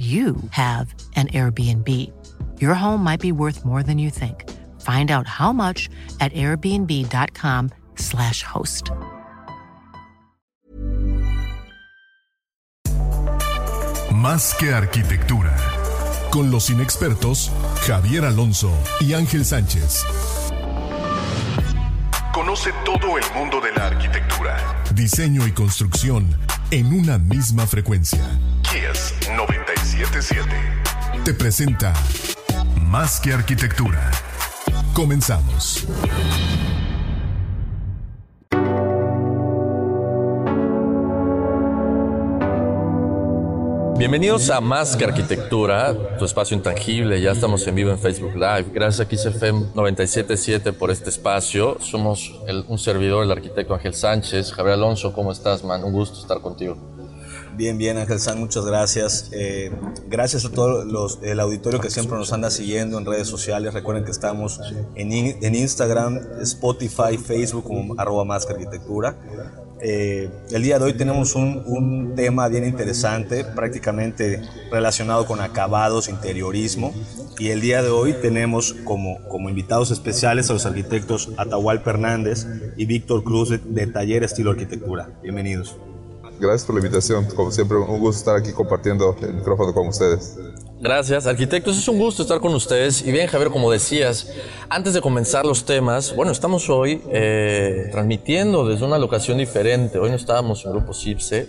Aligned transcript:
you 0.00 0.36
have 0.50 0.92
an 1.14 1.28
Airbnb. 1.28 1.86
Your 2.58 2.74
home 2.74 3.04
might 3.04 3.20
be 3.20 3.32
worth 3.32 3.66
more 3.66 3.82
than 3.82 3.98
you 3.98 4.08
think. 4.08 4.48
Find 4.80 5.10
out 5.10 5.26
how 5.26 5.52
much 5.52 5.90
at 6.20 6.32
airbnb.com/slash 6.32 8.42
host. 8.42 8.92
Más 14.10 14.54
que 14.58 14.72
arquitectura. 14.72 15.54
Con 16.30 16.50
los 16.50 16.70
inexpertos 16.70 17.50
Javier 17.86 18.24
Alonso 18.24 18.72
y 19.00 19.12
Ángel 19.12 19.44
Sánchez. 19.44 20.06
Conoce 22.32 22.72
todo 22.86 23.18
el 23.18 23.24
mundo 23.34 23.60
de 23.60 23.70
la 23.72 23.88
arquitectura, 23.88 24.82
diseño 24.94 25.46
y 25.46 25.52
construcción 25.52 26.34
en 26.70 26.92
una 26.92 27.18
misma 27.18 27.66
frecuencia. 27.66 28.20
Kies 28.62 29.14
977 29.36 30.80
te 31.24 31.34
presenta 31.34 31.92
Más 32.86 33.20
que 33.20 33.32
arquitectura. 33.32 34.10
Comenzamos. 34.94 35.86
Bienvenidos 44.00 44.48
a 44.48 44.62
Más 44.62 44.96
que 44.96 45.04
Arquitectura, 45.04 45.94
tu 46.18 46.24
espacio 46.24 46.56
intangible. 46.56 47.20
Ya 47.20 47.32
estamos 47.32 47.66
en 47.66 47.74
vivo 47.74 47.90
en 47.90 47.98
Facebook 47.98 48.32
Live. 48.32 48.68
Gracias 48.72 49.06
a 49.06 49.10
XFM 49.10 49.72
977 49.74 50.72
por 50.72 50.90
este 50.90 51.10
espacio. 51.10 51.76
Somos 51.80 52.34
un 52.66 52.78
servidor, 52.78 53.24
el 53.24 53.30
arquitecto 53.30 53.74
Ángel 53.74 53.92
Sánchez. 53.92 54.54
Javier 54.54 54.76
Alonso, 54.76 55.12
¿cómo 55.12 55.30
estás, 55.32 55.62
man? 55.64 55.84
Un 55.84 55.92
gusto 55.92 56.18
estar 56.18 56.40
contigo. 56.40 56.78
Bien, 57.58 57.76
bien, 57.76 57.98
Ángel 57.98 58.18
San, 58.18 58.40
muchas 58.40 58.64
gracias. 58.64 59.28
Eh, 59.32 59.70
gracias 60.08 60.46
a 60.46 60.50
todo 60.50 60.82
los, 60.86 61.18
el 61.20 61.38
auditorio 61.38 61.78
que 61.78 61.90
siempre 61.90 62.16
nos 62.16 62.32
anda 62.32 62.48
siguiendo 62.48 62.96
en 62.96 63.04
redes 63.04 63.28
sociales. 63.28 63.74
Recuerden 63.74 64.06
que 64.06 64.12
estamos 64.12 64.60
en, 64.94 65.12
en 65.12 65.54
Instagram, 65.54 66.18
Spotify, 66.40 67.18
Facebook 67.22 67.64
como 67.64 68.00
arroba 68.00 68.24
más 68.24 68.46
que 68.46 68.54
arquitectura. 68.54 69.14
Eh, 69.82 70.28
el 70.50 70.62
día 70.62 70.78
de 70.78 70.84
hoy 70.84 70.92
tenemos 70.92 71.34
un, 71.34 71.62
un, 71.66 72.14
tema 72.14 72.48
bien 72.48 72.64
interesante, 72.64 73.44
prácticamente 73.44 74.42
relacionado 74.70 75.26
con 75.26 75.40
acabados, 75.40 76.08
interiorismo. 76.08 76.92
Y 77.38 77.48
el 77.48 77.60
día 77.60 77.82
de 77.82 77.88
hoy 77.88 78.14
tenemos 78.20 78.74
como, 78.84 79.26
como 79.28 79.48
invitados 79.48 79.90
especiales 79.90 80.50
a 80.50 80.52
los 80.52 80.66
arquitectos 80.66 81.30
Atahual 81.38 81.80
Fernández 81.80 82.46
y 82.76 82.84
Víctor 82.84 83.24
Cruz 83.24 83.48
de, 83.48 83.58
de 83.58 83.86
Taller 83.86 84.22
Estilo 84.24 84.50
Arquitectura. 84.50 85.08
Bienvenidos. 85.22 85.76
Gracias 86.38 86.64
por 86.64 86.74
la 86.74 86.80
invitación. 86.80 87.26
Como 87.34 87.50
siempre, 87.50 87.78
un 87.78 88.00
gusto 88.00 88.18
estar 88.18 88.36
aquí 88.36 88.52
compartiendo 88.52 89.16
el 89.22 89.34
micrófono 89.34 89.72
con 89.72 89.88
ustedes. 89.88 90.36
Gracias, 90.82 91.26
arquitectos. 91.26 91.76
Es 91.76 91.86
un 91.88 91.98
gusto 91.98 92.22
estar 92.22 92.40
con 92.40 92.54
ustedes. 92.54 93.06
Y 93.06 93.12
bien, 93.12 93.26
Javier, 93.26 93.50
como 93.50 93.70
decías, 93.70 94.32
antes 94.70 94.94
de 94.94 95.02
comenzar 95.02 95.44
los 95.44 95.66
temas, 95.66 96.16
bueno, 96.16 96.32
estamos 96.32 96.70
hoy 96.70 97.02
eh, 97.12 97.88
transmitiendo 97.92 98.66
desde 98.66 98.86
una 98.86 98.98
locación 98.98 99.36
diferente. 99.36 99.98
Hoy 99.98 100.08
no 100.08 100.16
estábamos 100.16 100.64
en 100.64 100.72
Grupo 100.72 100.94
CIPSE. 100.94 101.48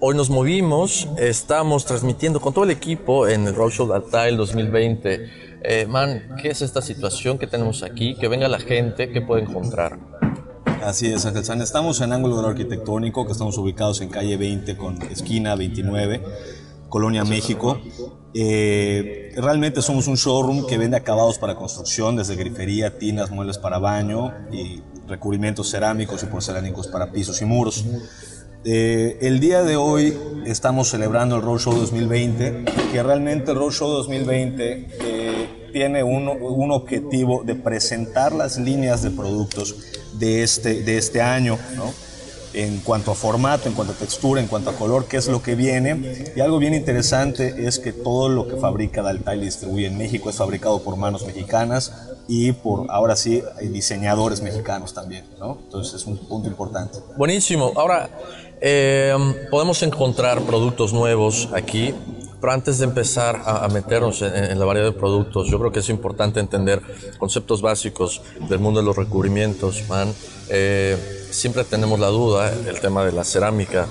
Hoy 0.00 0.16
nos 0.16 0.28
movimos, 0.28 1.06
estamos 1.18 1.84
transmitiendo 1.84 2.40
con 2.40 2.52
todo 2.52 2.64
el 2.64 2.72
equipo 2.72 3.28
en 3.28 3.46
el 3.46 3.54
Roadshow 3.54 3.86
Datail 3.86 4.36
2020. 4.36 5.30
Eh, 5.62 5.86
man, 5.86 6.34
¿qué 6.42 6.48
es 6.48 6.60
esta 6.60 6.82
situación 6.82 7.38
que 7.38 7.46
tenemos 7.46 7.84
aquí? 7.84 8.16
Que 8.16 8.26
venga 8.26 8.48
la 8.48 8.58
gente, 8.58 9.08
¿qué 9.12 9.20
puede 9.20 9.42
encontrar? 9.42 10.00
Así 10.82 11.12
es, 11.12 11.24
Ángel 11.24 11.44
San. 11.44 11.62
Estamos 11.62 12.00
en 12.00 12.12
Ángulo 12.12 12.40
Arquitectónico, 12.40 13.24
que 13.24 13.32
estamos 13.32 13.56
ubicados 13.56 14.00
en 14.00 14.08
calle 14.08 14.36
20 14.36 14.76
con 14.76 15.00
esquina 15.02 15.54
29, 15.54 16.20
Colonia 16.94 17.24
México. 17.24 17.80
Eh, 18.34 19.32
realmente 19.34 19.82
somos 19.82 20.06
un 20.06 20.14
showroom 20.14 20.64
que 20.64 20.78
vende 20.78 20.96
acabados 20.96 21.38
para 21.38 21.56
construcción, 21.56 22.14
desde 22.14 22.36
grifería, 22.36 23.00
tinas, 23.00 23.32
muebles 23.32 23.58
para 23.58 23.80
baño 23.80 24.32
y 24.52 24.80
recubrimientos 25.08 25.68
cerámicos 25.68 26.22
y 26.22 26.26
porcelánicos 26.26 26.86
para 26.86 27.10
pisos 27.10 27.42
y 27.42 27.46
muros. 27.46 27.84
Eh, 28.64 29.18
el 29.22 29.40
día 29.40 29.64
de 29.64 29.74
hoy 29.74 30.16
estamos 30.46 30.88
celebrando 30.88 31.34
el 31.34 31.42
Roadshow 31.42 31.74
2020, 31.74 32.64
que 32.92 33.02
realmente 33.02 33.50
el 33.50 33.56
Roadshow 33.56 33.88
2020 33.88 34.86
eh, 35.00 35.70
tiene 35.72 36.04
un, 36.04 36.28
un, 36.28 36.70
objetivo 36.70 37.42
de 37.42 37.56
presentar 37.56 38.32
las 38.32 38.56
líneas 38.56 39.02
de 39.02 39.10
productos 39.10 39.74
de 40.20 40.44
este, 40.44 40.84
de 40.84 40.96
este 40.96 41.20
año, 41.20 41.58
¿no? 41.74 41.92
En 42.54 42.78
cuanto 42.80 43.10
a 43.10 43.14
formato, 43.14 43.68
en 43.68 43.74
cuanto 43.74 43.92
a 43.92 43.96
textura, 43.96 44.40
en 44.40 44.46
cuanto 44.46 44.70
a 44.70 44.74
color, 44.74 45.06
qué 45.06 45.16
es 45.16 45.28
lo 45.28 45.42
que 45.42 45.54
viene. 45.54 46.32
Y 46.34 46.40
algo 46.40 46.58
bien 46.58 46.74
interesante 46.74 47.66
es 47.66 47.78
que 47.78 47.92
todo 47.92 48.28
lo 48.28 48.48
que 48.48 48.56
fabrica 48.56 49.02
Daltail 49.02 49.42
y 49.42 49.46
distribuye 49.46 49.86
en 49.86 49.98
México 49.98 50.30
es 50.30 50.36
fabricado 50.36 50.82
por 50.82 50.96
manos 50.96 51.26
mexicanas 51.26 51.92
y 52.28 52.52
por, 52.52 52.90
ahora 52.90 53.16
sí, 53.16 53.42
diseñadores 53.60 54.40
mexicanos 54.40 54.94
también, 54.94 55.24
¿no? 55.38 55.58
Entonces 55.64 55.94
es 55.94 56.06
un 56.06 56.16
punto 56.16 56.48
importante. 56.48 56.98
Buenísimo. 57.16 57.72
Ahora, 57.76 58.08
eh, 58.60 59.14
podemos 59.50 59.82
encontrar 59.82 60.40
productos 60.42 60.92
nuevos 60.92 61.48
aquí 61.52 61.94
pero 62.44 62.52
antes 62.52 62.76
de 62.76 62.84
empezar 62.84 63.40
a, 63.46 63.64
a 63.64 63.68
meternos 63.68 64.20
en, 64.20 64.34
en, 64.34 64.58
la 64.58 64.66
variedad 64.66 64.88
de 64.88 64.92
productos, 64.92 65.48
yo 65.48 65.58
creo 65.58 65.72
que 65.72 65.78
es 65.78 65.88
importante 65.88 66.40
entender 66.40 66.82
conceptos 67.16 67.62
básicos 67.62 68.20
del 68.50 68.58
mundo 68.58 68.80
de 68.80 68.84
los 68.84 68.94
recubrimientos, 68.94 69.88
man. 69.88 70.12
Eh, 70.50 70.94
siempre 71.30 71.64
tenemos 71.64 71.98
la 71.98 72.08
duda, 72.08 72.52
el 72.52 72.78
tema 72.80 73.02
de 73.02 73.12
la 73.12 73.24
cerámica 73.24 73.86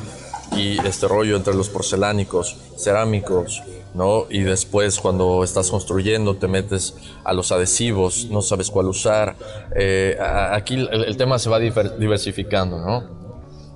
y 0.56 0.78
este 0.86 1.08
rollo 1.08 1.36
entre 1.36 1.56
los 1.56 1.70
porcelánicos, 1.70 2.58
cerámicos, 2.78 3.64
¿no? 3.96 4.28
Y 4.30 4.42
después 4.42 5.00
cuando 5.00 5.44
estás 5.44 5.72
construyendo 5.72 6.36
te 6.36 6.48
metes 6.48 6.94
a 7.24 7.34
los 7.34 7.52
adhesivos, 7.52 8.28
no 8.30 8.44
sabes 8.44 8.70
cuál 8.70 8.86
usar. 8.86 9.36
Eh, 9.76 10.16
aquí 10.52 10.76
el, 10.76 11.06
el, 11.06 11.18
tema 11.18 11.40
se 11.40 11.50
va 11.50 11.58
diversificando, 11.58 12.78
¿no? 12.78 13.23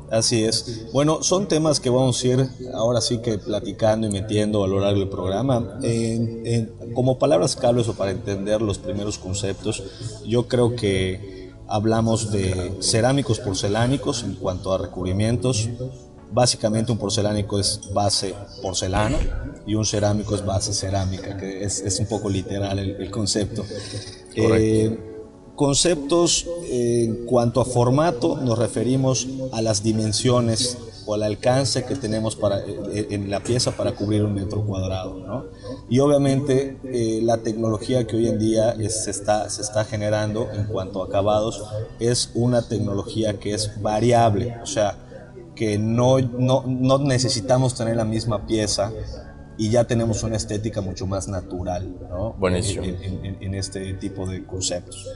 Así 0.09 0.43
es. 0.43 0.85
Bueno, 0.93 1.21
son 1.21 1.47
temas 1.47 1.79
que 1.79 1.89
vamos 1.89 2.23
a 2.23 2.27
ir 2.27 2.49
ahora 2.73 3.01
sí 3.01 3.17
que 3.19 3.37
platicando 3.37 4.07
y 4.07 4.11
metiendo 4.11 4.63
a 4.63 4.67
lo 4.67 4.79
largo 4.79 4.99
del 4.99 5.09
programa. 5.09 5.79
En, 5.83 6.41
en, 6.45 6.93
como 6.93 7.19
palabras 7.19 7.55
claves 7.55 7.87
o 7.89 7.93
para 7.93 8.11
entender 8.11 8.61
los 8.61 8.77
primeros 8.77 9.17
conceptos, 9.17 9.83
yo 10.25 10.47
creo 10.47 10.75
que 10.75 11.51
hablamos 11.67 12.31
de 12.31 12.77
cerámicos 12.79 13.39
porcelánicos 13.39 14.23
en 14.23 14.35
cuanto 14.35 14.73
a 14.73 14.77
recubrimientos. 14.77 15.69
Básicamente 16.31 16.91
un 16.91 16.97
porcelánico 16.97 17.59
es 17.59 17.79
base 17.93 18.33
porcelana 18.61 19.17
y 19.65 19.75
un 19.75 19.85
cerámico 19.85 20.35
es 20.35 20.45
base 20.45 20.73
cerámica, 20.73 21.37
que 21.37 21.63
es, 21.63 21.79
es 21.79 21.99
un 21.99 22.05
poco 22.05 22.29
literal 22.29 22.79
el, 22.79 22.91
el 22.91 23.11
concepto. 23.11 23.65
Eh, 24.35 25.06
Conceptos 25.57 26.45
en 26.69 27.25
cuanto 27.25 27.61
a 27.61 27.65
formato, 27.65 28.37
nos 28.37 28.59
referimos 28.59 29.27
a 29.51 29.63
las 29.63 29.81
dimensiones 29.81 30.77
o 31.07 31.15
al 31.15 31.23
alcance 31.23 31.83
que 31.83 31.95
tenemos 31.95 32.35
para, 32.35 32.61
en 32.63 33.31
la 33.31 33.39
pieza 33.39 33.71
para 33.71 33.93
cubrir 33.93 34.23
un 34.23 34.35
metro 34.35 34.63
cuadrado. 34.63 35.15
¿no? 35.15 35.45
Y 35.89 35.97
obviamente 35.97 36.77
eh, 36.83 37.21
la 37.23 37.37
tecnología 37.37 38.05
que 38.05 38.17
hoy 38.17 38.27
en 38.27 38.37
día 38.37 38.73
es, 38.73 39.05
se, 39.05 39.09
está, 39.09 39.49
se 39.49 39.63
está 39.63 39.83
generando 39.83 40.47
en 40.53 40.65
cuanto 40.65 41.01
a 41.01 41.07
acabados 41.07 41.63
es 41.99 42.29
una 42.35 42.61
tecnología 42.61 43.39
que 43.39 43.55
es 43.55 43.81
variable, 43.81 44.57
o 44.61 44.67
sea, 44.67 44.95
que 45.55 45.79
no, 45.79 46.19
no, 46.19 46.65
no 46.67 46.99
necesitamos 46.99 47.73
tener 47.73 47.95
la 47.95 48.05
misma 48.05 48.45
pieza 48.45 48.93
y 49.57 49.71
ya 49.71 49.85
tenemos 49.85 50.21
una 50.21 50.35
estética 50.35 50.81
mucho 50.81 51.07
más 51.07 51.27
natural 51.27 51.95
¿no? 52.09 52.33
Buenísimo. 52.33 52.83
En, 52.83 53.25
en, 53.25 53.37
en, 53.41 53.55
este 53.55 53.95
tipo 53.95 54.27
de 54.27 54.45
conceptos. 54.45 55.07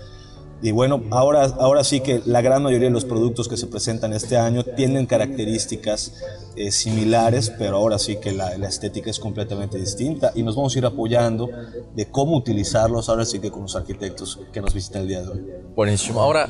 Y 0.63 0.71
bueno, 0.71 1.03
ahora, 1.09 1.45
ahora 1.59 1.83
sí 1.83 2.01
que 2.01 2.21
la 2.25 2.41
gran 2.41 2.61
mayoría 2.61 2.87
de 2.87 2.93
los 2.93 3.05
productos 3.05 3.47
que 3.47 3.57
se 3.57 3.67
presentan 3.67 4.13
este 4.13 4.37
año 4.37 4.63
tienen 4.63 5.07
características 5.07 6.13
eh, 6.55 6.71
similares, 6.71 7.51
pero 7.57 7.77
ahora 7.77 7.97
sí 7.97 8.17
que 8.17 8.31
la, 8.31 8.53
estética 8.55 9.09
es 9.09 9.19
completamente 9.19 9.77
distinta 9.77 10.31
y 10.35 10.43
nos 10.43 10.55
vamos 10.55 10.75
a 10.75 10.79
ir 10.79 10.85
apoyando 10.85 11.49
de 11.95 12.05
cómo 12.09 12.37
utilizarlos 12.37 13.09
ahora 13.09 13.25
sí 13.25 13.39
que 13.39 13.49
con 13.49 13.63
los 13.63 13.75
arquitectos 13.75 14.39
que 14.53 14.61
nos 14.61 14.73
visitan 14.73 15.01
el 15.01 15.07
día 15.07 15.21
de 15.21 15.29
hoy. 15.29 15.45
Buenísimo. 15.75 16.21
Ahora, 16.21 16.47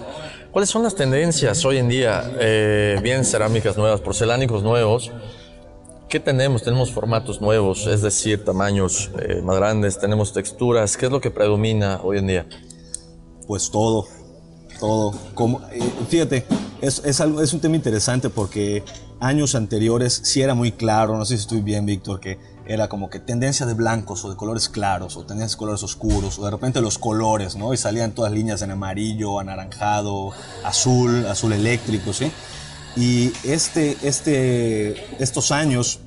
¿cuáles 0.52 0.70
son 0.70 0.84
las 0.84 0.96
tendencias 0.96 1.64
hoy 1.64 1.78
en 1.78 1.88
día? 1.88 2.32
Eh, 2.40 3.00
bien 3.02 3.24
cerámicas 3.24 3.78
nuevas, 3.78 4.02
porcelánicos 4.02 4.62
nuevos 4.62 5.12
¿Qué 6.12 6.20
tenemos? 6.20 6.62
Tenemos 6.62 6.92
formatos 6.92 7.40
nuevos, 7.40 7.88
es 7.88 8.02
decir, 8.02 8.44
tamaños 8.44 9.10
eh, 9.18 9.42
más 9.42 9.56
grandes, 9.56 9.98
tenemos 9.98 10.34
texturas. 10.34 10.98
¿Qué 10.98 11.06
es 11.06 11.12
lo 11.12 11.22
que 11.22 11.32
predomina 11.32 12.02
hoy 12.04 12.18
en 12.18 12.28
día? 12.28 12.46
Pues 13.52 13.70
todo, 13.70 14.08
todo. 14.80 15.14
Como, 15.34 15.60
eh, 15.74 15.82
fíjate, 16.08 16.46
es, 16.80 17.02
es, 17.04 17.20
es 17.20 17.54
un 17.54 17.60
tema 17.60 17.76
interesante 17.76 18.30
porque 18.30 18.82
años 19.20 19.56
anteriores 19.56 20.22
sí 20.24 20.42
era 20.42 20.54
muy 20.56 20.72
claro, 20.72 21.18
no 21.18 21.26
sé 21.26 21.36
si 21.36 21.42
estoy 21.42 21.60
bien, 21.60 21.86
Víctor, 21.86 22.22
que 22.22 22.40
era 22.66 22.88
como 22.88 23.10
que 23.10 23.20
tendencia 23.20 23.66
de 23.66 23.74
blancos 23.74 24.24
o 24.24 24.30
de 24.30 24.38
colores 24.38 24.70
claros 24.70 25.18
o 25.18 25.26
tendencia 25.26 25.58
de 25.58 25.60
colores 25.60 25.84
oscuros 25.84 26.40
o 26.40 26.46
de 26.46 26.52
repente 26.52 26.80
los 26.80 26.98
colores, 26.98 27.58
¿no? 27.58 27.74
Y 27.74 27.78
salían 27.78 28.14
todas 28.14 28.32
líneas 28.32 28.62
en 28.62 28.72
amarillo, 28.72 29.42
anaranjado, 29.42 30.32
azul, 30.64 31.26
azul 31.26 31.52
eléctrico, 31.52 32.14
¿sí? 32.14 32.32
Y 32.96 33.34
este, 33.44 33.98
este, 34.02 35.22
estos 35.22 35.52
años, 35.52 36.00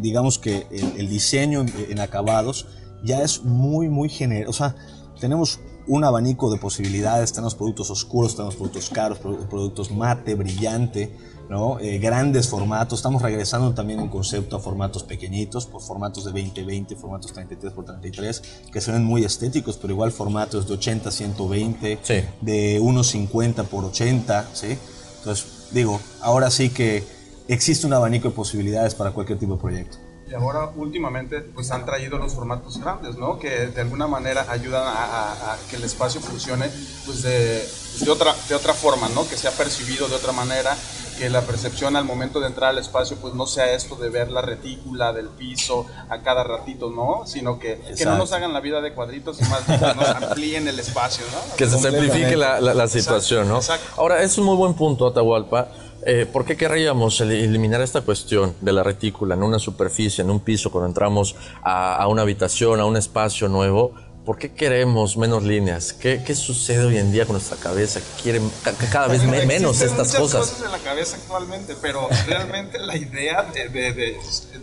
digamos 0.00 0.40
que 0.40 0.66
el, 0.96 1.08
diseño 1.08 1.60
en, 1.60 2.00
acabados 2.00 2.66
ya 3.04 3.22
es 3.22 3.44
muy, 3.44 3.88
muy 3.88 4.08
generoso. 4.08 4.50
O 4.50 4.52
sea, 4.52 4.74
tenemos 5.20 5.60
un 5.88 6.04
abanico 6.04 6.50
de 6.50 6.58
posibilidades, 6.58 7.32
tenemos 7.32 7.54
productos 7.54 7.90
oscuros, 7.90 8.34
tenemos 8.34 8.56
productos 8.56 8.90
caros, 8.90 9.18
productos 9.18 9.90
mate, 9.90 10.34
brillante, 10.34 11.16
¿no? 11.48 11.78
Eh, 11.80 11.98
grandes 11.98 12.48
formatos. 12.48 12.98
Estamos 12.98 13.22
regresando 13.22 13.72
también 13.72 14.00
en 14.00 14.08
concepto 14.08 14.56
a 14.56 14.60
formatos 14.60 15.04
pequeñitos, 15.04 15.66
por 15.66 15.80
formatos 15.80 16.24
de 16.24 16.32
20-20, 16.32 16.96
formatos 16.96 17.32
33 17.32 17.72
x 17.72 17.84
33, 17.84 18.42
que 18.72 18.80
se 18.80 18.92
ven 18.92 19.04
muy 19.04 19.24
estéticos, 19.24 19.76
pero 19.76 19.92
igual 19.92 20.12
formatos 20.12 20.66
de 20.66 20.74
80 20.74 21.10
120, 21.10 21.98
de 22.40 22.80
1.50 22.80 23.60
x 23.62 23.72
80, 23.72 24.48
¿sí? 24.52 24.78
Entonces, 25.18 25.68
digo, 25.72 26.00
ahora 26.20 26.50
sí 26.50 26.70
que 26.70 27.04
existe 27.48 27.86
un 27.86 27.92
abanico 27.92 28.28
de 28.28 28.34
posibilidades 28.34 28.94
para 28.94 29.12
cualquier 29.12 29.38
tipo 29.38 29.54
de 29.54 29.60
proyecto. 29.60 30.05
Y 30.28 30.34
ahora 30.34 30.70
últimamente 30.74 31.40
pues 31.40 31.70
han 31.70 31.86
traído 31.86 32.18
los 32.18 32.34
formatos 32.34 32.80
grandes, 32.80 33.16
¿no? 33.16 33.38
Que 33.38 33.68
de 33.68 33.80
alguna 33.80 34.08
manera 34.08 34.44
ayudan 34.48 34.82
a, 34.84 35.56
que 35.70 35.76
el 35.76 35.84
espacio 35.84 36.20
funcione 36.20 36.68
pues 37.04 37.22
de, 37.22 37.64
de, 38.00 38.10
otra, 38.10 38.34
de 38.48 38.56
otra 38.56 38.74
forma, 38.74 39.08
¿no? 39.10 39.28
Que 39.28 39.36
sea 39.36 39.52
percibido 39.52 40.08
de 40.08 40.16
otra 40.16 40.32
manera, 40.32 40.76
que 41.16 41.30
la 41.30 41.42
percepción 41.42 41.94
al 41.94 42.04
momento 42.04 42.40
de 42.40 42.48
entrar 42.48 42.70
al 42.70 42.78
espacio 42.78 43.16
pues 43.18 43.34
no 43.34 43.46
sea 43.46 43.72
esto 43.72 43.94
de 43.94 44.10
ver 44.10 44.32
la 44.32 44.42
retícula 44.42 45.12
del 45.12 45.28
piso 45.28 45.86
a 46.08 46.18
cada 46.18 46.42
ratito, 46.42 46.90
¿no? 46.90 47.24
Sino 47.24 47.60
que, 47.60 47.80
que 47.96 48.04
no 48.04 48.18
nos 48.18 48.32
hagan 48.32 48.52
la 48.52 48.60
vida 48.60 48.80
de 48.80 48.94
cuadritos 48.94 49.40
y 49.40 49.44
más 49.44 49.64
bien 49.66 49.80
nos 49.80 50.08
amplíen 50.08 50.66
el 50.66 50.80
espacio, 50.80 51.24
¿no? 51.32 51.56
Que 51.56 51.66
se 51.66 51.78
simplifique 51.78 52.36
la, 52.36 52.60
la, 52.60 52.88
situación, 52.88 53.48
¿no? 53.48 53.60
Ahora, 53.96 54.22
es 54.22 54.36
un 54.38 54.44
muy 54.44 54.56
buen 54.56 54.74
punto, 54.74 55.06
Atahualpa 55.06 55.68
eh, 56.06 56.24
¿Por 56.24 56.44
qué 56.44 56.56
querríamos 56.56 57.20
eliminar 57.20 57.80
esta 57.80 58.00
cuestión 58.00 58.54
de 58.60 58.72
la 58.72 58.84
retícula 58.84 59.34
en 59.34 59.42
una 59.42 59.58
superficie, 59.58 60.22
en 60.22 60.30
un 60.30 60.38
piso, 60.38 60.70
cuando 60.70 60.86
entramos 60.86 61.34
a, 61.62 62.06
una 62.06 62.22
habitación, 62.22 62.78
a 62.78 62.84
un 62.84 62.96
espacio 62.96 63.48
nuevo? 63.48 63.92
¿Por 64.24 64.38
qué 64.38 64.52
queremos 64.52 65.16
menos 65.16 65.42
líneas? 65.42 65.92
¿Qué, 65.92 66.22
¿Qué, 66.24 66.36
sucede 66.36 66.84
hoy 66.84 66.98
en 66.98 67.10
día 67.10 67.26
con 67.26 67.34
nuestra 67.34 67.56
cabeza? 67.56 68.00
Quieren 68.22 68.48
cada 68.92 69.08
vez 69.08 69.24
menos 69.24 69.80
estas 69.80 70.08
muchas 70.08 70.20
cosas. 70.20 70.40
cosas 70.50 70.66
en 70.66 70.72
la 70.72 70.78
cabeza 70.78 71.16
actualmente, 71.16 71.74
pero 71.82 72.08
realmente 72.26 72.78
la 72.78 72.96
idea 72.96 73.42
de, 73.42 73.68
de, 73.68 73.92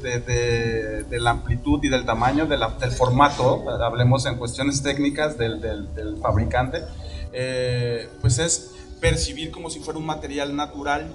de, 0.01 1.03
de, 1.03 1.19
la 1.19 1.31
amplitud 1.31 1.79
y 1.83 1.89
del 1.89 2.05
tamaño 2.05 2.45
del 2.45 2.61
formato, 2.91 3.65
hablemos 3.83 4.25
en 4.25 4.35
cuestiones 4.35 4.81
técnicas 4.81 5.37
del, 5.37 5.59
del, 5.59 5.93
del 5.93 6.17
fabricante, 6.17 6.83
eh, 7.33 8.09
pues 8.21 8.39
es 8.39 8.72
percibir 9.03 9.51
como 9.51 9.69
si 9.69 9.81
fuera 9.81 10.00
un 10.00 10.05
material 10.05 10.55
natural. 10.55 11.13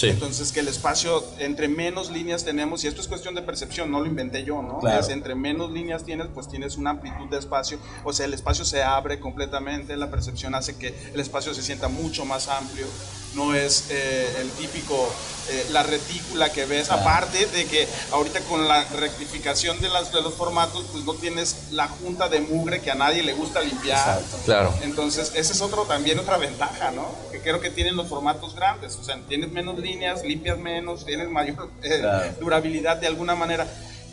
Entonces, 0.00 0.52
que 0.52 0.60
el 0.60 0.68
espacio, 0.68 1.24
entre 1.38 1.68
menos 1.68 2.10
líneas 2.10 2.44
tenemos, 2.44 2.84
y 2.84 2.88
esto 2.88 3.00
es 3.00 3.08
cuestión 3.08 3.34
de 3.34 3.42
percepción, 3.42 3.90
no 3.90 4.00
lo 4.00 4.06
inventé 4.06 4.44
yo, 4.44 4.62
¿no? 4.62 4.80
Es, 4.88 5.08
entre 5.08 5.34
menos 5.34 5.70
líneas 5.70 6.04
tienes, 6.04 6.28
pues 6.32 6.48
tienes 6.48 6.76
una 6.76 6.90
amplitud 6.90 7.28
de 7.28 7.38
espacio, 7.38 7.78
o 8.04 8.12
sea, 8.12 8.26
el 8.26 8.34
espacio 8.34 8.64
se 8.64 8.82
abre 8.82 9.20
completamente, 9.20 9.96
la 9.96 10.10
percepción 10.10 10.54
hace 10.54 10.76
que 10.76 10.94
el 11.12 11.20
espacio 11.20 11.54
se 11.54 11.62
sienta 11.62 11.88
mucho 11.88 12.24
más 12.24 12.48
amplio 12.48 12.86
no 13.34 13.54
es 13.54 13.86
eh, 13.90 14.36
el 14.40 14.50
típico, 14.50 15.08
eh, 15.50 15.66
la 15.70 15.82
retícula 15.82 16.52
que 16.52 16.64
ves, 16.66 16.90
aparte 16.90 17.46
de 17.46 17.64
que 17.66 17.88
ahorita 18.10 18.40
con 18.40 18.68
la 18.68 18.84
rectificación 18.84 19.80
de, 19.80 19.88
las, 19.88 20.12
de 20.12 20.20
los 20.22 20.34
formatos, 20.34 20.84
pues 20.92 21.04
no 21.04 21.14
tienes 21.14 21.56
la 21.70 21.88
junta 21.88 22.28
de 22.28 22.40
mugre 22.40 22.80
que 22.80 22.90
a 22.90 22.94
nadie 22.94 23.22
le 23.22 23.32
gusta 23.32 23.60
limpiar. 23.60 24.22
Claro. 24.44 24.74
Entonces, 24.82 25.32
esa 25.34 25.52
es 25.52 25.60
otro, 25.60 25.84
también 25.84 26.18
otra 26.18 26.36
ventaja, 26.36 26.90
¿no? 26.90 27.08
Que 27.30 27.40
creo 27.40 27.60
que 27.60 27.70
tienen 27.70 27.96
los 27.96 28.08
formatos 28.08 28.54
grandes, 28.54 28.96
o 28.96 29.04
sea, 29.04 29.18
tienes 29.28 29.50
menos 29.50 29.78
líneas, 29.82 30.24
limpias 30.24 30.58
menos, 30.58 31.04
tienes 31.04 31.28
mayor 31.28 31.70
eh, 31.82 32.02
durabilidad 32.40 32.96
de 32.98 33.06
alguna 33.08 33.34
manera 33.34 33.66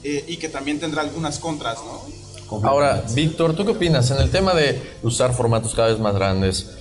y 0.03 0.37
que 0.37 0.47
también 0.47 0.79
tendrá 0.79 1.01
algunas 1.01 1.39
contras, 1.39 1.77
¿no? 1.83 2.01
Ahora, 2.63 3.03
Víctor, 3.13 3.53
¿tú 3.53 3.65
qué 3.65 3.71
opinas 3.71 4.09
en 4.11 4.17
el 4.17 4.31
tema 4.31 4.53
de 4.53 4.81
usar 5.03 5.33
formatos 5.33 5.75
cada 5.75 5.89
vez 5.89 5.99
más 5.99 6.15
grandes? 6.15 6.71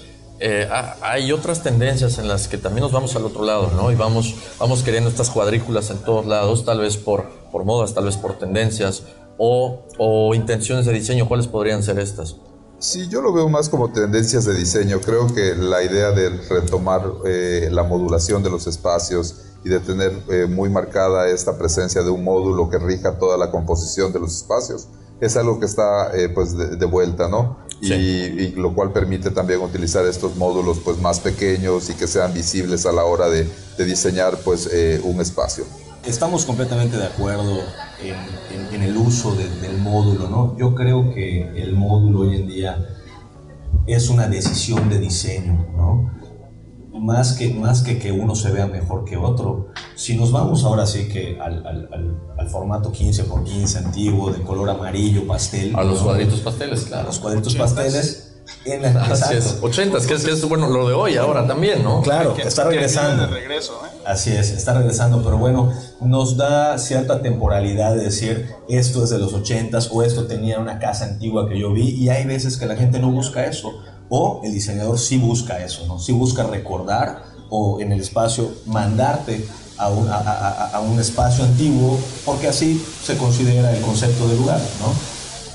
Eh, 0.40 0.69
hay 1.02 1.32
otras 1.32 1.62
tendencias 1.62 2.19
en 2.19 2.29
las 2.29 2.46
que 2.46 2.58
también 2.58 2.82
nos 2.82 2.93
vamos 2.93 3.17
al 3.17 3.25
otro 3.25 3.44
lado, 3.44 3.73
¿no? 3.75 3.90
Y 3.90 3.96
vamos, 3.96 4.37
vamos 4.58 4.82
queriendo 4.82 5.11
estas 5.11 5.31
cuadrículas 5.31 5.91
en 5.91 5.99
todos 5.99 6.26
lados, 6.26 6.64
tal 6.64 6.79
vez 6.79 6.96
por, 6.96 7.29
por 7.50 7.64
modas, 7.64 7.93
tal 7.93 8.05
vez 8.05 8.17
por 8.17 8.38
tendencias 8.38 9.02
o, 9.37 9.82
o 9.99 10.34
intenciones 10.34 10.87
de 10.87 10.93
diseño. 10.93 11.26
¿Cuáles 11.26 11.49
podrían 11.49 11.82
ser 11.82 11.99
estas? 11.99 12.37
Sí, 12.78 13.08
yo 13.08 13.20
lo 13.20 13.32
veo 13.32 13.48
más 13.48 13.69
como 13.69 13.90
tendencias 13.90 14.44
de 14.44 14.54
diseño. 14.54 15.00
Creo 15.00 15.26
que 15.34 15.54
la 15.54 15.82
idea 15.82 16.12
de 16.12 16.30
retomar 16.48 17.02
eh, 17.25 17.69
la 17.72 17.82
modulación 17.82 18.42
de 18.42 18.50
los 18.50 18.66
espacios 18.66 19.36
y 19.64 19.69
de 19.69 19.80
tener 19.80 20.12
eh, 20.30 20.46
muy 20.46 20.70
marcada 20.70 21.28
esta 21.28 21.58
presencia 21.58 22.02
de 22.02 22.10
un 22.10 22.22
módulo 22.22 22.70
que 22.70 22.78
rija 22.78 23.19
toda 23.19 23.36
la 23.36 23.50
composición 23.50 24.12
de 24.12 24.20
los 24.20 24.36
espacios 24.36 24.88
es 25.20 25.36
algo 25.36 25.58
que 25.58 25.66
está 25.66 26.12
pues 26.34 26.56
de, 26.56 26.86
vuelta, 26.86 27.28
¿no? 27.28 27.56
y, 27.80 28.50
lo 28.50 28.75
cual 28.75 28.92
permite 28.92 29.31
también 29.31 29.60
utilizar 29.60 30.04
estos 30.06 30.36
módulos 30.36 30.78
pues 30.84 31.00
más 31.00 31.20
pequeños 31.20 31.90
y 31.90 31.94
que 31.94 32.06
sean 32.06 32.32
visibles 32.32 32.86
a 32.86 32.92
la 32.92 33.04
hora 33.04 33.28
de, 33.28 33.48
diseñar 33.78 34.38
pues 34.44 34.69
eh, 34.72 35.00
un 35.04 35.20
espacio. 35.20 35.64
Estamos 36.08 36.46
completamente 36.46 36.96
de 36.96 37.05
acuerdo 37.05 37.60
en, 38.72 38.82
el 38.82 38.96
uso 38.96 39.34
del 39.34 39.76
módulo, 39.78 40.28
¿no? 40.28 40.56
Yo 40.56 40.75
creo 40.75 41.12
que 41.12 41.43
el 41.62 41.75
módulo 41.75 42.20
hoy 42.20 42.37
en 42.37 42.49
día 42.49 42.96
es 43.87 44.08
una 44.08 44.26
decisión 44.26 44.88
de 44.88 44.99
diseño, 44.99 45.66
¿no? 45.76 46.19
más 46.99 47.34
que, 47.34 47.52
más 47.52 47.82
que 47.82 47.99
que 47.99 48.10
uno 48.10 48.34
se 48.34 48.50
vea 48.50 48.66
mejor 48.66 49.05
que 49.05 49.16
otro. 49.16 49.69
Si 49.94 50.16
nos 50.16 50.32
vamos 50.32 50.64
ahora 50.64 50.87
sí 50.87 51.08
que 51.08 51.38
al, 51.40 51.66
al, 51.66 52.19
al, 52.38 52.49
formato 52.49 52.90
15 52.90 53.25
por 53.25 53.44
15 53.44 53.78
antiguo, 53.78 54.32
de 54.32 54.43
color 54.43 54.70
amarillo, 54.70 55.26
pastel. 55.26 55.76
A 55.76 55.84
los 55.84 56.00
cuadritos 56.00 56.41
pasteles, 56.41 56.84
claro. 56.84 57.03
A 57.03 57.06
los 57.06 57.19
cuadritos 57.19 57.55
pasteles. 57.55 58.24
En 58.65 58.82
la, 58.82 59.05
Así 59.05 59.34
es, 59.34 59.58
80, 59.60 59.98
que 60.06 60.15
es, 60.15 60.24
que 60.24 60.31
es 60.32 60.48
bueno 60.48 60.69
lo 60.69 60.88
de 60.88 60.94
hoy 60.94 61.17
ahora 61.17 61.46
también, 61.46 61.84
¿no? 61.84 62.00
Claro, 62.00 62.34
está 62.36 62.65
regresando. 62.65 63.27
regreso, 63.27 63.79
¿eh? 63.84 63.87
Así 64.08 64.32
es, 64.32 64.53
está 64.53 64.72
regresando, 64.72 65.22
pero 65.22 65.36
bueno, 65.36 65.70
nos 66.00 66.38
da 66.38 66.79
cierta 66.79 67.20
temporalidad 67.20 67.94
de 67.94 68.05
decir 68.05 68.48
esto 68.67 69.05
es 69.05 69.10
de 69.10 69.19
los 69.19 69.34
80 69.34 69.79
o 69.91 70.03
esto 70.03 70.27
tenía 70.27 70.58
una 70.58 70.79
casa 70.79 71.05
antigua 71.05 71.46
que 71.46 71.58
yo 71.58 71.74
vi 71.74 71.91
y 71.91 72.08
hay 72.08 72.24
veces 72.24 72.56
que 72.56 72.65
la 72.65 72.74
gente 72.74 73.00
no 73.00 73.10
busca 73.10 73.44
eso 73.44 73.70
o 74.08 74.41
el 74.44 74.55
diseñador 74.55 74.98
sí 74.98 75.19
busca 75.19 75.62
eso, 75.62 75.86
¿no? 75.86 75.98
Sí 75.98 76.12
busca 76.12 76.44
recordar 76.44 77.22
o 77.50 77.82
en 77.82 77.93
el 77.93 78.00
espacio 78.00 78.50
mandarte 78.65 79.46
a 79.77 79.91
un, 79.91 80.08
a, 80.10 80.81
un 80.81 80.98
espacio 80.98 81.44
antiguo, 81.44 81.98
porque 82.24 82.48
así 82.48 82.82
se 83.05 83.19
considera 83.19 83.77
el 83.77 83.82
concepto 83.82 84.27
de 84.27 84.36
lugar, 84.36 84.60
¿no? 84.81 84.91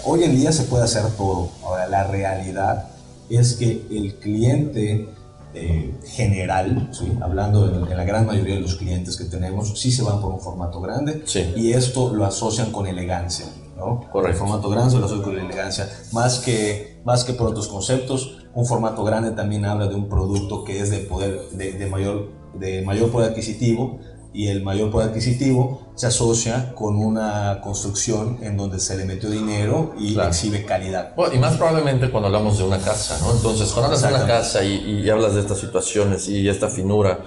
Hoy 0.05 0.25
en 0.25 0.35
día 0.35 0.51
se 0.51 0.65
puede 0.65 0.83
hacer 0.83 1.07
todo. 1.17 1.49
Ahora, 1.63 1.87
la 1.87 2.03
realidad 2.03 2.85
es 3.31 3.53
que 3.53 3.87
el 3.89 4.13
cliente 4.21 5.09
eh, 5.55 5.93
general, 6.05 6.89
hablando 7.21 7.87
en, 7.87 7.95
la 7.95 8.03
gran 8.03 8.25
mayoría 8.25 8.55
de 8.55 8.61
los 8.61 8.75
clientes 8.75 9.15
que 9.17 9.25
tenemos, 9.25 9.79
sí 9.79 9.91
se 9.91 10.01
van 10.03 10.19
por 10.21 10.33
un 10.33 10.39
formato 10.39 10.81
grande 10.81 11.23
y 11.55 11.73
esto 11.73 12.13
lo 12.13 12.25
asocian 12.25 12.71
con 12.71 12.87
elegancia. 12.87 13.45
¿no? 13.77 14.01
El 14.25 14.33
formato 14.33 14.69
grande 14.69 14.97
lo 14.97 15.05
asocian 15.05 15.23
con 15.23 15.37
elegancia. 15.37 15.89
Más 16.11 16.39
que, 16.39 17.01
más 17.05 17.23
que 17.23 17.33
por 17.33 17.47
otros 17.47 17.67
conceptos, 17.67 18.37
un 18.53 18.65
formato 18.65 19.03
grande 19.03 19.31
también 19.31 19.65
habla 19.65 19.87
de 19.87 19.95
un 19.95 20.09
producto 20.09 20.63
que 20.63 20.79
es 20.79 20.89
de 20.89 20.99
poder, 20.99 21.39
de, 21.51 21.87
mayor, 21.87 22.29
de 22.53 22.81
mayor 22.83 23.11
poder 23.11 23.31
adquisitivo 23.31 23.99
y 24.33 24.47
el 24.47 24.63
mayor 24.63 24.89
poder 24.91 25.09
adquisitivo 25.09 25.93
se 25.95 26.07
asocia 26.07 26.73
con 26.73 26.95
una 26.97 27.61
construcción 27.61 28.39
en 28.41 28.57
donde 28.57 28.79
se 28.79 28.97
le 28.97 29.05
metió 29.05 29.29
dinero 29.29 29.93
y 29.99 30.19
exhibe 30.19 30.65
calidad. 30.65 31.13
y 31.31 31.37
más 31.37 31.55
probablemente 31.55 32.09
cuando 32.09 32.27
hablamos 32.27 32.57
de 32.57 32.63
una 32.63 32.79
casa, 32.79 33.19
¿no? 33.21 33.31
Entonces, 33.31 33.71
cuando 33.71 33.93
hablas 33.93 34.01
de 34.01 34.07
una 34.07 34.25
casa 34.25 34.63
y, 34.63 35.07
hablas 35.09 35.35
de 35.35 35.41
estas 35.41 35.59
situaciones 35.59 36.27
y 36.27 36.49
esta 36.49 36.67
finura 36.67 37.19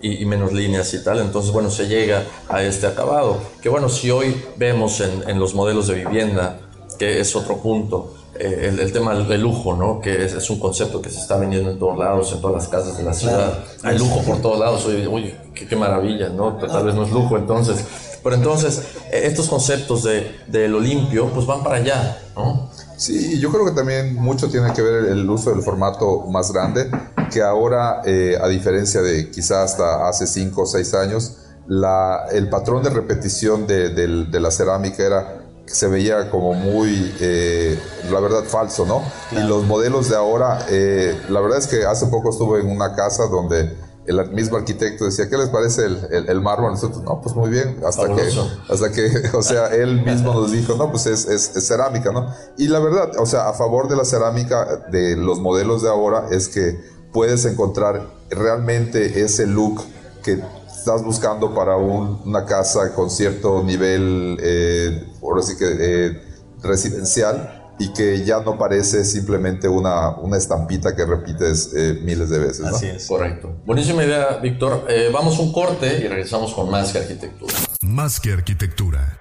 y, 0.00 0.24
menos 0.24 0.52
líneas 0.52 0.94
y 0.94 1.02
tal, 1.02 1.18
entonces, 1.18 1.52
bueno, 1.52 1.70
se 1.70 1.88
llega 1.88 2.24
a 2.48 2.62
este 2.62 2.86
acabado. 2.86 3.38
Que 3.60 3.68
bueno, 3.68 3.88
si 3.88 4.10
hoy 4.10 4.40
vemos 4.56 5.00
en, 5.00 5.28
en 5.28 5.38
los 5.40 5.54
modelos 5.54 5.88
de 5.88 5.94
vivienda, 6.04 6.60
que 6.98 7.20
es 7.20 7.34
otro 7.34 7.58
punto, 7.58 8.14
eh, 8.44 8.74
el, 8.76 8.92
tema 8.92 9.14
del 9.14 9.40
lujo, 9.40 9.76
¿no? 9.76 10.00
Que 10.00 10.24
es, 10.24 10.50
un 10.50 10.58
concepto 10.58 11.00
que 11.00 11.10
se 11.10 11.20
está 11.20 11.36
vendiendo 11.36 11.70
en 11.70 11.78
todos 11.78 11.96
lados, 11.96 12.32
en 12.32 12.40
todas 12.40 12.56
las 12.56 12.68
casas 12.68 12.98
de 12.98 13.04
la 13.04 13.14
ciudad. 13.14 13.64
Hay 13.84 13.96
lujo 13.96 14.20
por 14.22 14.42
todos 14.42 14.58
lados. 14.58 14.84
Oye, 14.84 15.36
qué, 15.54 15.76
maravilla, 15.76 16.28
¿no? 16.28 16.56
Tal 16.56 16.84
vez 16.84 16.94
no 16.94 17.04
es 17.04 17.12
lujo 17.12 17.36
entonces. 17.36 17.84
Pero 18.20 18.34
entonces, 18.34 18.82
e, 19.12 19.28
estos 19.28 19.48
conceptos 19.48 20.02
de, 20.02 20.40
de 20.48 20.66
lo 20.66 20.80
limpio, 20.80 21.28
pues 21.28 21.46
van 21.46 21.62
para 21.62 21.76
allá, 21.76 22.18
¿no? 22.34 22.68
Sí, 22.96 23.38
yo 23.38 23.50
creo 23.50 23.64
que 23.64 23.72
también 23.72 24.14
mucho 24.14 24.48
tiene 24.48 24.72
que 24.72 24.82
ver 24.82 25.04
el 25.06 25.28
uso 25.28 25.50
del 25.50 25.62
formato 25.62 26.24
más 26.28 26.52
grande, 26.52 26.90
que 27.32 27.42
ahora, 27.42 28.02
eh, 28.04 28.36
a 28.40 28.48
diferencia 28.48 29.02
de 29.02 29.30
quizás 29.30 29.72
hasta 29.72 30.08
hace 30.08 30.26
5 30.26 30.62
o 30.62 30.66
6 30.66 30.94
años, 30.94 31.36
la, 31.66 32.26
el 32.32 32.48
patrón 32.48 32.82
de 32.82 32.90
repetición 32.90 33.66
de, 33.66 33.90
de, 33.90 34.40
la 34.40 34.50
cerámica 34.50 35.04
era 35.04 35.41
se 35.72 35.88
veía 35.88 36.30
como 36.30 36.54
muy, 36.54 37.14
eh, 37.20 37.78
la 38.10 38.20
verdad, 38.20 38.44
falso, 38.44 38.84
¿no? 38.86 39.02
Y 39.32 39.42
los 39.46 39.64
modelos 39.64 40.10
de 40.10 40.16
ahora, 40.16 40.66
eh, 40.68 41.18
la 41.28 41.40
verdad 41.40 41.58
es 41.58 41.66
que 41.66 41.84
hace 41.86 42.06
poco 42.06 42.30
estuve 42.30 42.60
en 42.60 42.70
una 42.70 42.94
casa 42.94 43.26
donde 43.26 43.74
el 44.06 44.30
mismo 44.30 44.56
arquitecto 44.56 45.04
decía, 45.04 45.28
¿qué 45.30 45.36
les 45.36 45.48
parece 45.48 45.86
el, 45.86 46.28
el, 46.28 46.40
mármol? 46.40 46.72
Nosotros, 46.72 47.02
no, 47.04 47.20
pues 47.20 47.34
muy 47.34 47.50
bien, 47.50 47.80
hasta 47.86 48.06
que, 48.08 48.22
hasta 48.68 48.92
que, 48.92 49.30
o 49.36 49.42
sea, 49.42 49.68
él 49.68 50.04
mismo 50.04 50.34
nos 50.34 50.52
dijo, 50.52 50.74
no, 50.76 50.90
pues 50.90 51.06
es, 51.06 51.26
es, 51.26 51.66
cerámica, 51.66 52.10
¿no? 52.10 52.28
Y 52.58 52.68
la 52.68 52.80
verdad, 52.80 53.12
o 53.18 53.26
sea, 53.26 53.48
a 53.48 53.54
favor 53.54 53.88
de 53.88 53.96
la 53.96 54.04
cerámica, 54.04 54.86
de 54.90 55.16
los 55.16 55.40
modelos 55.40 55.82
de 55.82 55.88
ahora, 55.88 56.26
es 56.30 56.48
que 56.48 56.80
puedes 57.12 57.44
encontrar 57.44 58.08
realmente 58.30 59.22
ese 59.22 59.46
look 59.46 59.82
que 60.22 60.42
estás 60.82 61.04
buscando 61.04 61.54
para 61.54 61.76
una 61.76 62.44
casa 62.44 62.92
con 62.92 63.08
cierto 63.08 63.62
nivel, 63.62 64.36
eh, 64.42 65.04
ahora 65.22 65.40
sí 65.42 65.56
que 65.56 65.66
eh, 65.78 66.22
residencial, 66.60 67.70
y 67.78 67.92
que 67.92 68.24
ya 68.24 68.40
no 68.40 68.58
parece 68.58 69.04
simplemente 69.04 69.68
una, 69.68 70.16
una 70.16 70.36
estampita 70.36 70.96
que 70.96 71.06
repites 71.06 71.72
eh, 71.76 72.00
miles 72.02 72.30
de 72.30 72.38
veces. 72.40 72.66
Así 72.66 72.86
es. 72.86 73.06
Correcto. 73.06 73.60
Buenísima 73.64 74.04
idea, 74.04 74.38
Víctor. 74.42 74.86
Eh, 74.88 75.10
vamos 75.12 75.38
un 75.38 75.52
corte 75.52 76.00
y 76.02 76.08
regresamos 76.08 76.52
con 76.52 76.68
más 76.68 76.92
que 76.92 76.98
arquitectura. 76.98 77.54
Más 77.82 78.18
que 78.18 78.32
arquitectura. 78.32 79.20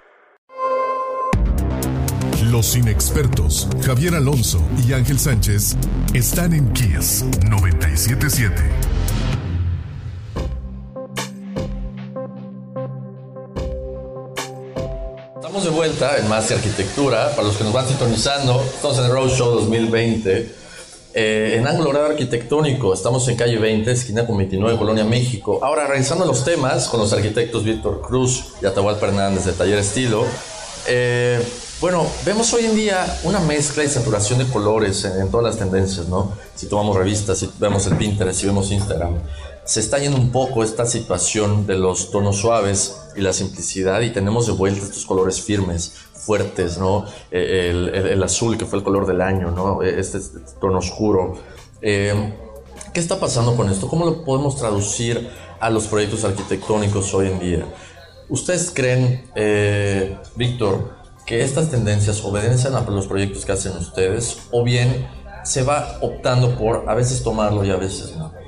Los 2.46 2.76
inexpertos, 2.76 3.68
Javier 3.84 4.16
Alonso 4.16 4.62
y 4.86 4.94
Ángel 4.94 5.20
Sánchez, 5.20 5.78
están 6.16 6.54
en 6.54 6.74
Kies 6.74 7.24
977. 7.48 9.01
Estamos 15.62 15.80
de 15.80 15.90
vuelta 15.90 16.18
en 16.18 16.28
Más 16.28 16.50
Arquitectura. 16.50 17.36
Para 17.36 17.44
los 17.44 17.56
que 17.56 17.64
nos 17.64 17.72
van 17.72 17.88
sintonizando, 17.88 18.64
estamos 18.64 18.98
en 18.98 19.06
el 19.06 19.12
Roadshow 19.12 19.52
2020. 19.52 20.56
Eh, 21.14 21.56
en 21.56 21.68
ángulo 21.68 21.92
horario 21.92 22.10
arquitectónico, 22.10 22.96
estamos 22.96 23.28
en 23.28 23.36
calle 23.36 23.60
20, 23.60 23.92
esquina 23.92 24.26
con 24.26 24.38
29, 24.38 24.76
Colonia, 24.80 25.04
México. 25.04 25.60
Ahora, 25.62 25.86
realizando 25.86 26.26
los 26.26 26.44
temas 26.44 26.88
con 26.88 27.00
los 27.00 27.14
arquitectos 27.14 27.64
Víctor 27.64 28.02
Cruz 28.02 28.54
y 28.60 28.66
Atahualpa 28.66 29.06
Hernández 29.06 29.46
de 29.46 29.54
Taller 29.54 29.78
Estilo. 29.78 30.26
Eh, 30.88 31.40
bueno, 31.80 32.08
vemos 32.26 32.52
hoy 32.54 32.66
en 32.66 32.76
día 32.76 33.20
una 33.24 33.40
mezcla 33.40 33.84
y 33.84 33.88
saturación 33.88 34.40
de 34.40 34.46
colores 34.46 35.06
en, 35.06 35.22
en, 35.22 35.30
todas 35.30 35.46
las 35.46 35.58
tendencias, 35.58 36.08
¿no? 36.08 36.34
Si 36.56 36.66
tomamos 36.66 36.98
revistas, 36.98 37.38
si 37.38 37.52
vemos 37.60 37.86
el 37.86 37.98
Pinterest, 37.98 38.40
si 38.40 38.48
vemos 38.48 38.72
Instagram 38.72 39.14
se 39.64 39.80
está 39.80 40.00
yendo 40.00 40.18
un 40.18 40.32
poco 40.32 40.64
esta 40.64 40.86
situación 40.86 41.68
de 41.68 41.78
los 41.78 42.12
tonos 42.12 42.38
suaves 42.38 42.98
y 43.16 43.22
la 43.22 43.34
simplicidad 43.34 44.02
y 44.02 44.12
tenemos 44.12 44.48
de 44.48 44.54
vuelta 44.54 44.84
estos 44.84 45.06
colores 45.06 45.42
firmes, 45.42 45.94
fuertes, 46.14 46.78
¿no? 46.78 47.06
Eh, 47.32 47.70
el, 48.12 48.24
azul 48.24 48.58
que 48.58 48.66
fue 48.66 48.80
el 48.80 48.84
color 48.84 49.06
del 49.06 49.22
año, 49.22 49.52
¿no? 49.52 49.84
E, 49.84 50.00
este, 50.00 50.18
este, 50.18 50.40
tono 50.60 50.80
oscuro. 50.80 51.36
Eh, 51.82 52.34
¿Qué 52.94 53.00
está 53.00 53.20
pasando 53.20 53.56
con 53.56 53.70
esto? 53.70 53.88
¿Cómo 53.88 54.06
lo 54.06 54.24
podemos 54.24 54.58
traducir 54.58 55.30
a 55.60 55.70
los 55.70 55.86
proyectos 55.86 56.24
arquitectónicos 56.26 57.14
hoy 57.14 57.28
en 57.28 57.40
día? 57.40 57.66
¿Ustedes 58.30 58.72
creen, 58.74 59.30
eh, 59.36 60.18
Víctor, 60.36 60.96
que 61.26 61.44
estas 61.44 61.70
tendencias 61.70 62.24
obedecen 62.24 62.76
a 62.76 62.82
los 62.82 63.08
proyectos 63.08 63.46
que 63.46 63.52
hacen 63.52 63.74
ustedes 63.78 64.40
o 64.52 64.64
bien 64.64 65.08
se 65.44 65.64
va 65.64 65.98
optando 66.02 66.58
por 66.58 66.90
a 66.90 66.94
veces 66.94 67.24
tomarlo 67.24 67.64
y 67.64 67.72
a 67.72 67.78
veces 67.78 68.16
no? 68.16 68.41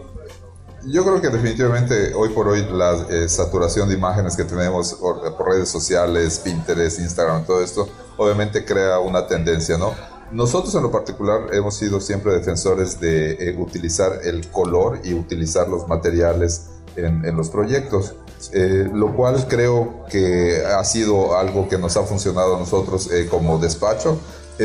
Yo 0.86 1.06
creo 1.06 1.22
que 1.22 1.30
definitivamente 1.30 2.14
hoy 2.14 2.30
por 2.30 2.50
hoy 2.50 2.66
la 2.70 3.08
eh, 3.10 3.30
saturación 3.30 3.88
de 3.88 3.96
imágenes 3.96 4.36
que 4.36 4.44
tenemos 4.44 4.94
por, 4.96 5.48
redes 5.48 5.70
sociales, 5.70 6.40
Pinterest, 6.44 7.00
Instagram, 7.00 7.46
todo 7.46 7.62
esto, 7.62 7.88
obviamente 8.18 8.66
crea 8.66 9.00
una 9.00 9.26
tendencia, 9.26 9.78
¿no? 9.78 9.94
Nosotros 10.32 10.76
en 10.76 10.84
lo 10.84 10.92
particular 10.92 11.54
hemos 11.54 11.76
sido 11.76 12.02
siempre 12.02 12.34
defensores 12.34 13.00
de 13.00 13.32
eh, 13.32 13.56
utilizar 13.58 14.20
el 14.24 14.50
color 14.50 15.00
y 15.06 15.14
utilizar 15.14 15.70
los 15.70 15.88
materiales 15.88 16.68
en, 16.98 17.24
en 17.24 17.38
los 17.38 17.50
proyectos, 17.50 18.16
eh, 18.52 18.90
lo 18.94 19.16
cual 19.16 19.48
creo 19.48 20.06
que 20.10 20.66
ha 20.66 20.84
sido 20.84 21.38
algo 21.38 21.70
que 21.70 21.78
nos 21.78 21.96
ha 21.96 22.04
funcionado 22.04 22.58
a 22.58 22.60
nosotros 22.60 23.10
como 23.30 23.58
despacho, 23.58 24.20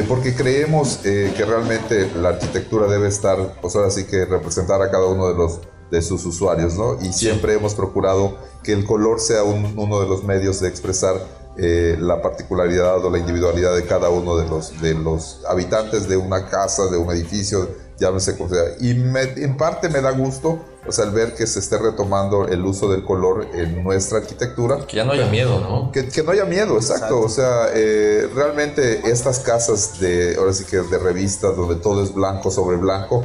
porque 0.08 0.34
creemos 0.34 0.98
que 0.98 1.44
realmente 1.46 2.10
la 2.16 2.30
arquitectura 2.30 2.88
debe 2.88 3.08
estar, 3.08 3.54
pues 3.60 3.76
ahora 3.76 3.90
sí 3.90 4.04
que 4.04 4.24
representar 4.24 4.82
a 4.82 4.90
cada 4.90 5.06
uno 5.06 5.28
de 5.28 5.34
los 5.34 5.60
de 5.90 6.02
sus 6.02 6.24
usuarios, 6.26 6.74
¿no? 6.74 7.00
Y 7.00 7.12
siempre 7.12 7.54
hemos 7.54 7.74
procurado 7.74 8.36
que 8.62 8.72
el 8.72 8.84
color 8.84 9.20
sea 9.20 9.42
uno 9.44 10.00
de 10.00 10.08
los 10.08 10.24
medios 10.24 10.60
de 10.60 10.68
expresar 10.68 11.16
eh, 11.60 11.96
la 11.98 12.22
particularidad 12.22 13.04
o 13.04 13.10
la 13.10 13.18
individualidad 13.18 13.74
de 13.74 13.84
cada 13.84 14.10
uno 14.10 14.36
de 14.36 14.48
los, 14.48 14.80
de 14.80 14.94
los 14.94 15.40
habitantes 15.48 16.08
de 16.08 16.16
una 16.16 16.46
casa, 16.46 16.86
de 16.86 16.96
un 16.96 17.10
edificio, 17.10 17.68
llámese 17.98 18.36
como 18.36 18.48
sea. 18.48 18.62
Y 18.80 18.90
en 18.90 19.56
parte 19.56 19.88
me 19.88 20.00
da 20.00 20.12
gusto, 20.12 20.60
o 20.86 20.92
sea, 20.92 21.04
el 21.04 21.10
ver 21.10 21.34
que 21.34 21.48
se 21.48 21.58
esté 21.58 21.76
retomando 21.76 22.46
el 22.46 22.64
uso 22.64 22.88
del 22.88 23.04
color 23.04 23.48
en 23.54 23.82
nuestra 23.82 24.18
arquitectura. 24.18 24.86
Que 24.86 24.98
ya 24.98 25.04
no 25.04 25.10
haya 25.10 25.26
miedo, 25.26 25.58
¿no? 25.58 25.90
Que, 25.90 26.06
que 26.06 26.22
no 26.22 26.30
haya 26.30 26.44
miedo, 26.44 26.76
exacto. 26.76 27.20
O 27.20 27.28
sea, 27.28 27.70
eh, 27.74 28.30
realmente 28.32 29.10
estas 29.10 29.40
casas 29.40 29.98
de, 29.98 30.36
ahora 30.38 30.52
sí 30.52 30.64
que 30.64 30.76
de 30.76 30.98
revistas 30.98 31.56
donde 31.56 31.74
todo 31.74 32.04
es 32.04 32.14
blanco 32.14 32.52
sobre 32.52 32.76
blanco, 32.76 33.24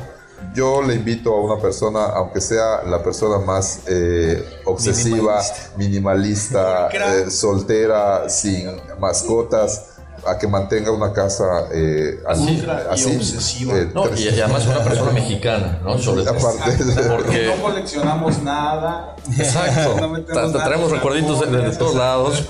yo 0.54 0.82
le 0.82 0.96
invito 0.96 1.34
a 1.34 1.42
una 1.42 1.62
persona, 1.62 2.06
aunque 2.06 2.42
sea 2.42 2.84
la 2.84 3.04
persona 3.04 3.44
más 3.44 3.82
eh, 3.88 4.44
obsesiva, 4.66 5.42
minimalista, 5.78 6.90
eh, 6.90 7.30
soltera, 7.30 8.30
sin 8.30 8.70
mascotas, 9.00 9.94
a 10.26 10.38
que 10.38 10.48
mantenga 10.48 10.92
una 10.92 11.12
casa 11.12 11.68
eh, 11.74 12.20
así, 12.28 12.66
así 12.90 13.16
obsesiva. 13.16 13.74
y, 14.16 14.28
además 14.30 14.66
una 14.66 14.84
persona 14.84 15.12
mexicana, 15.14 15.80
¿no? 15.84 15.98
Sobre 15.98 16.24
Aparte, 16.24 16.78
porque 17.10 17.54
no 17.56 17.62
coleccionamos 17.62 18.42
nada. 18.42 19.16
Exacto. 19.38 20.08
no 20.08 20.52
traemos 20.52 20.92
recuerditos 20.92 21.40
de, 21.52 21.72
todos 21.78 21.96
lados. 21.96 22.44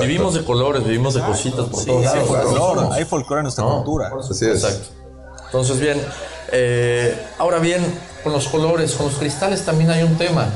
Vivimos 0.00 0.34
de 0.34 0.44
colores, 0.44 0.84
vivimos 0.84 1.14
de 1.14 1.22
cositas 1.22 1.66
por 1.66 1.84
todos 1.84 2.04
lados. 2.04 2.94
Hay 2.94 3.04
folclore 3.04 3.40
en 3.40 3.44
nuestra 3.44 3.64
cultura. 3.64 4.10
Así 4.18 4.46
es. 4.46 4.64
Exacto. 4.64 4.88
Entonces, 5.46 5.80
bien, 5.80 6.02
eh, 6.52 7.16
ahora 7.38 7.58
bien, 7.58 7.82
con 8.22 8.32
los 8.32 8.48
colores, 8.48 8.94
con 8.94 9.06
los 9.06 9.16
cristales 9.16 9.64
también 9.64 9.90
hay 9.90 10.02
un 10.02 10.16
tema. 10.16 10.48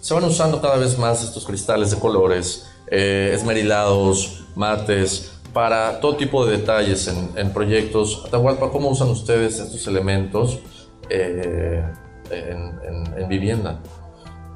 Se 0.00 0.14
van 0.14 0.24
usando 0.24 0.60
cada 0.60 0.76
vez 0.76 0.98
más 0.98 1.22
estos 1.22 1.44
cristales 1.44 1.90
de 1.90 1.98
colores, 1.98 2.66
eh, 2.86 3.32
esmerilados, 3.34 4.44
mates, 4.54 5.32
para 5.52 6.00
todo 6.00 6.16
tipo 6.16 6.46
de 6.46 6.58
detalles 6.58 7.08
en, 7.08 7.52
proyectos. 7.52 8.22
Atahualpa, 8.26 8.70
¿cómo 8.70 8.88
usan 8.88 9.08
ustedes 9.08 9.58
estos 9.58 9.86
elementos 9.86 10.60
eh, 11.08 11.84
en, 12.30 13.28
vivienda? 13.28 13.80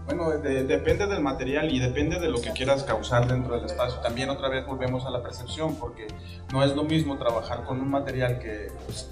Bueno, 0.07 0.31
depende 0.31 1.07
del 1.07 1.21
material 1.23 1.73
y 1.73 1.79
depende 1.79 2.21
de 2.21 2.29
lo 2.29 2.41
que 2.41 2.51
quieras 2.51 2.83
causar 2.83 3.27
dentro 3.27 3.57
del 3.57 3.65
espacio. 3.65 4.01
También 4.01 4.31
otra 4.31 4.49
vez 4.49 4.67
volvemos 4.67 5.07
a 5.07 5.11
la 5.11 5.23
percepción, 5.23 5.77
porque 5.77 6.07
no 6.53 6.63
es 6.63 6.77
lo 6.77 6.85
mismo 6.85 7.17
trabajar 7.19 7.65
con 7.65 7.81
un 7.81 7.91
material 7.91 8.39
que 8.39 8.69
pues, 8.87 9.09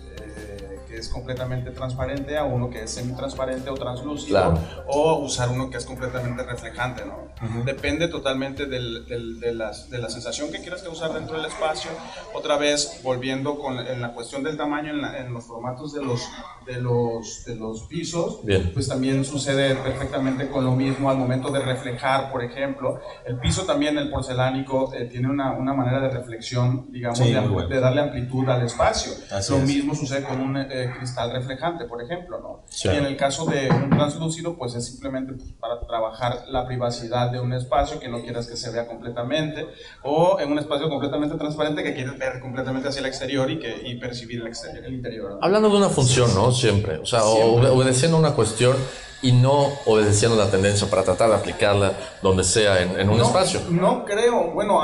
es 0.98 1.08
completamente 1.08 1.70
transparente 1.70 2.36
a 2.36 2.44
uno 2.44 2.70
que 2.70 2.82
es 2.82 2.90
semi-transparente 2.90 3.70
o 3.70 3.74
translúcido 3.74 4.58
o 4.86 5.18
usar 5.18 5.48
uno 5.48 5.70
que 5.70 5.78
es 5.78 5.84
completamente 5.84 6.42
reflejante, 6.42 7.04
¿no? 7.04 7.32
Depende 7.64 8.06
totalmente 8.08 8.66
del, 8.66 9.04
de, 9.06 9.52
la, 9.52 9.72
de, 9.90 9.98
la, 9.98 10.08
sensación 10.08 10.52
que 10.52 10.60
quieras 10.60 10.82
causar 10.82 11.12
dentro 11.12 11.36
del 11.36 11.46
espacio. 11.46 11.90
Otra 12.34 12.56
vez, 12.56 13.00
volviendo 13.02 13.58
con 13.58 13.78
en 13.78 14.00
la 14.00 14.12
cuestión 14.12 14.44
del 14.44 14.56
tamaño 14.56 14.92
en, 14.92 15.32
los 15.32 15.44
formatos 15.44 15.92
de 15.92 16.04
los, 16.04 16.22
de 16.66 16.80
los, 16.80 17.44
de 17.44 17.56
los 17.56 17.82
pisos, 17.84 18.40
pues 18.72 18.86
también 18.86 19.24
sucede 19.24 19.74
perfectamente 19.74 20.48
con 20.48 20.64
lo 20.64 20.72
mismo 20.72 21.10
al 21.10 21.16
momento 21.16 21.50
de 21.50 21.60
reflejar, 21.60 22.30
por 22.30 22.44
ejemplo. 22.44 23.00
El 23.24 23.38
piso 23.38 23.64
también, 23.64 23.98
el 23.98 24.08
porcelánico, 24.10 24.92
eh, 24.94 25.06
tiene 25.06 25.28
una, 25.28 25.52
una, 25.52 25.72
manera 25.72 26.00
de 26.00 26.10
reflexión, 26.10 26.92
digamos, 26.92 27.18
de, 27.18 27.80
darle 27.80 28.00
amplitud 28.02 28.48
al 28.48 28.64
espacio. 28.64 29.12
lo 29.50 29.58
mismo 29.58 29.94
sucede 29.94 30.22
con 30.22 30.40
un... 30.40 30.56
Eh, 30.58 30.81
cristal 30.90 31.32
reflejante, 31.32 31.84
por 31.84 32.02
ejemplo, 32.02 32.40
¿no? 32.40 32.64
Y 32.84 32.96
en 32.96 33.04
el 33.04 33.16
caso 33.16 33.44
de 33.46 33.68
un 33.70 33.90
translúcido, 33.90 34.56
pues 34.56 34.74
es 34.74 34.86
simplemente 34.86 35.34
pues, 35.34 35.52
para 35.52 35.80
trabajar 35.86 36.44
la 36.48 36.66
privacidad 36.66 37.30
de 37.30 37.40
un 37.40 37.52
espacio 37.52 38.00
que 38.00 38.08
no 38.08 38.20
quieras 38.22 38.46
que 38.46 38.56
se 38.56 38.70
vea 38.70 38.86
completamente, 38.86 39.66
o 40.02 40.38
en 40.40 40.50
un 40.50 40.58
espacio 40.58 40.88
completamente 40.88 41.36
transparente 41.36 41.82
que 41.82 41.94
quieres 41.94 42.18
ver 42.18 42.40
completamente 42.40 42.88
hacia 42.88 43.00
el 43.00 43.06
exterior 43.06 43.50
y, 43.50 43.58
que, 43.58 43.82
y 43.84 43.96
percibir 43.96 44.40
el, 44.40 44.46
exterior, 44.46 44.84
el 44.84 44.94
interior. 44.94 45.38
Hablando 45.42 45.68
de 45.68 45.76
una 45.76 45.88
función, 45.88 46.34
¿no? 46.34 46.52
Siempre, 46.52 46.98
o 46.98 47.06
sea, 47.06 47.24
obedeciendo 47.24 48.16
una 48.16 48.32
cuestión 48.32 48.76
y 49.22 49.32
no 49.32 49.68
obedeciendo 49.86 50.36
la 50.36 50.50
tendencia 50.50 50.88
para 50.90 51.04
tratar 51.04 51.30
de 51.30 51.36
aplicarla 51.36 51.92
donde 52.22 52.44
sea 52.44 52.82
en, 52.82 53.08
un 53.08 53.20
espacio. 53.20 53.60
No 53.70 54.04
creo, 54.04 54.50
bueno, 54.52 54.80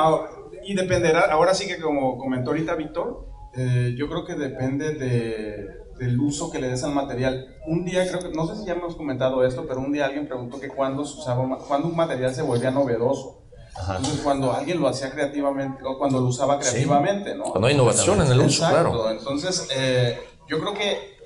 y 0.64 0.74
dependerá, 0.74 1.32
ahora 1.32 1.54
sí 1.54 1.66
que 1.66 1.80
como 1.80 2.16
comentó 2.16 2.50
ahorita 2.50 2.74
Víctor, 2.76 3.26
eh, 3.54 3.94
yo 3.96 4.08
creo 4.08 4.24
que 4.24 4.34
depende 4.34 4.94
de, 4.94 5.66
del 5.98 6.18
uso 6.20 6.50
que 6.50 6.58
le 6.58 6.68
des 6.68 6.82
al 6.84 6.92
material. 6.92 7.56
Un 7.66 7.84
día 7.84 8.06
creo 8.08 8.20
que, 8.20 8.30
no 8.30 8.46
sé 8.46 8.56
si 8.56 8.66
ya 8.66 8.74
hemos 8.74 8.96
comentado 8.96 9.44
esto, 9.44 9.66
pero 9.66 9.80
un 9.80 9.92
día 9.92 10.06
alguien 10.06 10.26
preguntó 10.26 10.60
que 10.60 10.68
cuándo, 10.68 11.04
se 11.04 11.18
usaba, 11.18 11.58
cuándo 11.58 11.88
un 11.88 11.96
material 11.96 12.34
se 12.34 12.42
volvía 12.42 12.70
novedoso. 12.70 13.42
Entonces, 13.78 14.20
cuando 14.22 14.52
alguien 14.52 14.80
lo 14.80 14.88
hacía 14.88 15.10
creativamente, 15.10 15.84
o 15.84 15.98
cuando 15.98 16.20
lo 16.20 16.26
usaba 16.26 16.58
creativamente, 16.58 17.34
¿no? 17.34 17.44
Cuando 17.44 17.68
hay 17.68 17.74
innovación 17.74 18.20
en 18.20 18.32
el 18.32 18.40
uso, 18.40 18.68
claro. 18.68 19.10
Entonces, 19.10 19.68
eh, 19.76 20.18
yo 20.48 20.58
creo 20.58 20.74
que 20.74 21.16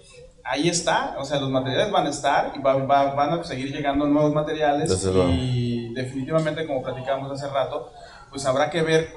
ahí 0.44 0.68
está, 0.68 1.16
o 1.18 1.24
sea, 1.24 1.40
los 1.40 1.50
materiales 1.50 1.90
van 1.90 2.06
a 2.06 2.10
estar 2.10 2.52
y 2.54 2.60
van 2.60 2.90
a 2.90 3.44
seguir 3.44 3.72
llegando 3.72 4.06
nuevos 4.06 4.34
materiales 4.34 5.04
y 5.30 5.94
definitivamente, 5.94 6.66
como 6.66 6.82
platicábamos 6.82 7.32
hace 7.32 7.48
rato, 7.52 7.90
pues 8.30 8.44
habrá 8.44 8.70
que 8.70 8.82
ver 8.82 9.14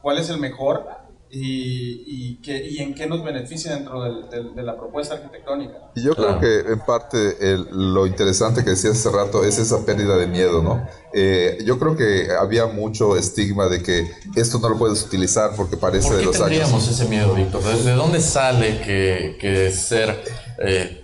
cuál 0.00 0.18
es 0.18 0.30
el 0.30 0.38
mejor 0.38 0.88
y, 1.34 2.38
y, 2.44 2.78
en 2.82 2.94
qué 2.94 3.06
nos 3.06 3.24
beneficia 3.24 3.74
dentro 3.74 4.02
de 4.02 4.62
la 4.62 4.76
propuesta 4.76 5.14
arquitectónica. 5.14 5.90
Y 5.94 6.02
yo 6.02 6.14
creo 6.14 6.38
que 6.38 6.58
en 6.58 6.80
parte 6.80 7.36
lo 7.70 8.06
interesante 8.06 8.62
que 8.62 8.70
decías 8.70 8.98
hace 8.98 9.16
rato 9.16 9.42
es 9.42 9.58
esa 9.58 9.86
pérdida 9.86 10.18
de 10.18 10.26
miedo, 10.26 10.62
¿no? 10.62 10.86
Eh, 11.14 11.56
yo 11.64 11.78
creo 11.78 11.96
que 11.96 12.28
había 12.38 12.66
mucho 12.66 13.16
estigma 13.16 13.68
de 13.68 13.82
que 13.82 14.10
esto 14.36 14.58
no 14.58 14.68
lo 14.68 14.78
puedes 14.78 15.02
utilizar 15.04 15.52
porque 15.56 15.78
parece 15.78 16.14
de 16.14 16.22
los 16.22 16.36
años. 16.36 16.48
tendríamos 16.48 16.88
ese 16.88 17.06
miedo, 17.06 17.34
Víctor? 17.34 17.62
¿De 17.62 17.92
dónde 17.92 18.20
sale 18.20 18.82
que, 18.82 19.38
que 19.40 19.72
ser... 19.72 20.22
Eh, 20.58 20.98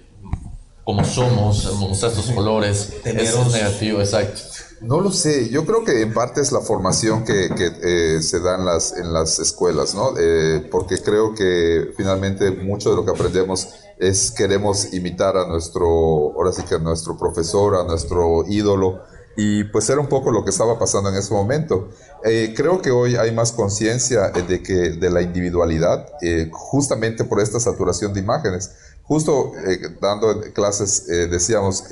como 0.85 1.05
somos, 1.05 1.71
mostrar 1.75 2.13
estos 2.13 2.31
colores, 2.31 2.95
eso 3.05 3.43
es 3.43 3.53
negativo, 3.53 4.01
exacto. 4.01 4.41
No 4.81 5.01
lo 5.01 5.11
sé, 5.11 5.49
yo 5.49 5.67
creo 5.67 5.85
que 5.85 6.03
en 6.03 6.15
parte 6.15 6.41
es 6.41 6.53
la 6.53 6.61
formación 6.61 7.25
que, 7.25 7.49
eh, 7.51 8.23
se 8.23 8.41
da 8.41 8.55
en 8.55 8.65
las, 8.65 8.97
en 8.97 9.13
las 9.13 9.39
escuelas, 9.41 9.95
¿no? 9.95 10.15
Eh, 10.17 10.69
porque 10.71 10.99
creo 10.99 11.35
que 11.35 11.93
finalmente 11.97 12.53
mucho 12.53 12.91
de 12.91 12.97
lo 12.97 13.05
que 13.05 13.11
aprendemos 13.11 13.71
es 13.99 14.31
queremos 14.31 14.93
imitar 14.95 15.37
a 15.37 15.49
nuestro, 15.49 15.87
ahora 16.37 16.53
sí 16.53 16.63
que 16.63 16.77
a 16.77 16.79
nuestro 16.79 17.17
profesor, 17.17 17.75
a 17.75 17.85
nuestro 17.85 18.45
ídolo, 18.49 19.01
y 19.37 19.65
pues 19.65 19.89
era 19.91 20.01
un 20.01 20.09
poco 20.09 20.31
lo 20.31 20.45
que 20.45 20.51
estaba 20.51 20.79
pasando 20.79 21.11
en 21.11 21.17
ese 21.17 21.35
momento. 21.35 21.89
Eh, 22.25 22.55
creo 22.57 22.81
que 22.81 22.93
hoy 22.93 23.17
hay 23.17 23.33
más 23.33 23.51
conciencia 23.51 24.31
de, 24.31 24.63
que, 24.63 24.91
de 24.91 25.11
la 25.11 25.23
individualidad, 25.23 26.07
justamente 26.53 27.25
por 27.25 27.41
esta 27.41 27.59
saturación 27.59 28.13
de 28.13 28.21
imágenes. 28.21 28.73
Justo 29.05 29.53
dando 30.03 30.43
clases 30.53 31.07
decíamos, 31.07 31.85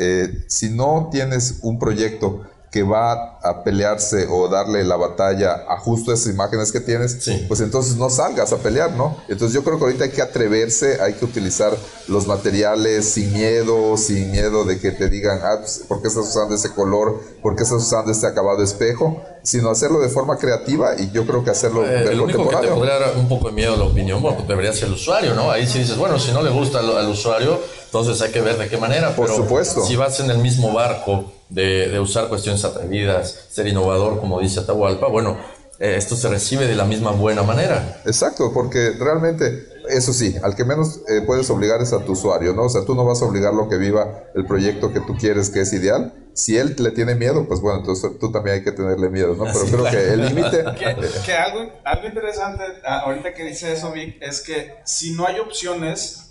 si 0.49 0.69
no 0.69 1.09
tienes 1.11 1.61
un 1.63 1.79
proyecto 1.79 2.43
que 2.77 2.83
va 2.83 3.39
a 3.43 3.65
pelearse 3.65 4.27
o 4.29 4.49
darle 4.49 4.85
la 4.85 4.97
batalla 4.97 5.65
a 5.67 5.79
justo 5.79 6.13
esas 6.13 6.31
imágenes 6.31 6.71
que 6.71 6.81
tienes, 6.81 7.27
pues 7.49 7.61
entonces 7.61 7.97
no 7.97 8.11
salgas 8.11 8.53
a 8.53 8.59
pelear, 8.59 8.93
¿no? 8.93 9.17
Entonces 9.29 9.55
yo 9.55 9.65
creo 9.65 9.79
que 9.79 9.85
ahorita 9.85 10.05
hay 10.05 10.11
que 10.11 10.21
atreverse, 10.21 11.01
hay 11.01 11.15
que 11.15 11.25
utilizar 11.25 11.75
los 12.07 12.27
materiales 12.27 13.09
sin 13.09 13.33
miedo, 13.33 13.97
sin 13.97 14.31
miedo 14.31 14.67
de 14.67 14.79
que 14.79 14.91
te 14.91 15.09
digan, 15.09 15.41
ah, 15.43 15.57
pues, 15.61 15.85
¿por 15.89 16.03
qué 16.03 16.09
estás 16.09 16.29
usando 16.29 16.55
ese 16.55 16.69
color? 16.75 17.19
¿Por 17.41 17.57
qué 17.57 17.63
estás 17.63 17.81
usando 17.81 18.13
este 18.13 18.27
acabado 18.27 18.63
espejo? 18.63 19.23
Sino 19.43 19.71
hacerlo 19.71 20.01
de 20.01 20.11
forma 20.11 20.37
creativa 20.37 21.01
y 21.01 21.11
yo 21.13 21.27
creo 21.27 21.43
que 21.43 21.49
hacerlo 21.49 21.83
eh, 21.83 22.05
de 22.05 22.13
El 22.13 22.21
único 22.21 22.47
que 22.47 22.57
te 22.57 22.69
podría 22.69 22.99
dar 22.99 23.17
un 23.17 23.27
poco 23.27 23.49
de 23.49 23.55
miedo 23.55 23.75
la 23.75 23.85
opinión, 23.85 24.21
bueno, 24.21 24.37
pues 24.37 24.49
debería 24.49 24.75
ser 24.75 24.89
el 24.89 24.95
usuario, 24.95 25.33
¿no? 25.33 25.51
Ahí 25.51 25.67
sí 25.67 25.79
dices, 25.79 25.97
bueno, 25.97 26.19
si 26.19 26.31
no 26.31 26.43
le 26.43 26.51
gusta 26.51 26.81
al, 26.81 27.09
usuario, 27.09 27.59
entonces 27.87 28.21
hay 28.21 28.33
que 28.33 28.43
ver 28.43 28.59
de 28.59 28.69
qué 28.69 28.77
manera. 28.77 29.17
Por 29.17 29.31
supuesto. 29.31 29.83
Si 29.83 29.97
vas 29.97 30.21
en 30.21 30.31
el 30.31 30.39
mismo 30.39 30.75
barco 30.75 31.36
de, 31.49 31.99
usar 32.01 32.29
cuestiones 32.29 32.65
atrevidas, 32.65 33.47
ser 33.51 33.67
innovador, 33.67 34.21
como 34.21 34.41
dice 34.41 34.61
Atahualpa, 34.61 35.09
bueno, 35.09 35.37
eh, 35.79 35.95
esto 35.97 36.17
se 36.17 36.29
recibe 36.29 36.67
de 36.67 36.75
la 36.75 36.85
misma 36.85 37.11
buena 37.11 37.43
manera. 37.43 38.01
Exacto, 38.07 38.53
porque 38.53 38.93
realmente, 38.99 39.69
eso 39.89 40.13
sí, 40.13 40.35
al 40.43 40.57
que 40.57 40.65
menos 40.65 41.01
eh, 41.09 41.23
puedes 41.27 41.49
obligar 41.51 41.83
es 41.83 41.93
a 41.93 42.05
tu 42.05 42.13
usuario, 42.13 42.55
¿no? 42.55 42.65
O 42.65 42.69
sea, 42.69 42.85
tú 42.85 42.95
no 42.95 43.05
vas 43.05 43.23
a 43.23 43.27
obligarlo 43.27 43.65
a 43.65 43.69
que 43.69 43.77
viva 43.77 44.25
el 44.35 44.47
proyecto 44.47 44.93
que 44.93 45.01
tú 45.01 45.17
quieres 45.17 45.51
que 45.51 45.61
es 45.61 45.73
ideal. 45.73 46.15
Si 46.33 46.57
él 46.59 46.77
le 46.79 46.91
tiene 46.91 47.15
miedo, 47.15 47.47
pues 47.47 47.61
bueno, 47.61 47.81
entonces 47.81 48.11
tú 48.19 48.31
también 48.31 48.57
hay 48.57 48.65
que 48.65 48.73
tenerle 48.73 49.09
miedo, 49.09 49.35
¿no? 49.37 49.45
Pero 49.45 49.65
creo 49.65 49.85
que 49.91 50.13
el 50.13 50.27
límite... 50.27 50.65
que, 51.25 51.33
algo, 51.33 51.73
algo 51.85 52.07
interesante, 52.07 52.63
ah, 52.85 53.01
ahorita 53.01 53.33
que 53.33 53.45
dice 53.45 53.73
eso, 53.73 53.91
Vic, 53.93 54.19
es 54.21 54.43
que 54.43 54.75
si 54.85 55.13
no 55.13 55.27
hay 55.27 55.39
opciones, 55.39 56.26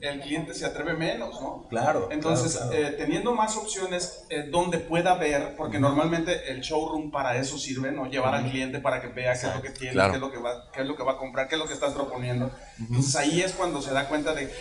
el 0.00 0.20
cliente 0.20 0.54
se 0.54 0.66
atreve 0.66 0.94
menos, 0.94 1.40
¿no? 1.40 1.66
Claro. 1.68 2.08
Entonces, 2.10 2.60
eh, 2.72 2.94
teniendo 2.96 3.34
más 3.34 3.56
opciones 3.56 4.24
eh, 4.28 4.48
donde 4.50 4.78
pueda 4.78 5.14
ver, 5.14 5.54
porque 5.56 5.78
normalmente 5.78 6.50
el 6.50 6.60
showroom 6.60 7.10
para 7.10 7.36
eso 7.36 7.58
sirve, 7.58 7.90
¿no? 7.90 8.06
Llevar 8.06 8.34
al 8.34 8.50
cliente 8.50 8.80
para 8.80 9.00
que 9.00 9.08
vea 9.08 9.32
qué 9.32 9.46
es 9.46 9.54
lo 9.54 9.62
que 9.62 9.70
tiene, 9.70 9.94
qué, 9.94 10.16
es 10.16 10.20
lo 10.20 10.30
que 10.30 10.38
va, 10.38 10.70
qué 10.72 10.82
es 10.82 10.86
lo 10.86 10.96
que 10.96 11.02
va 11.02 11.12
a 11.12 11.16
comprar, 11.16 11.48
qué 11.48 11.54
es 11.54 11.60
lo 11.60 11.66
que 11.66 11.74
estás 11.74 11.94
proponiendo. 11.94 12.50
Entonces 12.78 13.16
ahí 13.16 13.40
es 13.40 13.52
cuando 13.52 13.80
se 13.80 13.92
da 13.92 14.08
cuenta 14.08 14.34
de, 14.34 14.52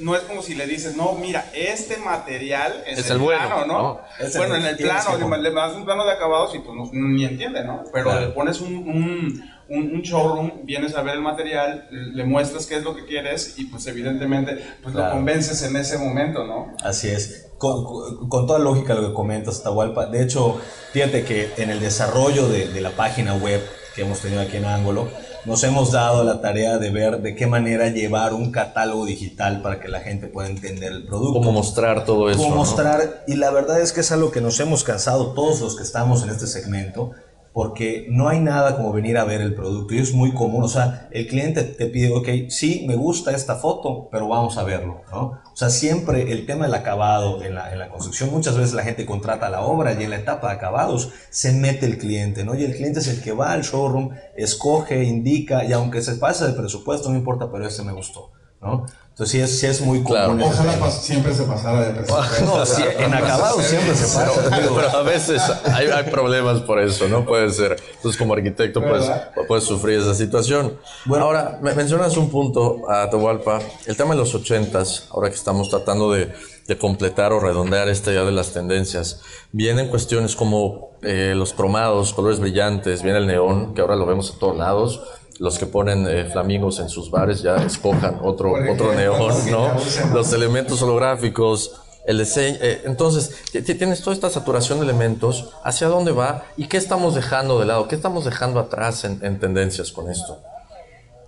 no 0.00 0.14
es 0.14 0.22
como 0.22 0.42
si 0.42 0.54
le 0.54 0.66
dices, 0.66 0.96
no, 0.96 1.12
mira, 1.14 1.50
este 1.52 1.96
material 1.98 2.84
es, 2.86 3.10
el, 3.10 3.20
plano, 3.20 3.66
¿no? 3.66 4.00
bueno, 4.36 4.56
en 4.56 4.66
el 4.66 4.76
plano, 4.76 5.36
le 5.36 5.50
das 5.52 5.74
un 5.74 5.84
plano 5.84 6.04
de 6.04 6.12
acabados 6.12 6.54
y 6.54 6.60
pues 6.60 6.76
ni 6.92 7.24
entiende, 7.24 7.64
¿no? 7.64 7.84
Pero 7.92 8.18
le 8.20 8.28
pones 8.28 8.60
un 8.60 8.76
un, 8.76 9.50
showroom, 9.68 10.64
vienes 10.64 10.94
a 10.94 11.02
ver 11.02 11.14
el 11.14 11.22
material, 11.22 11.88
le 11.90 12.24
muestras 12.24 12.66
qué 12.66 12.76
es 12.76 12.84
lo 12.84 12.94
que 12.94 13.04
quieres 13.04 13.58
y 13.58 13.64
pues 13.64 13.86
evidentemente 13.86 14.58
pues 14.82 14.94
lo 14.94 15.10
convences 15.10 15.62
en 15.62 15.76
ese 15.76 15.98
momento, 15.98 16.44
¿no? 16.44 16.74
Así 16.82 17.08
es. 17.08 17.48
Con, 17.58 18.28
con, 18.28 18.46
toda 18.46 18.58
lógica 18.58 18.94
lo 18.94 19.08
que 19.08 19.14
comentas, 19.14 19.62
Tahualpa. 19.62 20.06
De 20.06 20.22
hecho, 20.22 20.60
fíjate 20.92 21.24
que 21.24 21.50
en 21.56 21.70
el 21.70 21.80
desarrollo 21.80 22.48
de, 22.48 22.68
de 22.68 22.80
la 22.80 22.90
página 22.90 23.34
web 23.34 23.62
que 23.94 24.02
hemos 24.02 24.20
tenido 24.20 24.42
aquí 24.42 24.58
en 24.58 24.66
Ángulo, 24.66 25.08
nos 25.46 25.62
hemos 25.62 25.92
dado 25.92 26.24
la 26.24 26.40
tarea 26.40 26.78
de 26.78 26.90
ver 26.90 27.22
de 27.22 27.34
qué 27.34 27.46
manera 27.46 27.88
llevar 27.88 28.34
un 28.34 28.50
catálogo 28.50 29.06
digital 29.06 29.62
para 29.62 29.80
que 29.80 29.88
la 29.88 30.00
gente 30.00 30.26
pueda 30.26 30.48
entender 30.48 30.92
el 30.92 31.06
producto. 31.06 31.38
Cómo 31.38 31.52
mostrar 31.52 32.04
todo 32.04 32.28
eso. 32.28 32.42
Cómo 32.42 32.56
mostrar, 32.56 33.24
y 33.28 33.36
la 33.36 33.50
verdad 33.50 33.80
es 33.80 33.92
que 33.92 34.00
es 34.00 34.10
algo 34.10 34.32
que 34.32 34.40
nos 34.40 34.58
hemos 34.58 34.82
cansado 34.82 35.32
todos 35.34 35.60
los 35.60 35.76
que 35.76 35.84
estamos 35.84 36.24
en 36.24 36.30
este 36.30 36.48
segmento, 36.48 37.12
porque 37.56 38.04
no 38.10 38.28
hay 38.28 38.40
nada 38.40 38.76
como 38.76 38.92
venir 38.92 39.16
a 39.16 39.24
ver 39.24 39.40
el 39.40 39.54
producto 39.54 39.94
y 39.94 39.98
es 39.98 40.12
muy 40.12 40.34
común, 40.34 40.62
o 40.62 40.68
sea, 40.68 41.08
el 41.10 41.26
cliente 41.26 41.62
te 41.62 41.86
pide, 41.86 42.12
ok, 42.12 42.50
sí, 42.50 42.84
me 42.86 42.96
gusta 42.96 43.30
esta 43.30 43.56
foto, 43.56 44.10
pero 44.12 44.28
vamos 44.28 44.58
a 44.58 44.62
verlo, 44.62 45.00
¿no? 45.10 45.40
O 45.54 45.56
sea, 45.56 45.70
siempre 45.70 46.30
el 46.32 46.44
tema 46.44 46.66
del 46.66 46.74
acabado 46.74 47.42
en 47.42 47.54
la, 47.54 47.72
en 47.72 47.78
la 47.78 47.88
construcción, 47.88 48.30
muchas 48.30 48.58
veces 48.58 48.74
la 48.74 48.82
gente 48.82 49.06
contrata 49.06 49.48
la 49.48 49.62
obra 49.62 49.94
y 49.94 50.04
en 50.04 50.10
la 50.10 50.16
etapa 50.16 50.48
de 50.48 50.56
acabados 50.56 51.12
se 51.30 51.54
mete 51.54 51.86
el 51.86 51.96
cliente, 51.96 52.44
¿no? 52.44 52.54
Y 52.54 52.62
el 52.62 52.76
cliente 52.76 52.98
es 52.98 53.08
el 53.08 53.22
que 53.22 53.32
va 53.32 53.52
al 53.52 53.62
showroom, 53.62 54.10
escoge, 54.36 55.04
indica, 55.04 55.64
y 55.64 55.72
aunque 55.72 56.02
se 56.02 56.16
pase 56.16 56.46
de 56.46 56.52
presupuesto, 56.52 57.08
no 57.08 57.16
importa, 57.16 57.50
pero 57.50 57.66
ese 57.66 57.82
me 57.82 57.92
gustó, 57.92 58.32
¿no? 58.60 58.84
Entonces 59.16 59.32
sí 59.32 59.40
es, 59.40 59.60
sí 59.60 59.66
es 59.66 59.80
muy 59.80 60.02
común. 60.02 60.42
Ojalá 60.42 60.90
siempre 60.90 61.32
se 61.32 61.44
pasara 61.44 61.88
de 61.88 61.94
presupuesto. 61.94 62.44
No, 62.44 63.02
en 63.02 63.14
acabado 63.14 63.62
siempre 63.62 63.94
se 63.94 64.02
pasa. 64.02 64.30
Pero, 64.50 64.90
a 64.90 65.02
veces 65.04 65.40
hay, 65.72 65.86
hay, 65.86 66.04
problemas 66.10 66.60
por 66.60 66.78
eso, 66.78 67.08
¿no? 67.08 67.24
Puede 67.24 67.50
ser. 67.50 67.78
Entonces 67.94 68.18
como 68.18 68.34
arquitecto 68.34 68.82
pues, 68.82 69.10
puedes 69.48 69.64
sufrir 69.64 70.00
esa 70.00 70.14
situación. 70.14 70.78
Bueno, 71.06 71.24
ahora, 71.24 71.58
me 71.62 71.72
mencionas 71.72 72.18
un 72.18 72.28
punto, 72.28 72.82
a 72.90 73.04
Atahualpa, 73.04 73.60
el 73.86 73.96
tema 73.96 74.12
de 74.14 74.20
los 74.20 74.34
ochentas, 74.34 75.08
ahora 75.10 75.30
que 75.30 75.36
estamos 75.36 75.70
tratando 75.70 76.12
de, 76.12 76.34
de 76.68 76.76
completar 76.76 77.32
o 77.32 77.40
redondear 77.40 77.88
esta 77.88 78.10
idea 78.10 78.24
de 78.24 78.32
las 78.32 78.52
tendencias. 78.52 79.22
Vienen 79.50 79.88
cuestiones 79.88 80.36
como 80.36 80.90
eh, 81.00 81.32
los 81.34 81.54
cromados, 81.54 82.12
colores 82.12 82.38
brillantes, 82.38 83.02
viene 83.02 83.20
el 83.20 83.26
neón, 83.26 83.72
que 83.72 83.80
ahora 83.80 83.96
lo 83.96 84.04
vemos 84.04 84.34
a 84.36 84.38
todos 84.38 84.58
lados 84.58 85.00
los 85.38 85.58
que 85.58 85.66
ponen 85.66 86.06
eh, 86.08 86.24
flamingos 86.24 86.80
en 86.80 86.88
sus 86.88 87.10
bares 87.10 87.42
ya 87.42 87.56
escojan 87.56 88.18
otro, 88.22 88.54
otro 88.70 88.94
neón, 88.94 89.50
¿no? 89.50 89.72
Los 90.14 90.32
elementos 90.32 90.82
holográficos, 90.82 91.80
el 92.06 92.18
diseño. 92.18 92.58
Eh, 92.60 92.82
entonces, 92.84 93.44
tienes 93.64 94.02
toda 94.02 94.14
esta 94.14 94.30
saturación 94.30 94.78
de 94.78 94.84
elementos, 94.84 95.52
¿hacia 95.64 95.88
dónde 95.88 96.12
va? 96.12 96.44
¿Y 96.56 96.68
qué 96.68 96.76
estamos 96.76 97.14
dejando 97.14 97.58
de 97.58 97.66
lado? 97.66 97.88
¿Qué 97.88 97.96
estamos 97.96 98.24
dejando 98.24 98.60
atrás 98.60 99.04
en, 99.04 99.38
tendencias 99.38 99.92
con 99.92 100.10
esto? 100.10 100.38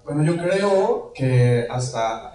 Bueno, 0.04 0.24
yo 0.24 0.36
creo 0.42 1.12
que 1.14 1.66
hasta, 1.70 2.32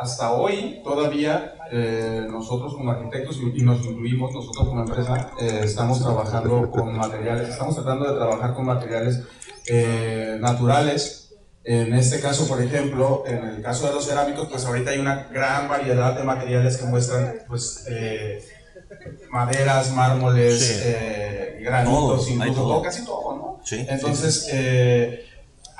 hasta 0.00 0.32
hoy 0.32 0.80
todavía 0.82 1.54
eh, 1.70 2.26
nosotros 2.28 2.74
como 2.74 2.90
arquitectos 2.90 3.38
y, 3.54 3.62
nos 3.62 3.84
incluimos, 3.84 4.34
nosotros 4.34 4.66
como 4.66 4.80
empresa, 4.80 5.30
estamos 5.38 6.02
trabajando 6.02 6.68
con 6.70 6.96
materiales, 6.96 7.50
estamos 7.50 7.76
tratando 7.76 8.12
de 8.12 8.18
trabajar 8.18 8.54
con 8.54 8.66
materiales 8.66 9.22
eh, 9.66 10.36
naturales. 10.40 11.18
En 11.64 11.94
este 11.94 12.20
caso, 12.20 12.48
por 12.48 12.60
ejemplo, 12.60 13.22
en 13.26 13.44
el 13.44 13.62
caso 13.62 13.86
de 13.86 13.94
los 13.94 14.06
cerámicos, 14.06 14.48
pues 14.48 14.64
ahorita 14.64 14.90
hay 14.90 14.98
una 14.98 15.28
gran 15.32 15.68
variedad 15.68 16.16
de 16.16 16.24
materiales 16.24 16.76
que 16.76 16.86
muestran, 16.86 17.36
pues, 17.46 17.84
eh, 17.88 18.44
maderas, 19.30 19.92
mármoles, 19.92 20.82
eh, 20.84 21.60
granitos, 21.62 22.28
incluso 22.28 22.62
todo. 22.62 22.82
casi 22.82 23.04
todo, 23.04 23.36
¿no? 23.36 23.60
Entonces, 23.70 24.48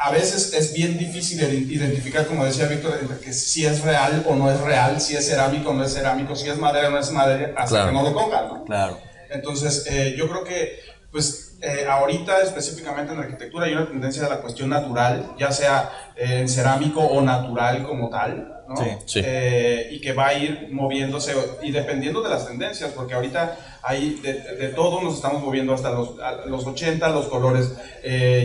a 0.03 0.11
veces 0.11 0.53
es 0.55 0.73
bien 0.73 0.99
difícil 0.99 1.41
identificar, 1.71 2.27
como 2.27 2.45
decía 2.45 2.67
Víctor, 2.67 2.99
que 3.21 3.33
si 3.33 3.65
es 3.65 3.83
real 3.83 4.25
o 4.29 4.35
no 4.35 4.51
es 4.51 4.61
real, 4.61 5.01
si 5.01 5.15
es 5.15 5.29
cerámico 5.29 5.71
o 5.71 5.75
no 5.75 5.85
es 5.85 5.95
cerámico, 5.95 6.35
si 6.35 6.49
es 6.49 6.59
madera 6.59 6.89
o 6.89 6.91
no 6.91 6.99
es 6.99 7.11
madera, 7.13 7.55
hasta 7.57 7.87
que 7.87 7.93
no 7.93 8.03
lo 8.03 8.13
pongan, 8.13 8.49
¿no? 8.49 8.65
Claro. 8.65 8.99
Entonces, 9.31 9.87
eh, 9.89 10.15
yo 10.17 10.29
creo 10.29 10.45
que, 10.45 10.81
pues, 11.13 11.52
eh, 11.65 11.87
ahorita 11.89 12.43
específicamente 12.43 13.13
en 13.13 13.21
arquitectura 13.21 13.67
hay 13.67 13.75
una 13.75 13.87
tendencia 13.87 14.25
de 14.25 14.31
la 14.31 14.41
cuestión 14.41 14.69
natural, 14.69 15.35
ya 15.39 15.53
sea 15.53 16.13
eh, 16.17 16.41
en 16.41 16.49
cerámico 16.49 17.01
o 17.01 17.23
natural 17.23 17.85
como 17.85 18.11
tal, 18.11 18.65
¿no? 18.69 18.75
Sí, 19.07 19.21
y 19.21 20.01
que 20.01 20.13
va 20.13 20.29
a 20.29 20.35
ir 20.35 20.71
moviéndose 20.73 21.35
y 21.63 21.71
dependiendo 21.71 22.21
de 22.21 22.31
las 22.31 22.49
tendencias, 22.49 22.91
porque 22.91 23.15
ahorita 23.15 23.57
hay 23.81 24.21
de, 24.23 24.33
de 24.57 24.69
todo, 24.71 25.03
nos 25.03 25.15
estamos 25.15 25.41
moviendo 25.41 25.73
hasta 25.73 25.91
los, 25.91 26.17
los 26.47 26.67
80, 26.67 27.09
los 27.11 27.27
colores 27.27 27.73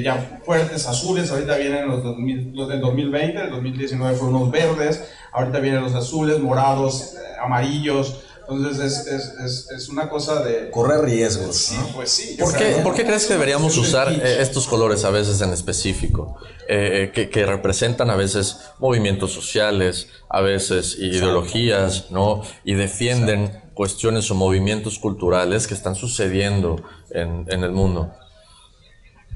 ya 0.04 0.40
fuertes, 0.46 0.86
azules, 0.88 1.32
ahorita 1.32 1.58
vienen 1.58 1.88
los, 1.88 2.04
los 2.04 2.70
del 2.70 2.80
2020, 2.80 3.42
el 3.42 3.50
2019 3.50 4.16
fueron 4.16 4.36
unos 4.36 4.52
verdes, 4.52 5.12
ahorita 5.32 5.60
vienen 5.60 5.82
los 5.82 5.96
azules, 5.96 6.40
morados, 6.40 7.16
amarillos, 7.42 8.27
entonces 8.50 9.08
es, 9.08 9.34
es, 9.44 9.72
es, 9.72 9.90
una 9.90 10.10
cosa 10.10 10.44
de... 10.44 10.70
Correr 10.70 11.02
riesgos. 11.02 11.58
Sí, 11.58 11.76
pues 11.94 12.10
sí. 12.10 12.38
¿Por 12.40 12.56
qué, 12.56 12.80
¿Por 12.84 12.96
qué, 12.96 13.06
crees 13.06 13.26
que 13.26 13.34
deberíamos 13.34 13.78
usar 13.78 14.12
eh, 14.12 14.42
estos 14.42 14.68
colores 14.68 15.04
a 15.04 15.10
veces 15.10 15.42
en 15.42 15.52
específico? 15.52 16.38
Eh, 16.70 17.12
que, 17.14 17.30
que, 17.30 17.46
representan 17.46 18.10
a 18.10 18.16
veces 18.16 18.58
movimientos 18.80 19.32
sociales, 19.32 20.08
a 20.30 20.42
veces 20.42 20.98
ideologías, 21.00 22.12
¿no? 22.12 22.42
Y 22.64 22.74
defienden 22.74 23.62
cuestiones 23.74 24.30
o 24.32 24.36
movimientos 24.36 25.00
culturales 25.00 25.68
que 25.68 25.74
están 25.74 25.96
sucediendo 25.96 26.84
en, 27.12 27.46
en 27.50 27.64
el 27.64 27.72
mundo. 27.72 28.14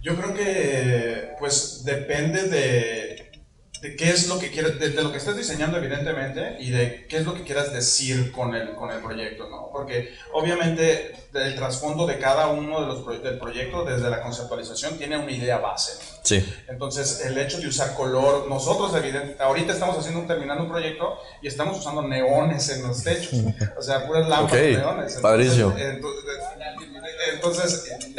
Yo 0.01 0.15
creo 0.15 0.33
que, 0.33 1.29
pues, 1.39 1.83
depende 1.85 2.43
de 2.43 3.10
de 3.81 3.95
qué 3.95 4.09
es 4.11 4.27
lo 4.27 4.37
que 4.37 4.51
quieres, 4.51 4.79
de, 4.79 4.89
lo 5.01 5.11
que 5.11 5.17
estás 5.17 5.35
diseñando 5.35 5.77
evidentemente 5.77 6.57
y 6.59 6.69
de 6.69 7.05
qué 7.09 7.17
es 7.17 7.25
lo 7.25 7.33
que 7.33 7.43
quieras 7.43 7.73
decir 7.73 8.31
con 8.31 8.53
el, 8.53 8.75
con 8.75 8.91
el 8.91 8.99
proyecto, 8.99 9.49
¿no? 9.49 9.69
Porque 9.71 10.13
obviamente 10.33 11.15
el 11.33 11.55
trasfondo 11.55 12.05
de 12.05 12.19
cada 12.19 12.47
uno 12.47 12.81
de 12.81 12.87
los 12.87 13.23
del 13.23 13.39
proyecto 13.39 13.83
desde 13.83 14.09
la 14.09 14.21
conceptualización 14.21 14.97
tiene 14.97 15.17
una 15.17 15.31
idea 15.31 15.57
base. 15.57 15.93
Sí. 16.21 16.45
Entonces 16.67 17.25
el 17.25 17.37
hecho 17.37 17.59
de 17.59 17.67
usar 17.67 17.95
color, 17.95 18.47
nosotros 18.47 18.93
evidentemente, 18.95 19.41
ahorita 19.41 19.73
estamos 19.73 19.97
haciendo 19.97 20.21
terminando 20.27 20.63
un 20.63 20.69
proyecto 20.69 21.17
y 21.41 21.47
estamos 21.47 21.79
usando 21.79 22.03
neones 22.03 22.69
en 22.69 22.83
los 22.83 23.03
techos, 23.03 23.33
o 23.77 23.81
sea, 23.81 24.05
puras 24.05 24.29
lámparas 24.29 24.51
okay. 24.51 24.75
neones. 24.75 25.15
Padrísimo. 25.15 25.75
Entonces, 25.75 26.21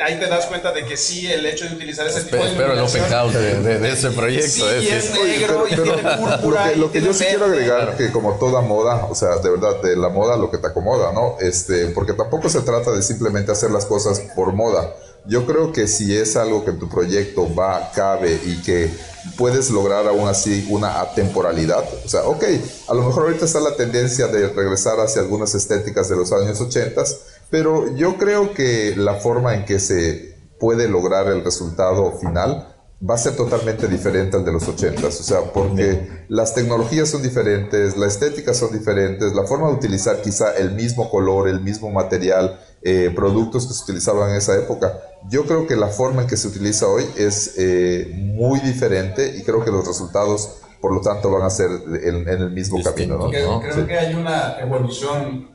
ahí 0.04 0.18
te 0.18 0.26
das 0.26 0.46
cuenta 0.46 0.72
de 0.72 0.84
que 0.84 0.96
sí, 0.96 1.30
el 1.30 1.44
hecho 1.46 1.68
de 1.68 1.74
utilizar 1.74 2.06
ese 2.06 2.22
tipo 2.22 2.36
de 2.36 2.50
Pero 2.56 2.72
el 2.72 2.78
open 2.80 3.02
house 3.04 3.34
de, 3.34 3.78
de, 3.78 3.92
ese 3.92 4.10
proyecto. 4.10 4.48
Sí, 4.48 4.88
es, 4.88 5.04
es 5.06 5.14
negro 5.14 5.66
y 5.68 5.74
tiene 5.74 6.16
púrpura. 6.16 6.66
Lo 6.66 6.72
que, 6.72 6.76
lo 6.76 6.92
que 6.92 7.02
yo 7.02 7.14
sí 7.14 7.24
quiero 7.24 7.46
agregar, 7.46 7.96
que 7.96 8.10
como 8.12 8.34
toda 8.38 8.60
moda, 8.60 9.06
o 9.06 9.14
sea, 9.14 9.36
de 9.36 9.50
verdad, 9.50 9.80
de 9.82 9.96
la 9.96 10.08
moda 10.08 10.36
lo 10.36 10.50
que 10.50 10.58
te 10.58 10.66
acomoda, 10.66 11.12
¿no? 11.12 11.36
Este, 11.40 11.88
porque 11.88 12.12
tampoco 12.12 12.48
se 12.48 12.60
trata 12.62 12.90
de 12.92 13.02
simplemente 13.02 13.52
hacer 13.52 13.70
las 13.70 13.86
cosas 13.86 14.20
por 14.34 14.52
moda. 14.52 14.94
Yo 15.24 15.46
creo 15.46 15.72
que 15.72 15.86
si 15.86 16.16
es 16.16 16.36
algo 16.36 16.64
que 16.64 16.70
en 16.72 16.80
tu 16.80 16.88
proyecto 16.88 17.54
va, 17.54 17.92
cabe 17.94 18.40
y 18.44 18.60
que 18.62 18.90
puedes 19.36 19.70
lograr 19.70 20.06
aún 20.08 20.28
así 20.28 20.66
una 20.68 21.00
atemporalidad, 21.00 21.84
o 22.04 22.08
sea, 22.08 22.24
ok, 22.24 22.42
a 22.88 22.94
lo 22.94 23.02
mejor 23.02 23.24
ahorita 23.24 23.44
está 23.44 23.60
la 23.60 23.76
tendencia 23.76 24.26
de 24.26 24.48
regresar 24.48 24.98
hacia 24.98 25.22
algunas 25.22 25.54
estéticas 25.54 26.08
de 26.08 26.16
los 26.16 26.32
años 26.32 26.60
80, 26.60 27.04
pero 27.52 27.94
yo 27.94 28.16
creo 28.16 28.54
que 28.54 28.94
la 28.96 29.12
forma 29.16 29.54
en 29.54 29.66
que 29.66 29.78
se 29.78 30.38
puede 30.58 30.88
lograr 30.88 31.26
el 31.26 31.44
resultado 31.44 32.12
final 32.12 32.74
va 33.08 33.14
a 33.16 33.18
ser 33.18 33.36
totalmente 33.36 33.88
diferente 33.88 34.38
al 34.38 34.44
de 34.44 34.52
los 34.52 34.66
80 34.66 35.06
o 35.06 35.10
sea, 35.10 35.40
porque 35.52 36.24
las 36.28 36.54
tecnologías 36.54 37.10
son 37.10 37.22
diferentes, 37.22 37.98
la 37.98 38.06
estética 38.06 38.54
son 38.54 38.72
diferentes, 38.72 39.34
la 39.34 39.42
forma 39.42 39.68
de 39.68 39.74
utilizar 39.74 40.22
quizá 40.22 40.56
el 40.56 40.72
mismo 40.72 41.10
color, 41.10 41.46
el 41.46 41.60
mismo 41.60 41.90
material, 41.90 42.58
eh, 42.80 43.12
productos 43.14 43.66
que 43.66 43.74
se 43.74 43.82
utilizaban 43.82 44.30
en 44.30 44.36
esa 44.36 44.56
época. 44.56 44.98
Yo 45.28 45.44
creo 45.44 45.66
que 45.66 45.76
la 45.76 45.88
forma 45.88 46.22
en 46.22 46.28
que 46.28 46.38
se 46.38 46.48
utiliza 46.48 46.86
hoy 46.86 47.04
es 47.18 47.56
eh, 47.58 48.10
muy 48.14 48.60
diferente 48.60 49.36
y 49.36 49.42
creo 49.42 49.62
que 49.62 49.70
los 49.70 49.86
resultados, 49.86 50.60
por 50.80 50.94
lo 50.94 51.02
tanto, 51.02 51.30
van 51.30 51.42
a 51.42 51.50
ser 51.50 51.68
en, 52.02 52.26
el 52.26 52.50
mismo 52.50 52.82
camino. 52.82 53.18
¿no? 53.18 53.28
Creo, 53.28 53.86
que 53.86 53.98
hay 53.98 54.14
una 54.14 54.58
evolución 54.58 55.51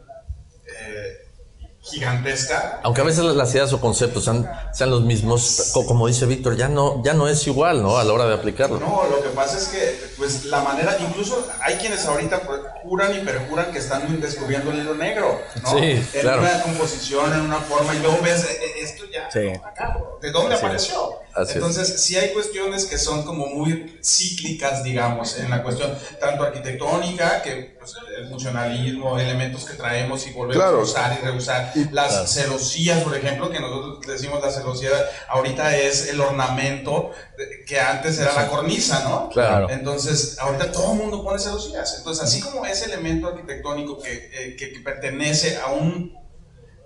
gigantesca. 1.89 2.80
Aunque 2.84 3.02
a 3.02 3.04
veces 3.04 3.23
las 3.23 3.54
ideas 3.54 3.71
o 3.73 3.82
conceptos 3.82 4.26
sean, 4.26 4.50
sean 4.73 4.89
los 4.91 5.02
mismos, 5.02 5.71
como 5.73 6.08
dice 6.08 6.26
Víctor, 6.26 6.56
ya 6.56 6.67
no, 6.67 7.02
ya 7.04 7.13
no 7.13 7.28
es 7.28 7.45
igual, 7.47 7.82
¿no? 7.82 7.97
A 7.97 8.04
la 8.04 8.13
hora 8.13 8.26
de 8.26 8.34
aplicarlo. 8.34 8.80
No, 8.80 9.04
lo 9.10 9.21
que 9.21 9.30
pasa 9.30 9.58
es 9.58 9.67
que, 9.67 10.12
pues, 10.17 10.45
la 10.45 10.62
manera, 10.62 10.97
incluso 11.00 11.47
hay 11.62 11.76
quienes 11.76 12.06
ahorita 12.06 12.41
juran 12.84 13.15
y 13.15 13.19
perjuran 13.19 13.71
que 13.71 13.80
están 13.80 14.19
descubriendo 14.19 14.71
el 14.71 14.80
hilo 14.80 14.95
negro, 14.95 15.41
¿no? 15.63 15.69
Sí, 15.69 16.06
en 16.13 16.28
una 16.28 16.62
composición, 16.62 17.34
en 17.34 17.41
una 17.41 17.60
forma, 17.60 17.95
y 17.95 18.00
luego 18.00 18.19
ves, 18.21 18.43
eh, 18.43 18.82
esto 18.82 19.04
ya, 19.12 19.17
sí. 19.32 19.52
¿de 20.22 20.32
dónde 20.32 20.56
apareció? 20.56 21.18
Entonces, 21.38 22.02
sí 22.02 22.18
hay 22.18 22.30
cuestiones 22.30 22.86
que 22.86 22.98
son 22.98 23.24
como 23.24 23.46
muy 23.46 24.00
cíclicas, 24.04 24.84
digamos, 24.84 25.38
en 25.38 25.50
la 25.50 25.62
cuestión 25.62 25.96
tanto 26.20 26.44
arquitectónica, 26.44 27.42
que 27.44 27.76
pues, 27.78 27.94
el 28.18 28.28
funcionalismo, 28.28 29.20
elementos 29.20 29.66
que 29.66 29.76
traemos 29.76 30.26
y 30.26 30.32
volvemos 30.32 30.66
a 30.66 30.78
usar 30.78 31.20
y 31.22 31.26
reusar. 31.26 31.72
Las 31.92 32.34
celosías, 32.34 33.04
por 33.04 33.16
ejemplo, 33.16 33.50
que 33.52 33.60
nosotros 33.60 34.00
decimos 34.08 34.42
la 34.42 34.50
celosía, 34.50 34.90
ahorita 35.28 35.78
es 35.78 36.10
el 36.10 36.20
ornamento 36.20 37.12
que 37.68 37.80
antes 37.80 38.18
era 38.20 38.34
la 38.34 38.48
cornisa, 38.48 39.04
¿no? 39.04 39.30
Claro. 39.30 39.70
Entonces, 39.70 40.40
ahorita 40.40 40.72
todo 40.72 40.94
el 40.94 41.00
mundo 41.00 41.24
pone 41.24 41.40
celosías. 41.40 41.98
Entonces, 42.00 42.24
así 42.24 42.42
como 42.42 42.66
ese 42.66 42.86
elemento 42.86 43.28
arquitectónico 43.28 44.02
que, 44.02 44.32
eh, 44.34 44.56
que 44.56 44.80
pertenece 44.84 45.58
a 45.58 45.68
un 45.68 46.27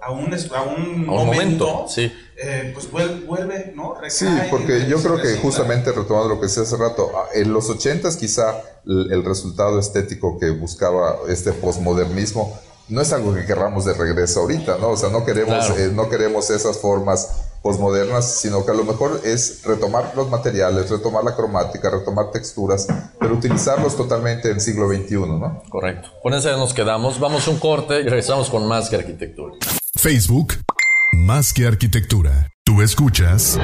a 0.01 0.11
un, 0.11 0.33
a 0.33 0.61
un, 0.63 1.05
momento, 1.05 1.85
sí. 1.87 2.11
Eh, 2.43 2.71
pues 2.73 2.89
vuelve, 2.91 3.71
¿no? 3.75 3.95
sí, 4.09 4.25
porque 4.49 4.87
yo 4.87 4.97
creo 4.97 5.21
que 5.21 5.35
justamente 5.37 5.91
retomando 5.91 6.29
lo 6.29 6.39
que 6.39 6.47
decía 6.47 6.63
hace 6.63 6.75
rato, 6.75 7.11
ah, 7.15 7.27
en 7.35 7.53
los 7.53 7.69
ochentas 7.69 8.17
quizá 8.17 8.61
el, 8.85 9.23
resultado 9.23 9.79
estético 9.79 10.39
que 10.39 10.49
buscaba 10.49 11.17
este 11.29 11.53
posmodernismo 11.53 12.59
no 12.89 13.01
es 13.01 13.13
algo 13.13 13.33
que 13.33 13.45
querramos 13.45 13.85
de 13.85 13.93
regreso 13.93 14.41
ahorita, 14.41 14.77
¿no? 14.79 14.89
O 14.89 14.97
sea, 14.97 15.09
no 15.09 15.23
queremos, 15.23 15.69
eh, 15.77 15.91
no 15.93 16.09
queremos 16.09 16.49
esas 16.49 16.79
formas 16.79 17.51
posmodernas, 17.61 18.39
sino 18.39 18.65
que 18.65 18.71
a 18.71 18.73
lo 18.73 18.83
mejor 18.83 19.21
es 19.23 19.63
retomar 19.63 20.11
los 20.15 20.29
materiales, 20.29 20.89
retomar 20.89 21.23
la 21.23 21.35
cromática, 21.35 21.89
retomar 21.89 22.31
texturas, 22.31 22.87
pero 23.19 23.35
utilizarlos 23.35 23.95
totalmente 23.95 24.49
en 24.49 24.55
el 24.55 24.61
siglo 24.61 24.89
XXI, 24.89 25.15
¿no? 25.15 25.63
Correcto. 25.69 26.09
Con 26.21 26.33
eso 26.33 26.51
nos 26.57 26.73
quedamos. 26.73 27.19
Vamos 27.19 27.47
a 27.47 27.51
un 27.51 27.59
corte 27.59 28.01
y 28.01 28.03
regresamos 28.03 28.49
con 28.49 28.67
más 28.67 28.89
que 28.89 28.97
arquitectura. 28.97 29.53
Facebook, 29.97 30.53
más 31.13 31.53
que 31.53 31.67
arquitectura. 31.67 32.47
Tú 32.63 32.81
escuchas 32.81 33.59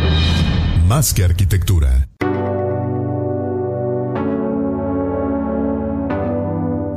más 0.85 1.13
que 1.13 1.23
arquitectura. 1.23 2.09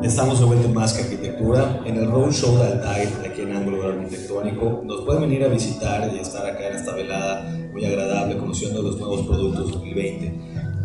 Estamos 0.03 0.41
de 0.41 0.47
vuelta 0.47 0.67
en 0.67 0.75
Más 0.75 0.93
que 0.93 1.03
Arquitectura, 1.03 1.81
en 1.87 1.97
el 1.97 2.11
Roadshow 2.11 2.57
de 2.59 2.65
Altair, 2.65 3.09
aquí 3.31 3.43
en 3.43 3.57
Ángulo 3.57 3.89
Arquitectónico. 3.89 4.83
Nos 4.85 5.05
pueden 5.05 5.23
venir 5.23 5.45
a 5.45 5.49
visitar 5.49 6.11
y 6.13 6.19
estar 6.19 6.45
acá 6.45 6.69
en 6.69 6.75
esta 6.75 6.93
velada 6.95 7.49
muy 7.73 7.85
agradable, 7.85 8.37
conociendo 8.37 8.83
los 8.83 8.99
nuevos 8.99 9.27
productos 9.27 9.71
2020. 9.71 10.35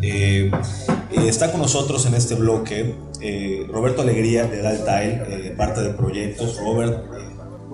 Eh, 0.02 0.50
eh, 0.50 1.28
está 1.28 1.50
con 1.50 1.62
nosotros 1.62 2.06
en 2.06 2.14
este 2.14 2.36
bloque 2.36 2.94
eh, 3.20 3.66
Roberto 3.68 4.02
Alegría 4.02 4.46
de 4.46 4.62
Daltail, 4.62 5.54
parte 5.56 5.80
de 5.80 5.94
proyectos. 5.94 6.58
Robert. 6.60 7.25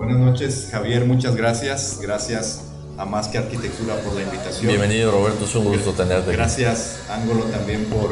Buenas 0.03 0.19
noches, 0.19 0.67
Javier, 0.69 1.05
muchas 1.05 1.37
gracias. 1.37 1.99
Gracias 2.01 2.65
a 2.97 3.05
Más 3.05 3.29
que 3.29 3.37
Arquitectura 3.37 3.95
por 4.01 4.13
la 4.13 4.23
invitación. 4.23 4.67
Bienvenido, 4.67 5.11
Roberto, 5.11 5.45
es 5.45 5.55
un 5.55 5.63
gusto 5.63 5.93
tenerte. 5.93 6.33
Gracias, 6.33 6.99
Ángulo, 7.09 7.45
también 7.45 7.85
por, 7.85 8.09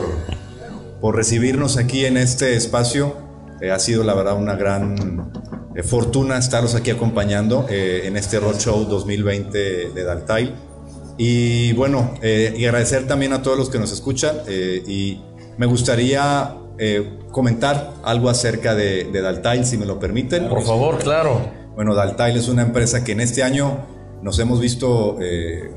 por 1.01 1.17
recibirnos 1.17 1.75
aquí 1.75 2.05
en 2.05 2.15
este 2.15 2.55
espacio 2.55 3.17
eh, 3.59 3.71
ha 3.71 3.79
sido 3.79 4.05
la 4.05 4.13
verdad 4.13 4.37
una 4.37 4.55
gran 4.55 5.33
eh, 5.75 5.83
fortuna 5.83 6.37
estarlos 6.37 6.75
aquí 6.75 6.91
acompañando 6.91 7.65
eh, 7.69 8.03
en 8.05 8.15
este 8.15 8.39
Roadshow 8.39 8.85
2020 8.85 9.89
de 9.89 10.03
Daltail. 10.05 10.55
Y 11.17 11.73
bueno, 11.73 12.13
y 12.23 12.63
agradecer 12.63 13.05
también 13.05 13.33
a 13.33 13.41
todos 13.41 13.57
los 13.57 13.69
que 13.69 13.79
nos 13.79 13.91
escuchan. 13.91 14.37
y 14.47 15.19
me 15.57 15.65
gustaría 15.65 16.55
comentar 17.31 17.93
algo 18.03 18.29
acerca 18.29 18.75
de, 18.75 19.03
de 19.03 19.21
Daltail, 19.21 19.65
si 19.65 19.77
me 19.77 19.85
lo 19.85 19.99
permiten. 19.99 20.47
Por 20.47 20.63
favor, 20.63 20.97
claro. 20.97 21.60
Bueno, 21.75 21.95
Daltail 21.95 22.37
es 22.37 22.47
una 22.47 22.63
empresa 22.63 23.03
que 23.03 23.13
en 23.13 23.21
este 23.21 23.43
año 23.43 23.85
nos 24.21 24.37
hemos 24.39 24.59
visto 24.59 25.17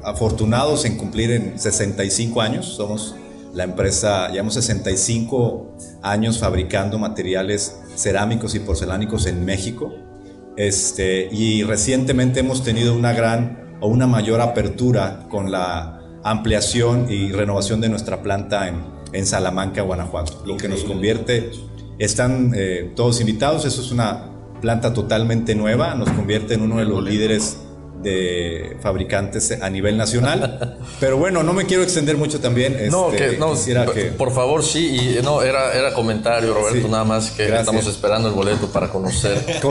afortunados 0.02 0.84
en 0.84 0.96
cumplir 0.96 1.30
en 1.30 1.58
65 1.58 2.40
años. 2.40 2.66
Somos 2.66 3.14
la 3.54 3.64
empresa, 3.64 4.28
llevamos 4.30 4.54
65 4.54 5.76
años 6.02 6.38
fabricando 6.38 6.98
materiales 6.98 7.80
cerámicos 7.96 8.54
y 8.54 8.60
porcelánicos 8.60 9.26
en 9.26 9.44
México. 9.44 9.94
Este, 10.56 11.28
y 11.32 11.62
recientemente 11.62 12.40
hemos 12.40 12.62
tenido 12.62 12.94
una 12.94 13.12
gran 13.12 13.76
o 13.80 13.88
una 13.88 14.06
mayor 14.06 14.40
apertura 14.40 15.26
con 15.30 15.50
la 15.50 16.00
ampliación 16.22 17.06
y 17.10 17.32
renovación 17.32 17.80
de 17.80 17.88
nuestra 17.88 18.22
planta 18.22 18.68
en, 18.68 18.82
en 19.12 19.26
Salamanca, 19.26 19.82
Guanajuato, 19.82 20.44
lo 20.46 20.56
que 20.56 20.68
nos 20.68 20.84
convierte, 20.84 21.50
están 21.98 22.52
eh, 22.56 22.92
todos 22.96 23.20
invitados, 23.20 23.64
eso 23.64 23.80
es 23.80 23.90
una 23.90 24.30
planta 24.60 24.92
totalmente 24.92 25.54
nueva, 25.54 25.94
nos 25.94 26.10
convierte 26.10 26.54
en 26.54 26.62
uno 26.62 26.78
de 26.78 26.84
los 26.84 27.02
líderes 27.02 27.58
de 28.04 28.76
fabricantes 28.80 29.58
a 29.60 29.70
nivel 29.70 29.96
nacional. 29.96 30.78
Pero 31.00 31.16
bueno, 31.16 31.42
no 31.42 31.52
me 31.52 31.64
quiero 31.64 31.82
extender 31.82 32.16
mucho 32.16 32.38
también. 32.40 32.88
no, 32.90 33.10
este, 33.10 33.30
que, 33.30 33.38
no 33.38 33.52
quisiera 33.52 33.86
que... 33.86 34.04
por 34.06 34.32
favor, 34.32 34.62
sí, 34.62 35.16
y 35.18 35.22
no, 35.22 35.42
era, 35.42 35.72
era 35.72 35.92
comentario, 35.94 36.54
Roberto, 36.54 36.86
nada 36.88 37.04
más 37.04 37.30
que 37.30 37.46
estamos 37.52 37.86
esperando 37.86 38.28
el 38.28 38.34
boleto 38.34 38.68
para 38.68 38.88
conocer 38.88 39.42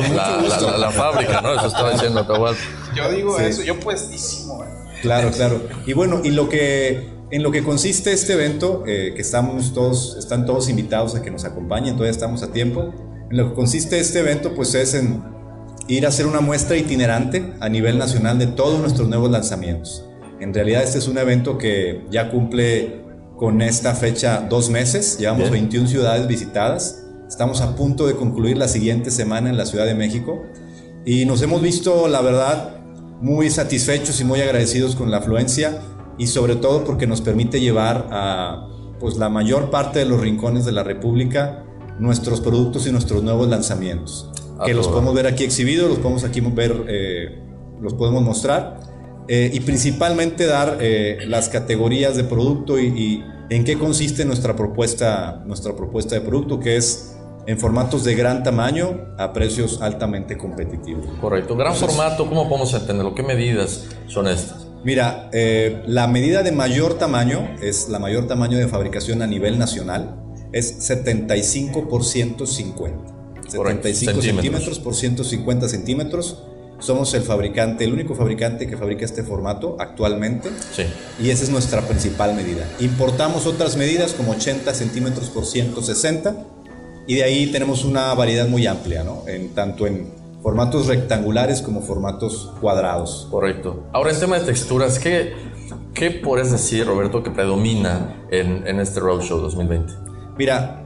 la, 0.78 0.92
fábrica, 0.92 1.42
¿no? 1.42 1.54
Eso 1.54 1.68
estaba 1.68 1.92
diciendo 1.92 2.26
Yo 2.96 3.12
digo 3.12 3.40
eso, 3.40 3.64
yo 3.64 3.80
puestísimo. 3.80 4.64
Claro, 5.02 5.32
claro. 5.32 5.62
Y 5.86 5.94
bueno, 5.94 6.22
y 6.24 6.32
lo 6.32 6.50
que 6.50 7.14
en 7.34 7.42
lo 7.42 7.52
que 7.52 7.64
consiste 7.64 8.14
este 8.14 8.34
evento, 8.34 8.84
eh, 8.86 9.14
que 9.16 9.22
estamos 9.22 9.74
todos, 9.74 10.16
están 10.20 10.46
todos 10.46 10.70
invitados 10.70 11.16
a 11.16 11.24
que 11.24 11.32
nos 11.32 11.46
acompañen, 11.46 11.96
todavía 11.96 12.12
estamos 12.12 12.44
a 12.44 12.52
tiempo. 12.52 12.94
Lo 13.34 13.50
que 13.50 13.56
consiste 13.56 14.00
este 14.00 14.20
evento, 14.20 14.54
pues 14.54 14.76
es 14.76 14.94
en 14.94 15.24
ir 15.88 16.06
a 16.06 16.10
hacer 16.10 16.28
una 16.28 16.40
muestra 16.40 16.78
itinerante 16.78 17.56
a 17.60 17.68
nivel 17.68 17.98
nacional 17.98 18.38
de 18.38 18.46
todos 18.46 18.80
nuestros 18.80 19.10
nuevos 19.10 19.32
lanzamientos. 19.32 20.06
En 20.40 20.54
realidad 20.54 20.84
este 20.84 21.00
es 21.00 21.08
un 21.08 21.18
evento 21.18 21.58
que 21.58 22.06
ya 22.12 22.30
cumple 22.30 23.02
con 23.36 23.64
esta 23.64 23.96
fecha 23.96 24.46
dos 24.48 24.70
meses, 24.70 25.18
llevamos 25.18 25.50
21 25.50 25.88
ciudades 25.88 26.28
visitadas, 26.28 27.06
estamos 27.28 27.62
a 27.62 27.76
punto 27.76 28.06
de 28.06 28.16
concluir 28.16 28.56
la 28.56 28.68
siguiente 28.68 29.10
semana 29.10 29.50
en 29.50 29.58
la 29.58 29.66
Ciudad 29.66 29.88
de 29.88 29.96
México. 29.96 30.44
Y 31.04 31.26
nos 31.26 31.42
hemos 31.42 31.60
visto, 31.60 32.08
la 32.08 32.22
verdad, 32.22 32.82
muy 33.20 33.50
satisfechos 33.50 34.22
y 34.22 34.26
muy 34.26 34.42
agradecidos 34.42 34.96
con 34.96 35.10
la 35.10 35.18
afluencia 35.18 35.82
y 36.20 36.28
sobre 36.28 36.56
todo 36.56 36.84
porque 36.84 37.08
nos 37.08 37.22
permite 37.22 37.60
llevar 37.60 38.10
a 38.12 38.68
pues, 39.00 39.18
la 39.18 39.30
mayor 39.30 39.72
parte 39.72 39.98
de 39.98 40.06
los 40.06 40.22
rincones 40.22 40.66
de 40.66 40.72
la 40.72 40.84
República 40.84 41.64
nuestros 42.00 42.42
productos 42.42 42.88
y 42.88 42.92
nuestros 42.92 43.24
nuevos 43.24 43.48
lanzamientos 43.48 44.30
que 44.66 44.74
los 44.74 44.88
podemos 44.88 45.14
ver 45.14 45.28
aquí 45.28 45.44
exhibidos, 45.44 45.90
los 45.90 46.00
podemos 46.00 46.24
aquí 46.24 46.42
ver, 46.42 46.86
eh, 46.88 47.40
los 47.82 47.94
podemos 47.94 48.24
mostrar 48.24 48.80
eh, 49.28 49.52
y 49.54 49.60
principalmente 49.62 50.46
dar 50.46 50.78
eh, 50.82 51.20
las 51.28 51.50
categorías 51.50 52.16
de 52.16 52.24
producto 52.24 52.80
y, 52.80 53.24
en 53.50 53.66
qué 53.66 53.78
consiste 53.78 54.26
nuestra 54.26 54.56
propuesta, 54.56 55.44
nuestra 55.46 55.76
propuesta 55.76 56.16
de 56.16 56.22
producto, 56.22 56.60
que 56.60 56.76
es 56.78 57.16
en 57.46 57.60
formatos 57.60 58.04
de 58.04 58.16
gran 58.16 58.42
tamaño 58.42 59.14
a 59.20 59.32
precios 59.32 59.82
altamente 59.82 60.38
competitivos. 60.38 61.06
Correcto. 61.22 61.56
Gran 61.56 61.76
formato, 61.76 62.28
¿cómo 62.28 62.48
podemos 62.48 62.74
entenderlo? 62.74 63.14
¿Qué 63.14 63.22
medidas 63.22 63.86
son 64.08 64.28
estas? 64.28 64.66
Mira, 64.84 65.30
la 65.86 66.08
medida 66.08 66.42
de 66.42 66.52
mayor 66.52 66.98
tamaño 66.98 67.48
es 67.62 67.90
la 67.90 68.00
mayor 68.00 68.28
tamaño 68.28 68.58
de 68.58 68.68
fabricación 68.68 69.22
a 69.22 69.28
nivel 69.28 69.60
nacional, 69.60 70.23
es 70.54 70.76
75 70.80 71.90
por 71.90 72.06
150. 72.06 73.14
75 73.50 74.22
centímetros. 74.22 74.80
por 74.80 74.96
150 74.96 75.68
centímetros. 75.68 76.44
Somos 76.80 77.14
el 77.14 77.22
fabricante, 77.22 77.86
el 77.86 77.94
único 77.94 78.14
fabricante 78.14 78.68
que 78.68 78.78
fabrica 78.78 79.06
este 79.06 79.24
formato 79.24 79.78
actualmente. 79.80 80.50
Sí. 80.76 80.84
Y 81.22 81.30
esa 81.30 81.44
es 81.44 81.50
nuestra 81.50 81.82
principal 81.88 82.36
medida. 82.36 82.68
Importamos 82.80 83.46
otras 83.48 83.78
medidas 83.78 84.14
como 84.14 84.32
80 84.32 84.74
centímetros 84.74 85.30
por 85.30 85.46
160 85.46 86.36
y 87.08 87.16
de 87.16 87.24
ahí 87.24 87.48
tenemos 87.48 87.84
una 87.84 88.14
variedad 88.14 88.48
muy 88.48 88.68
amplia, 88.68 89.04
¿no? 89.04 89.24
En, 89.28 89.50
tanto 89.50 89.88
en 89.88 90.08
formatos 90.42 90.88
rectangulares 90.88 91.62
como 91.62 91.82
formatos 91.82 92.52
cuadrados. 92.60 93.28
Correcto. 93.32 93.86
Ahora, 93.94 94.12
en 94.12 94.20
tema 94.20 94.40
de 94.40 94.46
texturas, 94.46 95.00
¿qué, 95.00 95.34
qué 95.94 96.12
puedes 96.12 96.52
decir, 96.52 96.86
Roberto, 96.86 97.24
que 97.24 97.32
predomina 97.32 98.26
en, 98.30 98.68
en 98.68 98.80
este 98.82 99.00
Roadshow 99.00 99.40
2020? 99.40 100.13
Mira, 100.38 100.84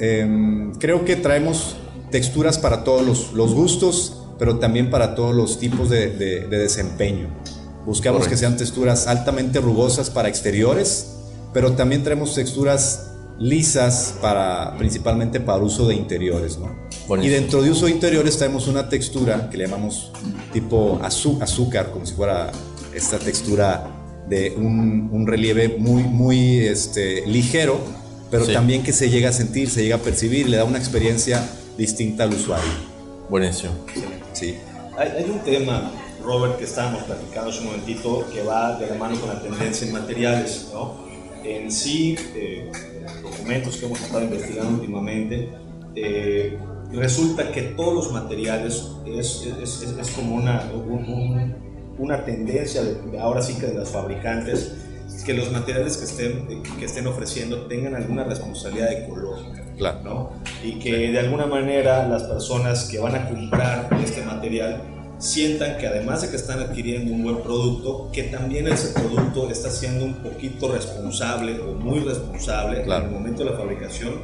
em, 0.00 0.72
creo 0.74 1.04
que 1.04 1.16
traemos 1.16 1.76
texturas 2.10 2.58
para 2.58 2.84
todos 2.84 3.32
los, 3.32 3.54
gustos, 3.54 4.22
pero 4.38 4.58
también 4.58 4.90
para 4.90 5.14
todos 5.14 5.34
los 5.34 5.58
tipos 5.58 5.90
de, 5.90 6.10
desempeño. 6.48 7.28
Buscamos 7.86 8.28
que 8.28 8.36
sean 8.36 8.56
texturas 8.56 9.06
altamente 9.06 9.60
rugosas 9.60 10.10
para 10.10 10.28
exteriores, 10.28 11.16
pero 11.52 11.72
también 11.72 12.02
tenemos 12.02 12.34
texturas 12.34 13.10
lisas 13.38 14.14
para 14.22 14.76
principalmente 14.78 15.40
para 15.40 15.62
uso 15.62 15.88
de 15.88 15.94
interiores, 15.94 16.58
Y 17.20 17.28
dentro 17.28 17.62
de 17.62 17.70
uso 17.70 17.86
de 17.86 17.92
interiores 17.92 18.38
tenemos 18.38 18.68
una 18.68 18.88
textura 18.88 19.50
que 19.50 19.56
le 19.56 19.66
llamamos 19.66 20.12
tipo 20.52 21.00
azúcar, 21.02 21.90
como 21.90 22.06
si 22.06 22.14
fuera 22.14 22.52
esta 22.94 23.18
textura 23.18 23.90
de 24.28 24.54
un, 24.56 25.26
relieve 25.26 25.76
muy, 25.78 26.04
muy 26.04 26.60
este, 26.60 27.26
ligero, 27.26 27.78
pero 28.30 28.46
también 28.46 28.82
que 28.82 28.92
se 28.92 29.10
llega 29.10 29.28
a 29.28 29.32
sentir, 29.32 29.70
se 29.70 29.82
llega 29.82 29.96
a 29.96 30.00
percibir, 30.00 30.48
le 30.48 30.56
da 30.56 30.64
una 30.64 30.78
experiencia 30.78 31.48
distinta 31.76 32.24
al 32.24 32.34
usuario. 32.34 32.70
Buenísimo. 33.28 33.72
Sí. 34.32 34.56
Hay, 34.96 35.24
un 35.28 35.40
tema, 35.40 35.90
Robert, 36.24 36.58
que 36.58 36.64
estábamos 36.64 37.02
platicando 37.04 37.50
hace 37.50 37.60
un 37.60 37.66
momentito, 37.66 38.26
que 38.32 38.42
va 38.42 38.78
de 38.78 38.86
la 38.86 38.94
mano 38.94 39.18
con 39.20 39.28
la 39.28 39.40
tendencia 39.40 39.86
en 39.86 39.92
materiales, 39.92 40.68
¿no? 40.72 41.04
En 41.42 41.70
sí, 41.70 42.16
eh, 42.34 42.70
documentos 43.22 43.76
que 43.76 43.86
hemos 43.86 44.00
estado 44.00 44.24
investigando 44.24 44.80
últimamente, 44.80 45.48
eh, 45.94 46.58
resulta 46.92 47.50
que 47.50 47.62
todos 47.62 47.94
los 47.94 48.12
materiales 48.12 48.88
es, 49.06 49.46
es, 49.62 49.82
es, 49.82 50.10
como 50.10 50.36
una, 50.36 50.70
una 51.98 52.24
tendencia, 52.24 52.82
de, 52.82 53.18
ahora 53.18 53.42
sí 53.42 53.54
que 53.54 53.66
de 53.66 53.74
los 53.74 53.90
fabricantes, 53.90 54.72
que 55.24 55.34
los 55.34 55.50
materiales 55.50 55.96
que 55.96 56.04
estén, 56.04 56.62
que 56.78 56.84
estén 56.84 57.06
ofreciendo 57.06 57.62
tengan 57.62 57.94
alguna 57.94 58.24
responsabilidad 58.24 58.92
ecológica. 58.92 59.64
Claro. 59.76 60.00
¿no? 60.04 60.30
Y 60.62 60.78
que 60.78 61.10
de 61.10 61.18
alguna 61.18 61.46
manera 61.46 62.06
las 62.06 62.24
personas 62.24 62.84
que 62.84 62.98
van 62.98 63.14
a 63.16 63.28
comprar 63.28 63.88
este 64.02 64.22
material 64.22 64.82
sientan 65.18 65.78
que 65.78 65.86
además 65.86 66.22
de 66.22 66.30
que 66.30 66.36
están 66.36 66.60
adquiriendo 66.60 67.12
un 67.12 67.22
buen 67.22 67.38
producto, 67.42 68.10
que 68.12 68.24
también 68.24 68.68
ese 68.68 68.92
producto 68.92 69.50
está 69.50 69.70
siendo 69.70 70.04
un 70.04 70.14
poquito 70.16 70.70
responsable 70.70 71.58
o 71.60 71.74
muy 71.74 72.00
responsable 72.00 72.82
en 72.82 72.92
el 72.92 73.10
momento 73.10 73.44
de 73.44 73.50
la 73.50 73.56
fabricación 73.56 74.14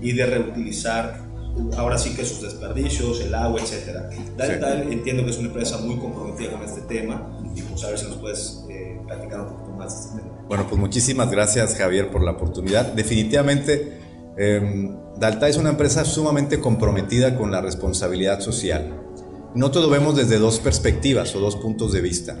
y 0.00 0.12
de 0.12 0.26
reutilizar 0.26 1.30
ahora 1.76 1.98
sí 1.98 2.14
que 2.14 2.24
sus 2.24 2.42
desperdicios, 2.42 3.20
el 3.20 3.34
agua, 3.34 3.60
etcétera. 3.60 4.10
Tal, 4.36 4.92
entiendo 4.92 5.24
que 5.24 5.30
es 5.30 5.38
una 5.38 5.48
empresa 5.48 5.78
muy 5.78 5.96
comprometida 5.96 6.52
con 6.52 6.62
este 6.62 6.82
tema 6.82 7.38
y 7.54 7.62
pues 7.62 7.82
a 7.84 7.88
ver 7.88 7.98
si 7.98 8.06
nos 8.06 8.16
puedes 8.16 8.64
eh, 8.68 9.00
platicar 9.06 9.40
un 9.40 9.46
poquito 9.48 9.70
más 9.76 9.94
de 9.94 10.00
este 10.00 10.22
tema. 10.22 10.29
Bueno, 10.50 10.66
pues 10.68 10.80
muchísimas 10.80 11.30
gracias 11.30 11.76
Javier 11.76 12.10
por 12.10 12.24
la 12.24 12.32
oportunidad. 12.32 12.92
Definitivamente 12.92 14.00
eh, 14.36 14.90
Dalta 15.16 15.48
es 15.48 15.56
una 15.56 15.70
empresa 15.70 16.04
sumamente 16.04 16.58
comprometida 16.58 17.36
con 17.36 17.52
la 17.52 17.60
responsabilidad 17.60 18.40
social. 18.40 19.00
No 19.54 19.70
todo 19.70 19.88
vemos 19.88 20.16
desde 20.16 20.38
dos 20.38 20.58
perspectivas 20.58 21.36
o 21.36 21.38
dos 21.38 21.54
puntos 21.54 21.92
de 21.92 22.00
vista. 22.00 22.36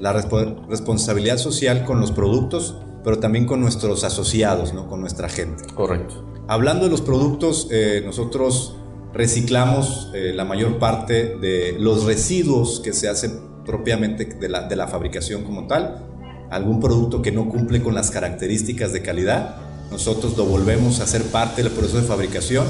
La 0.00 0.14
responsabilidad 0.14 1.36
social 1.36 1.84
con 1.84 2.00
los 2.00 2.10
productos, 2.10 2.78
pero 3.04 3.18
también 3.18 3.44
con 3.44 3.60
nuestros 3.60 4.02
asociados, 4.02 4.72
¿no? 4.72 4.88
con 4.88 5.02
nuestra 5.02 5.28
gente. 5.28 5.64
Correcto. 5.74 6.24
Hablando 6.48 6.86
de 6.86 6.90
los 6.90 7.02
productos, 7.02 7.68
eh, 7.70 8.00
nosotros 8.02 8.76
reciclamos 9.12 10.10
eh, 10.14 10.32
la 10.34 10.46
mayor 10.46 10.78
parte 10.78 11.36
de 11.36 11.76
los 11.78 12.04
residuos 12.04 12.80
que 12.80 12.94
se 12.94 13.10
hacen 13.10 13.62
propiamente 13.66 14.24
de 14.24 14.48
la, 14.48 14.62
de 14.62 14.74
la 14.74 14.88
fabricación 14.88 15.44
como 15.44 15.66
tal. 15.66 16.11
Algún 16.52 16.80
producto 16.80 17.22
que 17.22 17.32
no 17.32 17.48
cumple 17.48 17.82
con 17.82 17.94
las 17.94 18.10
características 18.10 18.92
de 18.92 19.00
calidad, 19.00 19.56
nosotros 19.90 20.36
lo 20.36 20.44
volvemos 20.44 21.00
a 21.00 21.04
hacer 21.04 21.22
parte 21.22 21.62
del 21.62 21.72
proceso 21.72 22.02
de 22.02 22.06
fabricación 22.06 22.66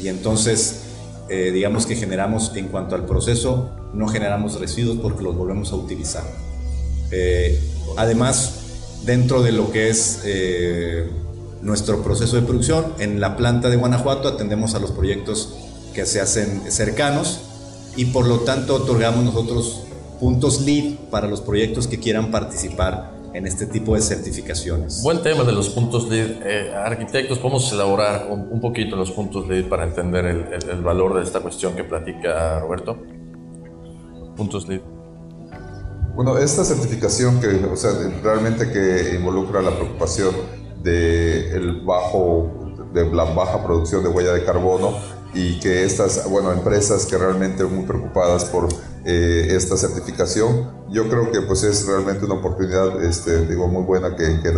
y 0.00 0.06
entonces 0.06 0.82
eh, 1.28 1.50
digamos 1.52 1.86
que 1.86 1.96
generamos 1.96 2.52
en 2.54 2.68
cuanto 2.68 2.94
al 2.94 3.04
proceso, 3.04 3.72
no 3.92 4.06
generamos 4.06 4.60
residuos 4.60 4.98
porque 5.02 5.24
los 5.24 5.34
volvemos 5.34 5.72
a 5.72 5.74
utilizar. 5.74 6.22
Eh, 7.10 7.60
además, 7.96 8.60
dentro 9.04 9.42
de 9.42 9.50
lo 9.50 9.72
que 9.72 9.88
es 9.88 10.20
eh, 10.24 11.10
nuestro 11.62 12.04
proceso 12.04 12.36
de 12.36 12.42
producción, 12.42 12.92
en 13.00 13.18
la 13.18 13.36
planta 13.36 13.70
de 13.70 13.76
Guanajuato 13.76 14.28
atendemos 14.28 14.76
a 14.76 14.78
los 14.78 14.92
proyectos 14.92 15.52
que 15.94 16.06
se 16.06 16.20
hacen 16.20 16.62
cercanos 16.70 17.40
y 17.96 18.04
por 18.04 18.28
lo 18.28 18.42
tanto 18.42 18.76
otorgamos 18.76 19.24
nosotros 19.24 19.80
puntos 20.20 20.60
lead 20.60 20.94
para 21.10 21.26
los 21.26 21.40
proyectos 21.40 21.88
que 21.88 21.98
quieran 21.98 22.30
participar 22.30 23.15
en 23.36 23.46
este 23.46 23.66
tipo 23.66 23.94
de 23.94 24.00
certificaciones. 24.00 25.02
Buen 25.02 25.22
tema 25.22 25.44
de 25.44 25.52
los 25.52 25.68
puntos 25.68 26.08
lead. 26.08 26.40
Eh, 26.42 26.74
arquitectos, 26.74 27.38
podemos 27.38 27.70
elaborar 27.70 28.28
un, 28.30 28.62
poquito 28.62 28.96
los 28.96 29.10
puntos 29.10 29.46
lead 29.46 29.68
para 29.68 29.84
entender 29.84 30.24
el, 30.24 30.80
valor 30.80 31.16
de 31.16 31.22
esta 31.22 31.40
cuestión 31.40 31.74
que 31.76 31.84
platica 31.84 32.60
Roberto. 32.60 32.96
Puntos 34.36 34.66
lead. 34.66 34.80
Bueno, 36.14 36.38
esta 36.38 36.64
certificación 36.64 37.38
que, 37.38 37.48
o 37.48 37.76
sea, 37.76 37.90
realmente 38.22 38.72
que 38.72 39.16
involucra 39.16 39.60
la 39.60 39.72
preocupación 39.72 40.34
de 40.82 41.54
el 41.54 41.82
bajo, 41.82 42.88
de 42.94 43.04
la 43.12 43.24
baja 43.24 43.62
producción 43.62 44.02
de 44.02 44.08
huella 44.08 44.32
de 44.32 44.44
carbono 44.46 44.96
y 45.34 45.60
que 45.60 45.84
estas, 45.84 46.26
bueno, 46.30 46.52
empresas 46.52 47.04
que 47.04 47.18
realmente 47.18 47.64
muy 47.64 47.84
preocupadas 47.84 48.46
por 48.46 48.68
eh, 49.08 49.54
esta 49.54 49.76
certificación. 49.76 50.68
Yo 50.90 51.08
creo 51.08 51.30
que 51.30 51.40
pues 51.42 51.62
es 51.62 51.86
realmente 51.86 52.24
una 52.24 52.34
oportunidad 52.34 53.04
este, 53.04 53.46
digo, 53.46 53.68
muy 53.68 53.84
buena 53.84 54.16
que, 54.16 54.40
que 54.42 54.50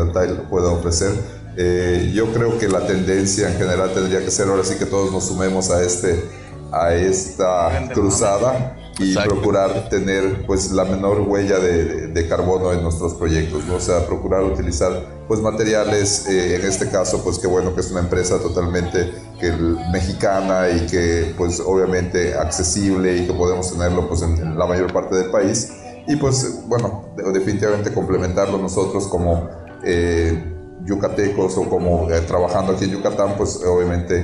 pueda 0.48 0.70
ofrecer. 0.70 1.12
Eh, 1.56 2.12
yo 2.14 2.32
creo 2.32 2.58
que 2.58 2.66
la 2.66 2.86
tendencia 2.86 3.50
en 3.50 3.58
general 3.58 3.92
tendría 3.92 4.20
que 4.20 4.30
ser 4.30 4.48
ahora 4.48 4.64
sí 4.64 4.76
que 4.76 4.86
todos 4.86 5.12
nos 5.12 5.26
sumemos 5.26 5.70
a, 5.70 5.82
este, 5.82 6.24
a 6.72 6.94
esta 6.94 7.90
cruzada 7.92 8.74
y 8.98 9.14
procurar 9.14 9.88
tener 9.90 10.46
pues 10.46 10.70
la 10.70 10.84
menor 10.84 11.20
huella 11.20 11.58
de, 11.58 12.08
de, 12.08 12.28
carbono 12.28 12.72
en 12.72 12.82
nuestros 12.82 13.14
proyectos, 13.14 13.64
¿no? 13.66 13.76
o 13.76 13.80
sea, 13.80 14.06
procurar 14.06 14.42
utilizar 14.44 15.24
pues 15.28 15.40
materiales, 15.40 16.26
eh, 16.26 16.56
en 16.56 16.62
este 16.64 16.88
caso 16.88 17.22
pues 17.22 17.38
qué 17.38 17.46
bueno 17.46 17.74
que 17.74 17.80
es 17.80 17.90
una 17.90 18.00
empresa 18.00 18.38
totalmente 18.38 19.12
que, 19.38 19.52
mexicana 19.92 20.68
y 20.70 20.86
que 20.86 21.34
pues 21.36 21.60
obviamente 21.60 22.34
accesible 22.34 23.18
y 23.18 23.26
que 23.26 23.32
podemos 23.32 23.72
tenerlo 23.72 24.08
pues 24.08 24.22
en 24.22 24.58
la 24.58 24.66
mayor 24.66 24.92
parte 24.92 25.16
del 25.16 25.30
país 25.30 25.72
y 26.06 26.16
pues 26.16 26.62
bueno, 26.66 27.14
definitivamente 27.32 27.92
complementarlo 27.92 28.58
nosotros 28.58 29.06
como 29.08 29.48
eh, 29.84 30.54
yucatecos 30.84 31.56
o 31.58 31.68
como 31.68 32.10
eh, 32.10 32.20
trabajando 32.22 32.72
aquí 32.72 32.84
en 32.84 32.92
Yucatán 32.92 33.34
pues 33.36 33.62
obviamente 33.64 34.22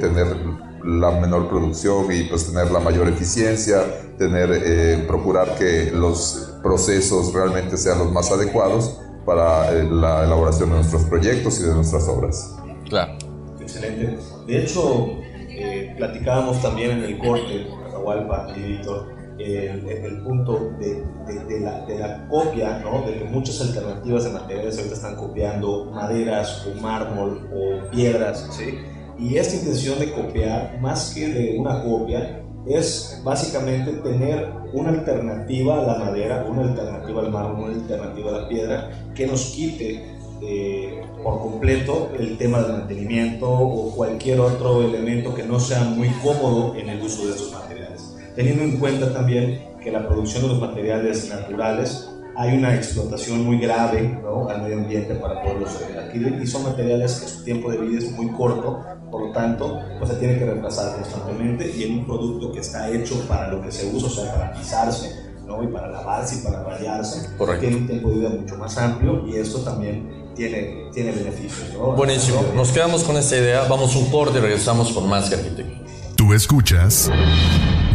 tener 0.00 0.36
la 0.84 1.10
menor 1.12 1.48
producción 1.48 2.12
y 2.12 2.24
pues 2.24 2.46
tener 2.46 2.70
la 2.70 2.78
mayor 2.78 3.08
eficiencia, 3.08 3.82
tener, 4.18 4.50
eh, 4.52 5.04
procurar 5.06 5.56
que 5.56 5.90
los 5.90 6.58
procesos 6.62 7.32
realmente 7.32 7.76
sean 7.76 7.98
los 7.98 8.12
más 8.12 8.30
adecuados 8.30 9.00
para 9.24 9.72
eh, 9.72 9.84
la 9.84 10.24
elaboración 10.24 10.70
de 10.70 10.76
nuestros 10.76 11.04
proyectos 11.04 11.58
y 11.60 11.64
de 11.64 11.74
nuestras 11.74 12.06
obras. 12.08 12.54
Claro. 12.88 13.16
Excelente. 13.60 14.18
De 14.46 14.62
hecho, 14.62 15.18
eh, 15.48 15.94
platicábamos 15.96 16.60
también 16.60 16.90
en 16.92 17.04
el 17.04 17.18
corte, 17.18 17.66
Atahualpa 17.86 18.48
y 18.56 18.60
Víctor, 18.60 19.14
el, 19.38 19.88
el, 19.88 20.22
punto 20.22 20.72
de, 20.78 21.02
de, 21.26 21.60
la, 21.60 21.84
de, 21.86 21.98
la, 21.98 22.28
copia, 22.28 22.78
¿no? 22.78 23.02
de 23.02 23.18
que 23.18 23.24
muchas 23.24 23.60
alternativas 23.60 24.24
de 24.24 24.30
materiales 24.30 24.76
ahorita 24.76 24.94
están 24.94 25.16
copiando 25.16 25.86
maderas 25.86 26.66
o 26.66 26.80
mármol 26.80 27.48
o 27.52 27.90
piedras, 27.90 28.48
¿sí? 28.52 28.78
Y 29.18 29.36
esta 29.36 29.56
intención 29.56 29.98
de 29.98 30.12
copiar, 30.12 30.78
más 30.80 31.14
que 31.14 31.28
de 31.28 31.58
una 31.58 31.82
copia, 31.82 32.42
es 32.66 33.20
básicamente 33.22 33.92
tener 33.92 34.48
una 34.72 34.90
alternativa 34.90 35.80
a 35.80 35.82
la 35.82 36.04
madera, 36.04 36.46
una 36.48 36.62
alternativa 36.62 37.22
al 37.22 37.30
mármol, 37.30 37.70
una 37.70 37.74
alternativa 37.74 38.30
a 38.30 38.40
la 38.42 38.48
piedra, 38.48 38.90
que 39.14 39.26
nos 39.26 39.52
quite 39.52 40.13
eh, 40.46 41.02
por 41.22 41.40
completo 41.40 42.10
el 42.18 42.36
tema 42.36 42.60
del 42.60 42.72
mantenimiento 42.72 43.50
o 43.50 43.94
cualquier 43.94 44.40
otro 44.40 44.82
elemento 44.82 45.34
que 45.34 45.42
no 45.42 45.58
sea 45.58 45.84
muy 45.84 46.08
cómodo 46.22 46.74
en 46.76 46.90
el 46.90 47.02
uso 47.02 47.26
de 47.26 47.32
estos 47.32 47.52
materiales. 47.52 48.14
Teniendo 48.36 48.62
en 48.64 48.78
cuenta 48.78 49.12
también 49.12 49.74
que 49.82 49.90
la 49.90 50.06
producción 50.06 50.42
de 50.42 50.48
los 50.48 50.60
materiales 50.60 51.28
naturales 51.28 52.10
hay 52.36 52.56
una 52.56 52.74
explotación 52.74 53.44
muy 53.44 53.58
grave 53.58 54.18
¿no? 54.22 54.48
al 54.48 54.62
medio 54.62 54.78
ambiente 54.78 55.14
para 55.14 55.40
poderlos 55.42 55.78
adquirir 55.96 56.40
y 56.42 56.46
son 56.46 56.64
materiales 56.64 57.20
que 57.20 57.28
su 57.28 57.44
tiempo 57.44 57.70
de 57.70 57.78
vida 57.78 57.98
es 57.98 58.10
muy 58.12 58.28
corto, 58.32 58.84
por 59.10 59.26
lo 59.26 59.32
tanto, 59.32 59.80
pues 59.98 60.10
se 60.10 60.16
tiene 60.16 60.38
que 60.38 60.44
reemplazar 60.44 60.96
constantemente 60.96 61.70
y 61.70 61.84
en 61.84 61.98
un 62.00 62.06
producto 62.06 62.52
que 62.52 62.60
está 62.60 62.90
hecho 62.90 63.20
para 63.28 63.48
lo 63.48 63.62
que 63.62 63.70
se 63.70 63.94
usa, 63.94 64.08
o 64.08 64.10
sea, 64.10 64.34
para 64.34 64.52
pisarse, 64.52 65.10
¿no? 65.46 65.62
y 65.62 65.68
para 65.68 65.88
lavarse 65.88 66.40
y 66.40 66.44
para 66.44 66.64
rayarse, 66.64 67.28
tiene 67.60 67.76
un 67.76 67.86
tiempo 67.86 68.10
de 68.10 68.16
vida 68.16 68.28
mucho 68.30 68.56
más 68.56 68.76
amplio 68.78 69.24
y 69.28 69.36
esto 69.36 69.60
también 69.60 70.23
tiene, 70.34 70.90
tiene 70.92 71.12
beneficios. 71.12 71.72
¿no? 71.74 71.92
Buenísimo, 71.92 72.44
nos 72.54 72.70
quedamos 72.70 73.04
con 73.04 73.16
esta 73.16 73.36
idea, 73.36 73.64
vamos 73.68 73.96
un 73.96 74.10
corte 74.10 74.38
y 74.38 74.40
regresamos 74.40 74.92
con 74.92 75.08
más 75.08 75.28
que 75.28 75.36
arquitectura. 75.36 75.80
Tú 76.16 76.32
escuchas 76.32 77.10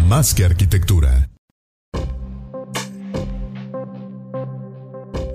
Más 0.08 0.34
que 0.34 0.45
arquitectura. 0.45 1.30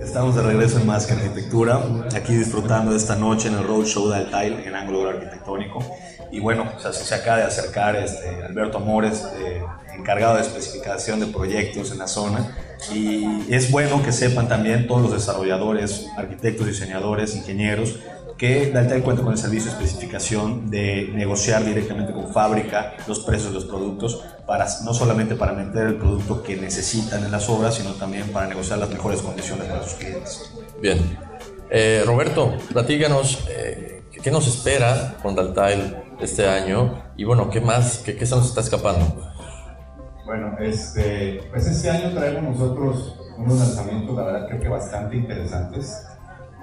Estamos 0.00 0.36
de 0.36 0.42
regreso 0.42 0.78
en 0.78 0.86
Más 0.86 1.06
que 1.06 1.14
Arquitectura, 1.14 1.80
aquí 2.14 2.36
disfrutando 2.36 2.92
de 2.92 2.98
esta 2.98 3.16
noche 3.16 3.48
en 3.48 3.54
el 3.54 3.64
Roadshow 3.66 4.10
de 4.10 4.16
Altair 4.18 4.62
en 4.64 4.76
Ángulo 4.76 5.08
Arquitectónico. 5.08 5.84
Y 6.30 6.38
bueno, 6.38 6.70
o 6.76 6.80
sea, 6.80 6.92
se 6.92 7.12
acaba 7.16 7.38
de 7.38 7.42
acercar 7.42 7.96
este, 7.96 8.44
Alberto 8.44 8.78
Amores, 8.78 9.24
eh, 9.40 9.60
encargado 9.98 10.36
de 10.36 10.42
especificación 10.42 11.18
de 11.18 11.26
proyectos 11.26 11.90
en 11.90 11.98
la 11.98 12.06
zona. 12.06 12.56
Y 12.92 13.52
es 13.52 13.70
bueno 13.70 14.02
que 14.02 14.12
sepan 14.12 14.48
también 14.48 14.86
todos 14.86 15.02
los 15.02 15.12
desarrolladores, 15.12 16.08
arquitectos, 16.16 16.66
diseñadores, 16.66 17.36
ingenieros, 17.36 17.96
que 18.36 18.70
Daltair 18.70 19.02
cuenta 19.02 19.22
con 19.22 19.32
el 19.32 19.38
servicio 19.38 19.70
de 19.70 19.76
especificación 19.76 20.68
de 20.68 21.10
negociar 21.14 21.64
directamente 21.64 22.12
con 22.12 22.32
fábrica 22.32 22.94
los 23.06 23.20
precios 23.20 23.50
de 23.50 23.54
los 23.54 23.64
productos, 23.64 24.22
para, 24.46 24.66
no 24.84 24.92
solamente 24.92 25.36
para 25.36 25.52
meter 25.52 25.86
el 25.86 25.94
producto 25.96 26.42
que 26.42 26.56
necesitan 26.56 27.24
en 27.24 27.30
las 27.30 27.48
obras, 27.48 27.76
sino 27.76 27.92
también 27.92 28.28
para 28.30 28.46
negociar 28.46 28.78
las 28.78 28.90
mejores 28.90 29.22
condiciones 29.22 29.66
para 29.66 29.82
sus 29.84 29.94
clientes. 29.94 30.50
Bien. 30.80 30.98
Eh, 31.70 32.02
Roberto, 32.04 32.56
platíganos 32.72 33.44
eh, 33.48 34.02
qué 34.22 34.30
nos 34.30 34.46
espera 34.46 35.16
con 35.22 35.34
Daltail 35.34 35.96
este 36.20 36.48
año 36.48 37.02
y 37.16 37.24
bueno, 37.24 37.50
¿qué 37.50 37.60
más? 37.60 37.98
¿Qué, 37.98 38.16
qué 38.16 38.26
se 38.26 38.34
nos 38.34 38.48
está 38.48 38.60
escapando? 38.60 39.33
Bueno, 40.24 40.56
este, 40.58 41.42
pues 41.50 41.66
este 41.66 41.90
año 41.90 42.12
traemos 42.12 42.58
nosotros 42.58 43.16
unos 43.36 43.58
lanzamientos, 43.58 44.16
la 44.16 44.24
verdad 44.24 44.46
creo 44.48 44.60
que 44.60 44.68
bastante 44.68 45.16
interesantes 45.16 46.06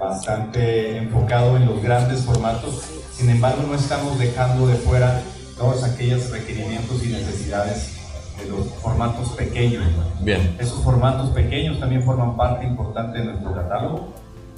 bastante 0.02 0.96
enfocado 0.96 1.56
en 1.56 1.66
los 1.66 1.82
grandes 1.82 2.22
formatos. 2.22 2.82
Sin 3.12 3.30
embargo, 3.30 3.62
no 3.66 3.74
estamos 3.74 4.18
dejando 4.18 4.66
de 4.66 4.74
fuera 4.74 5.20
todos 5.56 5.84
aquellos 5.84 6.30
requerimientos 6.30 7.04
y 7.04 7.08
necesidades 7.08 8.00
de 8.38 8.50
los 8.50 8.66
formatos 8.82 9.30
pequeños. 9.30 9.84
Bien. 10.20 10.56
Esos 10.58 10.82
formatos 10.82 11.30
pequeños 11.30 11.78
también 11.78 12.02
forman 12.02 12.36
parte 12.36 12.66
importante 12.66 13.18
de 13.18 13.26
nuestro 13.26 13.54
catálogo. 13.54 14.08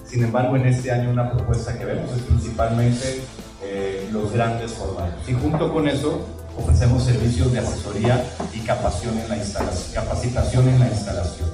Sin 0.07 0.25
embargo, 0.25 0.57
en 0.57 0.67
este 0.67 0.91
año 0.91 1.11
una 1.11 1.31
propuesta 1.31 1.77
que 1.79 1.85
vemos 1.85 2.11
es 2.13 2.23
principalmente 2.23 3.23
eh, 3.63 4.09
los 4.13 4.33
grandes 4.33 4.73
formatos. 4.73 5.29
Y 5.29 5.35
junto 5.35 5.73
con 5.73 5.89
eso 5.89 6.27
ofrecemos 6.57 7.05
servicios 7.05 7.53
de 7.53 7.59
asesoría 7.61 8.25
y 8.53 8.61
capacitación 8.61 9.19
en 9.19 9.29
la 9.29 9.37
instalación. 9.37 10.05
Capacitación 10.05 10.69
en 10.69 10.81
la 10.81 10.89
instalación. 10.89 11.49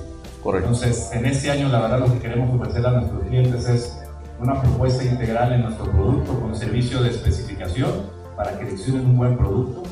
Entonces, 0.44 1.10
en 1.12 1.26
este 1.26 1.50
año, 1.50 1.68
la 1.68 1.80
verdad, 1.80 2.00
lo 2.00 2.12
que 2.12 2.18
queremos 2.18 2.58
ofrecer 2.58 2.86
a 2.86 2.92
nuestros 2.92 3.22
clientes 3.24 3.68
es 3.68 3.98
una 4.40 4.60
propuesta 4.60 5.04
integral 5.04 5.52
en 5.52 5.62
nuestro 5.62 5.90
producto 5.90 6.40
con 6.40 6.56
servicio 6.56 7.02
de 7.02 7.10
especificación 7.10 7.90
para 8.36 8.58
que 8.58 8.64
seleccionen 8.64 9.06
un 9.06 9.18
buen 9.18 9.36
producto, 9.36 9.82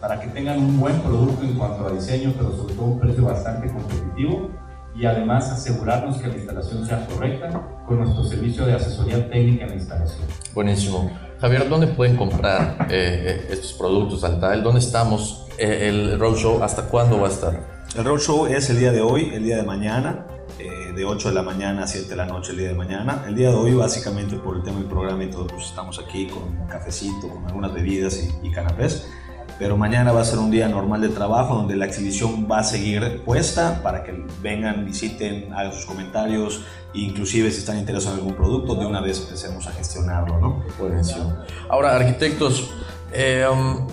para 0.00 0.20
que 0.20 0.26
tengan 0.28 0.58
un 0.58 0.78
buen 0.78 1.00
producto 1.00 1.42
en 1.42 1.54
cuanto 1.54 1.86
a 1.86 1.92
diseño, 1.92 2.34
pero 2.36 2.54
sobre 2.54 2.74
todo 2.74 2.84
un 2.84 3.00
precio 3.00 3.24
bastante 3.24 3.72
competitivo 3.72 4.50
y 4.94 5.06
además 5.06 5.50
asegurarnos 5.50 6.18
que 6.18 6.28
la 6.28 6.34
instalación 6.34 6.86
sea 6.86 7.06
correcta 7.06 7.62
con 7.86 8.00
nuestro 8.00 8.24
servicio 8.24 8.66
de 8.66 8.74
asesoría 8.74 9.28
técnica 9.28 9.64
en 9.64 9.70
la 9.70 9.76
instalación. 9.76 10.20
Buenísimo. 10.52 11.10
Javier, 11.44 11.68
¿dónde 11.68 11.88
pueden 11.88 12.16
comprar 12.16 12.88
eh, 12.88 13.48
estos 13.50 13.74
productos 13.74 14.24
Altael? 14.24 14.62
¿Dónde 14.62 14.80
estamos? 14.80 15.44
Eh, 15.58 15.88
¿El 15.90 16.18
roadshow 16.18 16.62
hasta 16.62 16.86
cuándo 16.86 17.20
va 17.20 17.28
a 17.28 17.30
estar? 17.30 17.84
El 17.94 18.02
roadshow 18.06 18.46
es 18.46 18.70
el 18.70 18.78
día 18.78 18.92
de 18.92 19.02
hoy, 19.02 19.30
el 19.34 19.44
día 19.44 19.58
de 19.58 19.62
mañana, 19.62 20.24
eh, 20.58 20.94
de 20.96 21.04
8 21.04 21.28
de 21.28 21.34
la 21.34 21.42
mañana 21.42 21.82
a 21.82 21.86
7 21.86 22.08
de 22.08 22.16
la 22.16 22.24
noche 22.24 22.52
el 22.52 22.56
día 22.60 22.68
de 22.68 22.74
mañana. 22.74 23.26
El 23.28 23.34
día 23.34 23.50
de 23.50 23.56
hoy, 23.56 23.74
básicamente 23.74 24.36
por 24.36 24.56
el 24.56 24.62
tema 24.62 24.78
del 24.78 24.88
programa 24.88 25.22
y 25.22 25.28
todo, 25.28 25.46
pues 25.46 25.66
estamos 25.66 25.98
aquí 25.98 26.28
con 26.28 26.44
un 26.44 26.66
cafecito, 26.66 27.28
con 27.28 27.44
algunas 27.44 27.74
bebidas 27.74 28.26
y, 28.42 28.50
canapés. 28.50 29.06
Pero 29.58 29.76
mañana 29.76 30.12
va 30.12 30.20
a 30.20 30.24
ser 30.24 30.38
un 30.38 30.50
día 30.50 30.68
normal 30.68 31.00
de 31.00 31.10
trabajo 31.10 31.54
donde 31.54 31.76
la 31.76 31.86
exhibición 31.86 32.48
va 32.50 32.58
a 32.58 32.64
seguir 32.64 33.22
puesta 33.24 33.80
para 33.82 34.02
que 34.02 34.24
vengan, 34.42 34.84
visiten, 34.84 35.52
hagan 35.52 35.72
sus 35.72 35.86
comentarios, 35.86 36.62
inclusive 36.92 37.50
si 37.50 37.58
están 37.58 37.78
interesados 37.78 38.18
en 38.18 38.24
algún 38.24 38.36
producto, 38.36 38.74
de 38.74 38.86
una 38.86 39.00
vez 39.00 39.20
empecemos 39.20 39.66
a 39.66 39.72
gestionarlo, 39.72 40.38
¿no? 40.38 40.64
Buenísimo. 40.78 41.36
Ahora, 41.68 41.94
arquitectos, 41.94 42.70
eh, 43.12 43.46
um, 43.50 43.86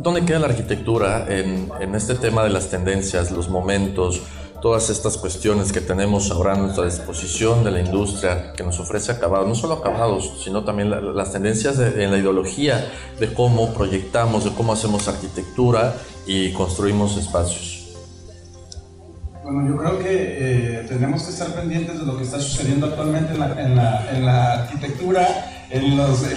¿Dónde 0.00 0.24
queda 0.24 0.38
la 0.38 0.46
arquitectura 0.46 1.26
en, 1.28 1.94
este 1.94 2.14
tema 2.14 2.42
de 2.42 2.48
las 2.48 2.70
tendencias, 2.70 3.30
los 3.30 3.50
momentos, 3.50 4.22
todas 4.60 4.90
estas 4.90 5.16
cuestiones 5.16 5.72
que 5.72 5.80
tenemos 5.80 6.30
ahora 6.30 6.54
a 6.54 6.56
nuestra 6.56 6.84
disposición 6.84 7.64
de 7.64 7.70
la 7.70 7.80
industria 7.80 8.52
que 8.52 8.62
nos 8.62 8.78
ofrece 8.78 9.12
acabados, 9.12 9.48
no 9.48 9.54
solo 9.54 9.74
acabados, 9.74 10.42
sino 10.44 10.64
también 10.64 10.90
las 10.90 11.32
tendencias 11.32 11.78
en 11.78 12.10
la 12.10 12.18
ideología 12.18 12.90
de 13.18 13.32
cómo 13.32 13.72
proyectamos, 13.72 14.44
de 14.44 14.52
cómo 14.52 14.72
hacemos 14.72 15.08
arquitectura 15.08 15.94
y 16.26 16.52
construimos 16.52 17.16
espacios? 17.16 17.78
Bueno, 19.42 19.68
yo 19.68 19.76
creo 19.78 19.98
que 19.98 20.10
eh, 20.10 20.86
tenemos 20.88 21.22
que 21.24 21.30
estar 21.30 21.48
pendientes 21.54 21.98
de 21.98 22.06
lo 22.06 22.16
que 22.16 22.24
está 22.24 22.38
sucediendo 22.38 22.86
actualmente 22.86 23.32
en 23.32 23.40
la, 23.40 23.60
en 23.60 23.76
la, 23.76 24.10
en 24.10 24.26
la 24.26 24.52
arquitectura 24.62 25.49
en, 25.70 25.96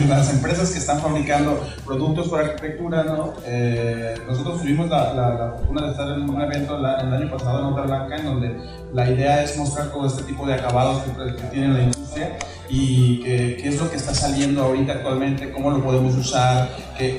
las 0.10 0.32
empresas 0.32 0.72
que 0.72 0.80
están 0.80 1.00
fabricando 1.00 1.60
productos 1.86 2.30
para 2.30 2.44
arquitectura, 2.46 3.04
¿no? 3.04 3.34
Eh, 3.46 4.16
nosotros 4.28 4.62
tuvimos 4.62 4.90
la, 4.90 5.14
la, 5.14 5.54
fortuna 5.58 5.86
de 5.86 5.92
estar 5.92 6.08
en 6.10 6.30
un 6.30 6.42
evento 6.42 6.78
el 6.78 6.86
año 6.86 7.32
pasado 7.32 7.60
en 7.60 7.66
Otra 7.66 7.84
Blanca, 7.84 8.16
en 8.18 8.26
donde 8.26 8.56
la 8.94 9.10
idea 9.10 9.44
es 9.44 9.58
mostrar 9.58 9.88
todo 9.88 10.06
este 10.06 10.24
tipo 10.24 10.46
de 10.46 10.54
acabados 10.54 11.02
que, 11.04 11.34
tiene 11.52 11.74
la 11.74 11.82
industria 11.82 11.93
industria 12.14 12.38
y 12.70 13.20
qué, 13.20 13.68
es 13.68 13.80
lo 13.80 13.90
que 13.90 13.98
está 13.98 14.14
saliendo 14.16 14.64
ahorita 14.64 14.94
actualmente, 14.94 15.52
cómo 15.52 15.70
lo 15.70 15.84
podemos 15.84 16.16
usar, 16.16 16.70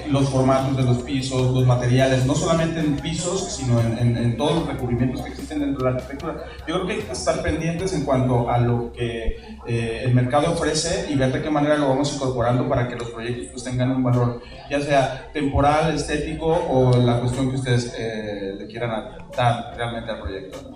los 0.08 0.28
formatos 0.28 0.76
de 0.76 0.82
los 0.82 0.98
pisos, 0.98 1.52
los 1.52 1.66
materiales, 1.66 2.24
no 2.26 2.34
solamente 2.34 2.80
en 2.80 2.96
pisos, 2.96 3.52
sino 3.52 3.80
en, 3.80 4.36
todos 4.36 4.56
los 4.56 4.66
recubrimientos 4.66 5.20
que 5.20 5.30
existen 5.30 5.60
dentro 5.60 5.84
de 5.84 5.90
la 5.92 5.96
arquitectura. 5.96 6.44
Yo 6.66 6.74
creo 6.74 6.86
que 6.86 6.92
hay 6.94 6.98
que 7.00 7.12
estar 7.12 7.42
pendientes 7.42 7.92
en 7.92 8.04
cuanto 8.04 8.50
a 8.50 8.58
lo 8.58 8.92
que 8.92 9.36
eh, 9.66 10.02
el 10.04 10.14
mercado 10.14 10.52
ofrece 10.52 11.12
y 11.12 11.14
ver 11.14 11.32
de 11.32 11.42
qué 11.42 11.50
manera 11.50 11.76
lo 11.76 11.88
vamos 11.88 12.12
incorporando 12.14 12.68
para 12.68 12.88
que 12.88 12.96
los 12.96 13.10
proyectos 13.10 13.48
pues, 13.52 13.64
tengan 13.64 13.90
un 13.90 14.02
valor, 14.02 14.40
ya 14.70 14.80
sea 14.80 15.30
temporal, 15.32 15.94
estético 15.94 16.46
o 16.46 16.96
la 16.96 17.20
cuestión 17.20 17.50
que 17.50 17.56
ustedes 17.56 17.94
eh, 17.96 18.54
le 18.58 18.66
quieran 18.66 18.90
dar 19.36 19.74
realmente 19.76 20.10
al 20.10 20.20
proyecto. 20.20 20.74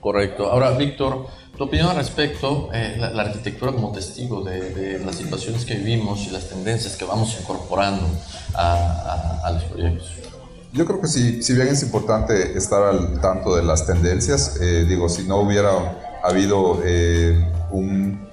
Correcto. 0.00 0.48
Ahora, 0.50 0.70
Víctor, 0.70 1.26
tu 1.56 1.64
opinión 1.64 1.88
al 1.88 1.96
respecto, 1.96 2.68
eh, 2.72 2.96
la, 2.98 3.22
arquitectura 3.22 3.72
como 3.72 3.90
testigo 3.92 4.42
de, 4.42 5.00
las 5.04 5.16
situaciones 5.16 5.64
que 5.64 5.74
vivimos 5.74 6.26
y 6.26 6.30
las 6.30 6.48
tendencias 6.48 6.96
que 6.96 7.04
vamos 7.04 7.36
incorporando 7.40 8.06
a, 8.54 9.50
los 9.52 9.64
proyectos. 9.64 10.12
Yo 10.72 10.84
creo 10.84 11.00
que 11.00 11.08
sí, 11.08 11.42
si 11.42 11.54
bien 11.54 11.68
es 11.68 11.82
importante 11.82 12.56
estar 12.58 12.82
al 12.82 13.20
tanto 13.20 13.56
de 13.56 13.62
las 13.62 13.86
tendencias, 13.86 14.58
eh, 14.60 14.84
digo, 14.86 15.08
si 15.08 15.22
no 15.22 15.38
hubiera 15.38 16.18
habido 16.22 16.82
eh, 16.84 17.50
un... 17.70 18.28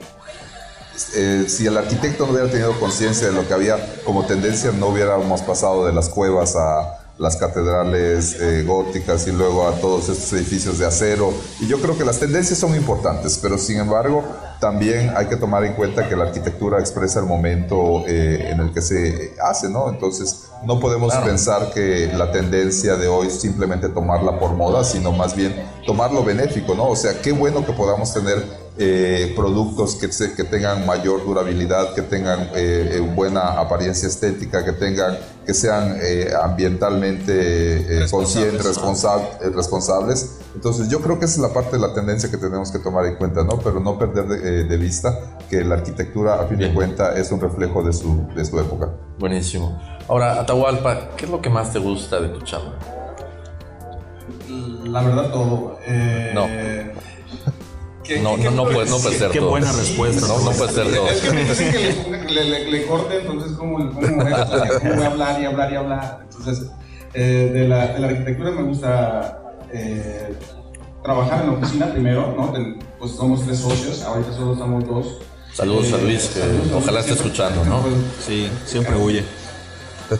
si 1.47 1.65
el 1.65 1.77
arquitecto 1.77 2.25
no 2.25 2.33
hubiera 2.33 2.49
tenido 2.49 2.77
conciencia 2.79 3.27
de 3.27 3.33
lo 3.33 3.47
que 3.47 3.53
había 3.53 3.77
como 4.03 4.25
tendencia, 4.25 4.71
no 4.73 4.87
hubiéramos 4.87 5.41
pasado 5.43 5.85
de 5.85 5.93
las 5.93 6.09
cuevas 6.09 6.57
a, 6.57 7.02
las 7.17 7.37
catedrales 7.37 8.39
eh, 8.41 8.63
góticas 8.63 9.27
y 9.27 9.31
luego 9.31 9.67
a 9.67 9.73
todos 9.73 10.09
estos 10.09 10.33
edificios 10.33 10.79
de 10.79 10.85
acero. 10.85 11.33
Y 11.59 11.67
yo 11.67 11.79
creo 11.79 11.97
que 11.97 12.03
las 12.03 12.19
tendencias 12.19 12.59
son 12.59 12.75
importantes, 12.75 13.39
pero 13.41 13.57
sin 13.57 13.79
embargo 13.79 14.23
también 14.59 15.13
hay 15.15 15.27
que 15.27 15.35
tomar 15.35 15.63
en 15.65 15.73
cuenta 15.73 16.07
que 16.07 16.15
la 16.15 16.23
arquitectura 16.23 16.79
expresa 16.79 17.19
el 17.19 17.25
momento 17.25 18.03
eh, 18.07 18.49
en 18.49 18.59
el 18.61 18.73
que 18.73 18.81
se 18.81 19.35
hace, 19.43 19.69
¿no? 19.69 19.89
Entonces 19.89 20.45
no 20.65 20.79
podemos 20.79 21.13
pensar 21.17 21.71
que 21.73 22.11
la 22.13 22.31
tendencia 22.31 22.95
de 22.95 23.07
hoy 23.07 23.29
simplemente 23.29 23.89
tomarla 23.89 24.39
por 24.39 24.53
moda, 24.53 24.83
sino 24.83 25.11
más 25.11 25.35
bien 25.35 25.53
tomarlo 25.85 26.23
benéfico, 26.23 26.75
¿no? 26.75 26.87
O 26.87 26.95
sea, 26.95 27.21
qué 27.21 27.31
bueno 27.31 27.65
que 27.65 27.73
podamos 27.73 28.13
tener 28.13 28.62
eh, 28.75 29.33
productos 29.35 29.95
que, 29.95 30.09
que 30.35 30.43
tengan 30.45 30.83
mayor 30.83 31.23
durabilidad, 31.23 31.93
que 31.93 32.01
tengan 32.01 32.49
eh, 32.55 32.93
eh, 32.93 32.99
buena 32.99 33.59
apariencia 33.59 34.07
estética, 34.07 34.65
que 34.65 34.71
tengan 34.71 35.15
que 35.45 35.53
sean 35.53 35.99
ambientalmente 36.41 38.07
conscientes, 38.09 38.63
responsables. 39.53 40.39
Entonces 40.55 40.87
yo 40.87 41.01
creo 41.01 41.19
que 41.19 41.25
esa 41.25 41.35
es 41.35 41.41
la 41.41 41.53
parte 41.53 41.75
de 41.75 41.81
la 41.85 41.93
tendencia 41.93 42.31
que 42.31 42.37
tenemos 42.37 42.71
que 42.71 42.79
tomar 42.79 43.05
en 43.05 43.15
cuenta, 43.15 43.43
¿no? 43.43 43.59
Pero 43.59 43.79
no 43.81 43.99
perder 43.99 44.25
de, 44.25 44.77
vista 44.77 45.37
que 45.49 45.63
la 45.63 45.75
arquitectura, 45.75 46.41
a 46.41 46.47
fin 46.47 46.57
de 46.57 46.73
cuentas, 46.73 47.17
es 47.17 47.29
un 47.31 47.41
reflejo 47.41 47.83
de 47.83 47.91
su, 47.91 48.25
de 48.33 48.45
su 48.45 48.57
época. 48.57 48.89
Buenísimo. 49.19 49.79
Ahora, 50.07 50.39
Atahualpa, 50.39 51.09
¿qué 51.17 51.25
es 51.25 51.31
lo 51.31 51.41
que 51.41 51.49
más 51.49 51.73
te 51.73 51.79
gusta 51.79 52.21
de 52.21 52.29
tu 52.29 52.41
chamba? 52.41 52.73
La 54.85 55.03
verdad, 55.03 55.29
todo. 55.31 55.77
no 56.33 56.47
no, 58.21 58.37
no, 58.37 58.51
no, 58.51 58.63
puede, 58.65 58.89
no 58.89 58.97
puede 58.97 59.17
ser 59.17 59.31
Qué 59.31 59.39
buena 59.39 59.71
respuesta. 59.71 60.27
No, 60.27 60.39
no 60.39 60.51
puede 60.51 60.71
ser 60.71 60.93
todo. 60.93 61.07
Es 61.07 61.21
que 61.21 61.31
me 61.31 61.43
dicen 61.43 61.71
que 61.71 62.27
le, 62.33 62.43
le, 62.43 62.71
le, 62.71 62.85
corte, 62.85 63.19
entonces, 63.21 63.53
¿cómo, 63.57 63.77
cómo, 63.91 64.23
voy 64.23 64.31
a 64.31 65.07
hablar 65.07 65.41
y 65.41 65.45
hablar 65.45 65.71
y 65.71 65.75
hablar? 65.75 66.19
Entonces, 66.23 66.67
eh, 67.13 67.51
de, 67.53 67.67
la, 67.67 67.87
de, 67.87 67.99
la, 67.99 68.07
arquitectura 68.07 68.51
me 68.51 68.63
gusta 68.63 69.55
eh, 69.71 70.33
trabajar 71.03 71.41
en 71.41 71.51
la 71.51 71.57
oficina 71.57 71.91
primero, 71.91 72.33
¿no? 72.35 72.53
pues 72.99 73.11
somos 73.11 73.45
tres 73.45 73.59
socios, 73.59 74.01
ahorita 74.03 74.33
solo 74.33 74.53
estamos 74.53 74.87
dos. 74.87 75.19
Saludos 75.53 75.93
a 75.93 75.97
eh, 75.97 76.03
Luis, 76.03 76.29
que 76.29 76.75
ojalá 76.75 77.01
esté 77.01 77.13
escuchando, 77.13 77.63
¿no? 77.65 77.81
Pues, 77.81 77.93
sí, 78.25 78.49
siempre 78.65 78.95
huye. 78.95 79.23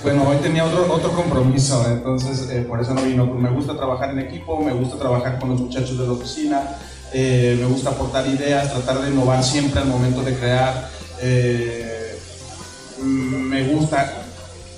Bueno, 0.02 0.28
hoy 0.28 0.38
tenía 0.38 0.66
otro, 0.66 0.92
otro 0.92 1.12
compromiso, 1.12 1.86
entonces 1.88 2.50
eh, 2.50 2.62
por 2.68 2.82
eso 2.82 2.94
no 2.94 3.02
vino. 3.02 3.26
Me 3.26 3.50
gusta 3.50 3.76
trabajar 3.76 4.12
en 4.12 4.20
equipo, 4.20 4.60
me 4.60 4.72
gusta 4.74 4.98
trabajar 4.98 5.40
con 5.40 5.50
los 5.50 5.62
muchachos 5.62 5.98
de 5.98 6.08
la 6.08 6.14
oficina, 6.14 6.78
eh, 7.14 7.58
me 7.60 7.66
gusta 7.66 7.92
aportar 7.92 8.28
ideas, 8.28 8.72
tratar 8.72 9.02
de 9.02 9.10
innovar 9.10 9.44
siempre 9.44 9.80
al 9.80 9.88
momento 9.88 10.24
de 10.24 10.36
crear. 10.36 10.90
Eh, 11.22 12.18
me 13.04 13.64
gusta, 13.64 14.24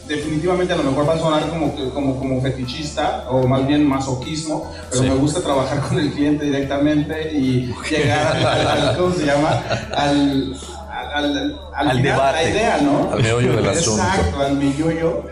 definitivamente 0.08 0.74
a 0.74 0.78
lo 0.78 0.84
mejor 0.84 1.08
va 1.08 1.14
a 1.14 1.20
sonar 1.20 1.50
como, 1.50 1.74
como, 1.94 2.20
como 2.20 2.42
fetichista 2.42 3.26
o 3.30 3.48
más 3.48 3.66
bien 3.68 3.88
masoquismo, 3.88 4.72
pero 4.90 5.04
me 5.04 5.16
gusta 5.16 5.42
trabajar 5.42 5.80
con 5.82 6.00
el 6.00 6.12
cliente 6.12 6.46
directamente 6.46 7.32
y 7.34 7.74
llegar 7.90 8.36
al, 8.38 8.98
¿cómo 8.98 9.14
se 9.14 9.26
llama? 9.26 9.64
Al, 9.96 10.56
al, 11.14 11.60
al, 11.74 12.02
debate, 12.02 12.44
la 12.44 12.50
idea, 12.50 12.78
¿no? 12.82 13.14
Al 13.14 13.22
meollo 13.22 13.56
del 13.56 13.70
asunto. 13.70 14.04
Exacto, 14.04 14.40
al 14.42 14.56
meollo 14.58 15.24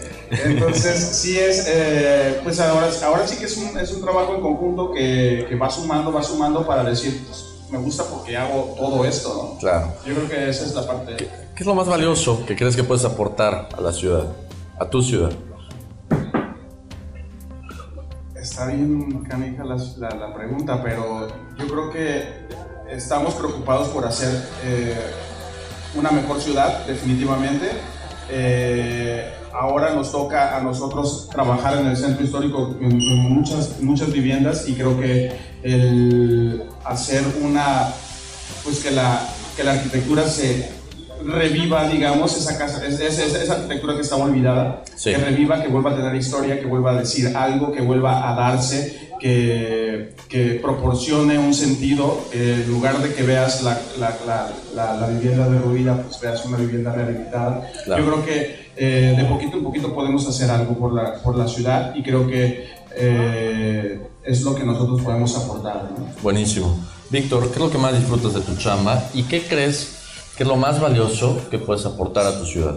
entonces, 0.46 1.00
sí 1.00 1.38
es, 1.38 1.66
eh, 1.68 2.40
pues 2.44 2.60
ahora, 2.60 2.90
ahora 3.06 3.28
sí 3.28 3.38
que 3.38 3.46
es 3.46 3.58
un, 3.58 3.78
es 3.78 3.92
un 3.92 4.02
trabajo 4.02 4.36
en 4.36 4.42
conjunto 4.42 4.92
que, 4.92 5.46
que, 5.48 5.56
va 5.56 5.70
sumando, 5.70 6.12
va 6.12 6.24
sumando 6.24 6.66
para 6.66 6.84
decir, 6.84 7.24
pues, 7.28 7.46
me 7.70 7.78
gusta 7.78 8.04
porque 8.04 8.38
hago 8.38 8.76
todo 8.78 9.06
esto, 9.06 9.30
¿no? 9.54 9.60
Claro. 9.60 9.94
Yo 10.06 10.14
creo 10.16 10.30
que 10.30 10.50
esa 10.50 10.66
es 10.66 10.76
la 10.76 10.86
parte. 10.86 11.16
¿Qué, 11.18 11.30
es 11.56 11.66
lo 11.66 11.76
más 11.76 11.88
valioso 11.88 12.46
que 12.46 12.56
crees 12.56 12.76
que 12.76 12.84
puedes 12.84 13.04
aportar 13.06 13.70
a 13.76 13.82
la 13.82 13.92
ciudad, 13.92 14.26
a 14.80 14.90
tu 14.90 15.02
ciudad? 15.02 15.32
Está 18.36 18.68
bien 18.68 19.24
canija 19.24 19.64
la, 19.64 19.78
la, 20.16 20.34
pregunta, 20.34 20.84
pero 20.84 21.28
yo 21.58 21.68
creo 21.68 21.92
que 21.92 22.24
estamos 22.90 23.34
preocupados 23.36 23.88
por 23.88 24.06
hacer 24.06 24.30
eh, 24.66 24.96
una 25.96 26.12
mejor 26.12 26.42
ciudad, 26.42 26.86
definitivamente. 26.86 27.72
Eh, 28.30 29.34
ahora 29.54 29.94
nos 29.94 30.12
toca 30.12 30.58
a 30.58 30.62
nosotros 30.62 31.30
trabajar 31.32 31.78
en 31.78 31.88
el 31.88 31.98
centro 31.98 32.24
histórico 32.24 32.76
en, 32.82 32.98
muchas, 33.34 33.80
muchas 33.82 34.12
viviendas 34.12 34.68
y 34.68 34.74
creo 34.74 35.00
que 35.00 35.32
el 35.62 36.64
hacer 36.84 37.24
una, 37.42 37.90
pues 38.64 38.80
que 38.80 38.92
la, 38.92 39.28
que 39.56 39.64
la 39.64 39.74
arquitectura 39.74 40.24
se 40.28 40.70
reviva, 41.26 41.88
digamos, 41.88 42.36
esa 42.36 42.58
casa, 42.58 42.86
esa, 42.86 43.54
arquitectura 43.54 43.96
que 43.96 44.02
estaba 44.02 44.26
olvidada, 44.26 44.84
que 45.02 45.18
reviva, 45.18 45.62
que 45.62 45.70
vuelva 45.70 45.92
a 45.92 45.96
tener 45.96 46.16
historia, 46.16 46.60
que 46.60 46.66
vuelva 46.66 46.92
a 46.92 46.96
decir 46.96 47.36
algo, 47.36 47.72
que 47.72 47.82
vuelva 47.82 48.30
a 48.30 48.36
darse, 48.36 49.13
que, 49.24 50.16
que 50.28 50.60
proporcione 50.62 51.40
un 51.40 51.54
sentido, 51.54 52.26
en 52.34 52.70
lugar 52.70 53.02
de 53.02 53.14
que 53.14 53.24
veas 53.24 53.64
la, 53.64 53.80
la, 53.98 54.18
la, 54.76 54.96
la 55.00 55.08
vivienda 55.08 55.48
derruida, 55.48 56.04
pues 56.04 56.20
veas 56.20 56.44
una 56.44 56.58
vivienda 56.58 56.92
rehabilitada. 56.92 57.72
Yo 57.88 58.06
creo 58.06 58.26
que 58.26 58.56
eh, 58.76 59.16
de 59.18 59.24
poquito 59.24 59.56
en 59.56 59.64
poquito 59.64 59.96
podemos 59.96 60.28
hacer 60.28 60.52
algo 60.52 60.78
por 60.78 60.94
la, 60.94 61.22
por 61.24 61.38
la 61.38 61.48
ciudad 61.48 61.96
y 61.96 62.04
creo 62.04 62.28
que 62.28 62.68
eh, 62.98 64.02
es 64.26 64.42
lo 64.42 64.56
que 64.56 64.66
nosotros 64.66 65.02
podemos 65.02 65.38
aportar. 65.38 65.88
Buenísimo. 66.22 66.78
Víctor, 67.10 67.48
¿qué 67.48 67.54
es 67.54 67.60
lo 67.60 67.72
que 67.72 67.78
más 67.78 67.98
disfrutas 67.98 68.34
de 68.34 68.42
tu 68.42 68.58
chamba 68.58 69.06
y 69.14 69.24
qué 69.24 69.44
crees 69.44 70.00
que 70.36 70.44
es 70.44 70.50
lo 70.50 70.58
más 70.58 70.82
valioso 70.82 71.40
que 71.50 71.60
puedes 71.60 71.86
aportar 71.86 72.26
a 72.26 72.38
tu 72.38 72.46
ciudad? 72.46 72.76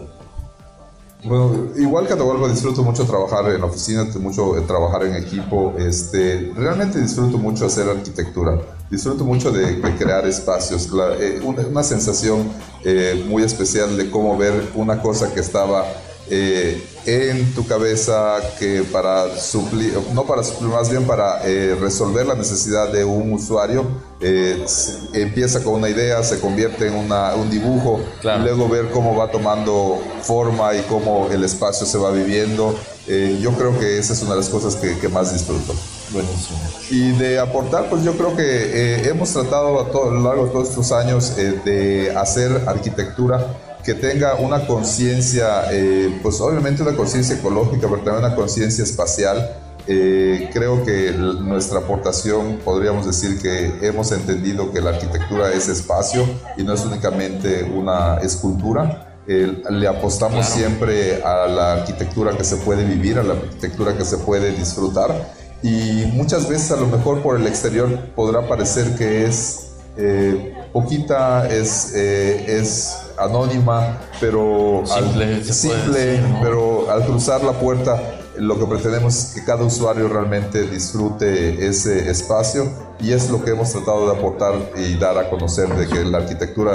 Bueno, 1.26 1.72
igual 1.76 2.06
que 2.06 2.12
Atahualpa 2.12 2.48
disfruto 2.48 2.84
mucho 2.84 3.04
trabajar 3.04 3.50
en 3.50 3.62
oficina, 3.62 4.06
mucho 4.20 4.52
trabajar 4.66 5.04
en 5.04 5.16
equipo. 5.16 5.74
Este, 5.76 6.52
realmente 6.56 7.00
disfruto 7.00 7.36
mucho 7.36 7.66
hacer 7.66 7.88
arquitectura. 7.88 8.60
Disfruto 8.88 9.24
mucho 9.24 9.50
de, 9.50 9.80
crear 9.98 10.24
espacios. 10.26 10.88
Eh, 11.18 11.40
una, 11.42 11.82
sensación 11.82 12.48
eh, 12.84 13.24
muy 13.28 13.42
especial 13.42 13.96
de 13.96 14.08
cómo 14.08 14.38
ver 14.38 14.70
una 14.76 15.02
cosa 15.02 15.34
que 15.34 15.40
estaba 15.40 15.84
eh, 16.28 16.82
en 17.06 17.54
tu 17.54 17.64
cabeza 17.66 18.38
que 18.58 18.82
para 18.82 19.36
suplir, 19.36 19.96
no 20.12 20.24
para 20.24 20.42
suplir, 20.42 20.70
más 20.70 20.90
bien 20.90 21.04
para 21.06 21.46
eh, 21.46 21.76
resolver 21.80 22.26
la 22.26 22.34
necesidad 22.34 22.92
de 22.92 23.04
un 23.04 23.32
usuario, 23.32 23.84
eh, 24.20 24.64
empieza 25.12 25.62
con 25.62 25.74
una 25.74 25.88
idea, 25.88 26.22
se 26.22 26.40
convierte 26.40 26.88
en 26.88 26.94
un 26.94 27.50
dibujo, 27.50 28.00
y 28.22 28.42
luego 28.42 28.68
ver 28.68 28.90
cómo 28.90 29.16
va 29.16 29.30
tomando 29.30 30.00
forma 30.22 30.74
y 30.74 30.80
cómo 30.82 31.28
el 31.30 31.44
espacio 31.44 31.86
se 31.86 31.98
va 31.98 32.10
viviendo. 32.10 32.74
yo 33.06 33.52
creo 33.52 33.78
que 33.78 33.98
esa 33.98 34.12
es 34.12 34.22
una 34.22 34.32
de 34.32 34.38
las 34.38 34.48
cosas 34.48 34.76
que, 34.76 35.08
más 35.08 35.32
disfruto. 35.32 35.74
Buenísimo. 36.10 36.58
Y 36.90 37.12
de 37.12 37.38
aportar, 37.38 37.88
pues 37.90 38.02
yo 38.04 38.16
creo 38.16 38.36
que 38.36 39.08
hemos 39.08 39.32
tratado 39.32 39.80
a, 39.80 39.90
todo, 39.90 40.10
a 40.10 40.14
lo 40.14 40.22
largo 40.22 40.46
de 40.46 40.52
todos 40.52 40.70
estos 40.70 40.92
años 40.92 41.36
de 41.36 42.12
hacer 42.16 42.62
arquitectura 42.66 43.46
que 43.86 43.94
tenga 43.94 44.34
una 44.34 44.66
conciencia, 44.66 45.70
eh, 45.70 46.18
pues 46.20 46.40
obviamente 46.40 46.82
una 46.82 46.96
conciencia 46.96 47.36
ecológica, 47.36 47.86
pero 47.88 48.02
también 48.02 48.24
una 48.24 48.34
conciencia 48.34 48.82
espacial. 48.82 49.48
Eh, 49.88 50.50
creo 50.52 50.84
que 50.84 51.12
nuestra 51.12 51.80
aportación, 51.80 52.58
podríamos 52.64 53.06
decir 53.06 53.40
que 53.40 53.86
hemos 53.86 54.10
entendido 54.12 54.72
que 54.72 54.80
la 54.80 54.90
arquitectura 54.90 55.52
es 55.52 55.68
espacio 55.68 56.26
y 56.56 56.64
no 56.64 56.72
es 56.74 56.84
únicamente 56.84 57.62
una 57.64 58.18
escultura. 58.18 59.02
le 59.26 59.88
apostamos 59.88 60.46
siempre 60.46 61.22
a 61.24 61.48
la 61.48 61.72
arquitectura 61.74 62.36
que 62.36 62.44
se 62.44 62.56
puede 62.56 62.84
vivir, 62.84 63.18
a 63.18 63.24
la 63.24 63.34
arquitectura 63.34 63.96
que 63.96 64.04
se 64.04 64.18
puede 64.18 64.52
disfrutar. 64.52 65.34
Y 65.62 66.04
muchas 66.12 66.48
veces 66.48 66.70
a 66.70 66.76
lo 66.76 66.86
mejor 66.86 67.22
por 67.22 67.40
el 67.40 67.46
exterior 67.46 67.88
podrá 68.14 68.46
parecer 68.46 68.94
que 68.96 69.24
es 69.24 69.66
eh, 69.96 70.54
poquita, 70.72 71.48
es, 71.48 71.92
eh, 71.94 72.58
es 72.60 72.98
anónima, 73.18 73.98
pero 74.20 74.82
simple, 74.84 75.42
simple 75.44 76.20
pero 76.42 76.90
al 76.90 77.04
cruzar 77.06 77.42
la 77.42 77.52
puerta 77.52 78.15
lo 78.38 78.58
que 78.58 78.66
pretendemos 78.66 79.16
es 79.16 79.34
que 79.34 79.44
cada 79.44 79.64
usuario 79.64 80.08
realmente 80.08 80.62
disfrute 80.66 81.66
ese 81.66 82.10
espacio 82.10 82.70
y 83.00 83.12
es 83.12 83.30
lo 83.30 83.44
que 83.44 83.50
hemos 83.50 83.72
tratado 83.72 84.10
de 84.10 84.18
aportar 84.18 84.54
y 84.76 84.94
dar 84.94 85.18
a 85.18 85.28
conocer 85.28 85.68
de 85.68 85.86
que 85.86 86.04
la 86.04 86.18
arquitectura 86.18 86.74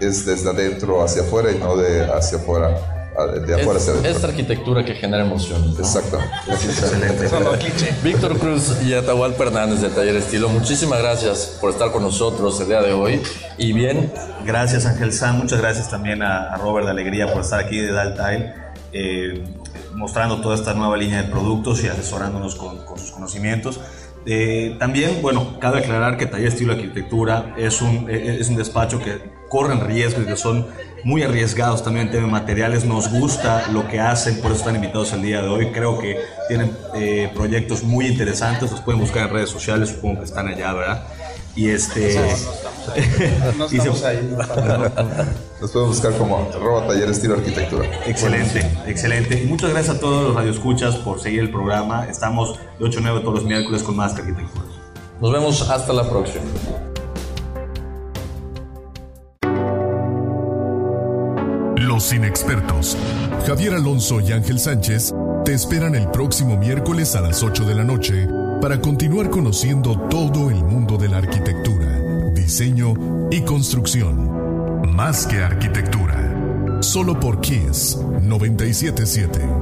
es 0.00 0.26
desde 0.26 0.50
adentro 0.50 1.02
hacia 1.02 1.22
afuera 1.22 1.52
y 1.52 1.58
no 1.58 1.76
de 1.76 2.04
hacia 2.12 2.38
afuera 2.38 3.02
de 3.46 3.54
afuera 3.54 3.78
es, 3.78 3.88
Esta 3.88 4.28
arquitectura 4.28 4.84
que 4.84 4.94
genera 4.94 5.24
emoción. 5.24 5.74
Exacto. 5.78 6.18
excelente. 6.48 7.28
Víctor 8.02 8.38
Cruz 8.38 8.76
y 8.82 8.94
Atahualpa 8.94 9.44
Fernández 9.44 9.80
del 9.80 9.92
Taller 9.92 10.16
Estilo, 10.16 10.48
muchísimas 10.48 10.98
gracias 11.00 11.58
por 11.60 11.70
estar 11.70 11.92
con 11.92 12.02
nosotros 12.02 12.58
el 12.60 12.68
día 12.68 12.80
de 12.80 12.92
hoy. 12.92 13.20
Y 13.58 13.72
bien. 13.72 14.10
Gracias 14.44 14.86
Ángel 14.86 15.12
San, 15.12 15.38
muchas 15.38 15.60
gracias 15.60 15.90
también 15.90 16.22
a, 16.22 16.56
Robert 16.56 16.86
de 16.86 16.92
Alegría 16.92 17.32
por 17.32 17.42
estar 17.42 17.60
aquí 17.60 17.78
de 17.78 17.92
Daltile, 17.92 18.54
eh, 18.92 19.44
mostrando 19.94 20.40
toda 20.40 20.54
esta 20.54 20.74
nueva 20.74 20.96
línea 20.96 21.22
de 21.22 21.28
productos 21.28 21.82
y 21.84 21.88
asesorándonos 21.88 22.54
con, 22.54 22.78
sus 22.98 23.10
conocimientos. 23.10 23.80
Eh, 24.24 24.76
también, 24.78 25.20
bueno, 25.20 25.58
cabe 25.58 25.80
aclarar 25.80 26.16
que 26.16 26.26
Taller 26.26 26.48
Estilo 26.48 26.72
Arquitectura 26.72 27.54
es 27.56 27.82
un, 27.82 28.08
es 28.08 28.48
un 28.48 28.56
despacho 28.56 29.00
que 29.00 29.32
corren 29.48 29.80
riesgos 29.80 30.22
y 30.24 30.26
que 30.26 30.36
son 30.36 30.66
muy 31.04 31.22
arriesgados 31.22 31.82
también 31.82 32.06
en 32.06 32.12
temas 32.12 32.30
materiales. 32.30 32.84
Nos 32.84 33.10
gusta 33.10 33.68
lo 33.70 33.88
que 33.88 34.00
hacen, 34.00 34.40
por 34.40 34.52
eso 34.52 34.60
están 34.60 34.76
invitados 34.76 35.12
el 35.12 35.22
día 35.22 35.42
de 35.42 35.48
hoy. 35.48 35.66
Creo 35.72 35.98
que 35.98 36.18
tienen 36.48 36.76
eh, 36.94 37.30
proyectos 37.34 37.82
muy 37.82 38.06
interesantes, 38.06 38.70
los 38.70 38.80
pueden 38.80 39.00
buscar 39.00 39.26
en 39.26 39.34
redes 39.34 39.50
sociales, 39.50 39.90
supongo 39.90 40.20
que 40.20 40.24
están 40.24 40.48
allá, 40.48 40.72
¿verdad? 40.72 41.06
Y 41.54 41.68
este. 41.68 42.18
No 43.56 43.66
estamos 43.66 44.04
ahí. 44.04 44.36
Nos 45.60 45.70
pueden 45.70 45.88
buscar 45.88 46.12
como 46.16 46.48
arroba 46.54 46.86
taller 46.86 47.10
estilo 47.10 47.34
arquitectura. 47.34 47.88
Excelente, 48.06 48.60
excelente. 48.86 49.44
Muchas 49.46 49.70
gracias 49.70 49.96
a 49.96 50.00
todos 50.00 50.24
los 50.24 50.34
radioescuchas 50.34 50.96
por 50.96 51.20
seguir 51.20 51.40
el 51.40 51.50
programa. 51.50 52.06
Estamos 52.06 52.58
de 52.78 52.84
8 52.84 52.98
a 52.98 53.02
9 53.02 53.20
todos 53.20 53.34
los 53.34 53.44
miércoles 53.44 53.82
con 53.82 53.96
más 53.96 54.14
arquitectura. 54.14 54.64
Nos 55.20 55.32
vemos 55.32 55.68
hasta 55.70 55.92
la 55.92 56.08
próxima. 56.08 56.44
Los 61.76 62.12
inexpertos, 62.12 62.96
Javier 63.46 63.74
Alonso 63.74 64.20
y 64.20 64.32
Ángel 64.32 64.58
Sánchez, 64.58 65.14
te 65.44 65.52
esperan 65.52 65.94
el 65.94 66.08
próximo 66.08 66.56
miércoles 66.56 67.14
a 67.14 67.20
las 67.20 67.42
8 67.42 67.64
de 67.64 67.74
la 67.74 67.84
noche 67.84 68.26
para 68.60 68.80
continuar 68.80 69.28
conociendo 69.28 69.98
todo 70.08 70.50
el 70.50 70.62
mundo 70.64 70.96
de 70.96 71.08
la 71.08 71.18
arquitectura, 71.18 71.81
diseño 72.52 72.92
y 73.30 73.40
construcción. 73.40 74.84
Más 74.94 75.26
que 75.26 75.42
arquitectura. 75.42 76.82
Solo 76.82 77.18
por 77.18 77.40
Kiss 77.40 77.96
977. 78.20 79.61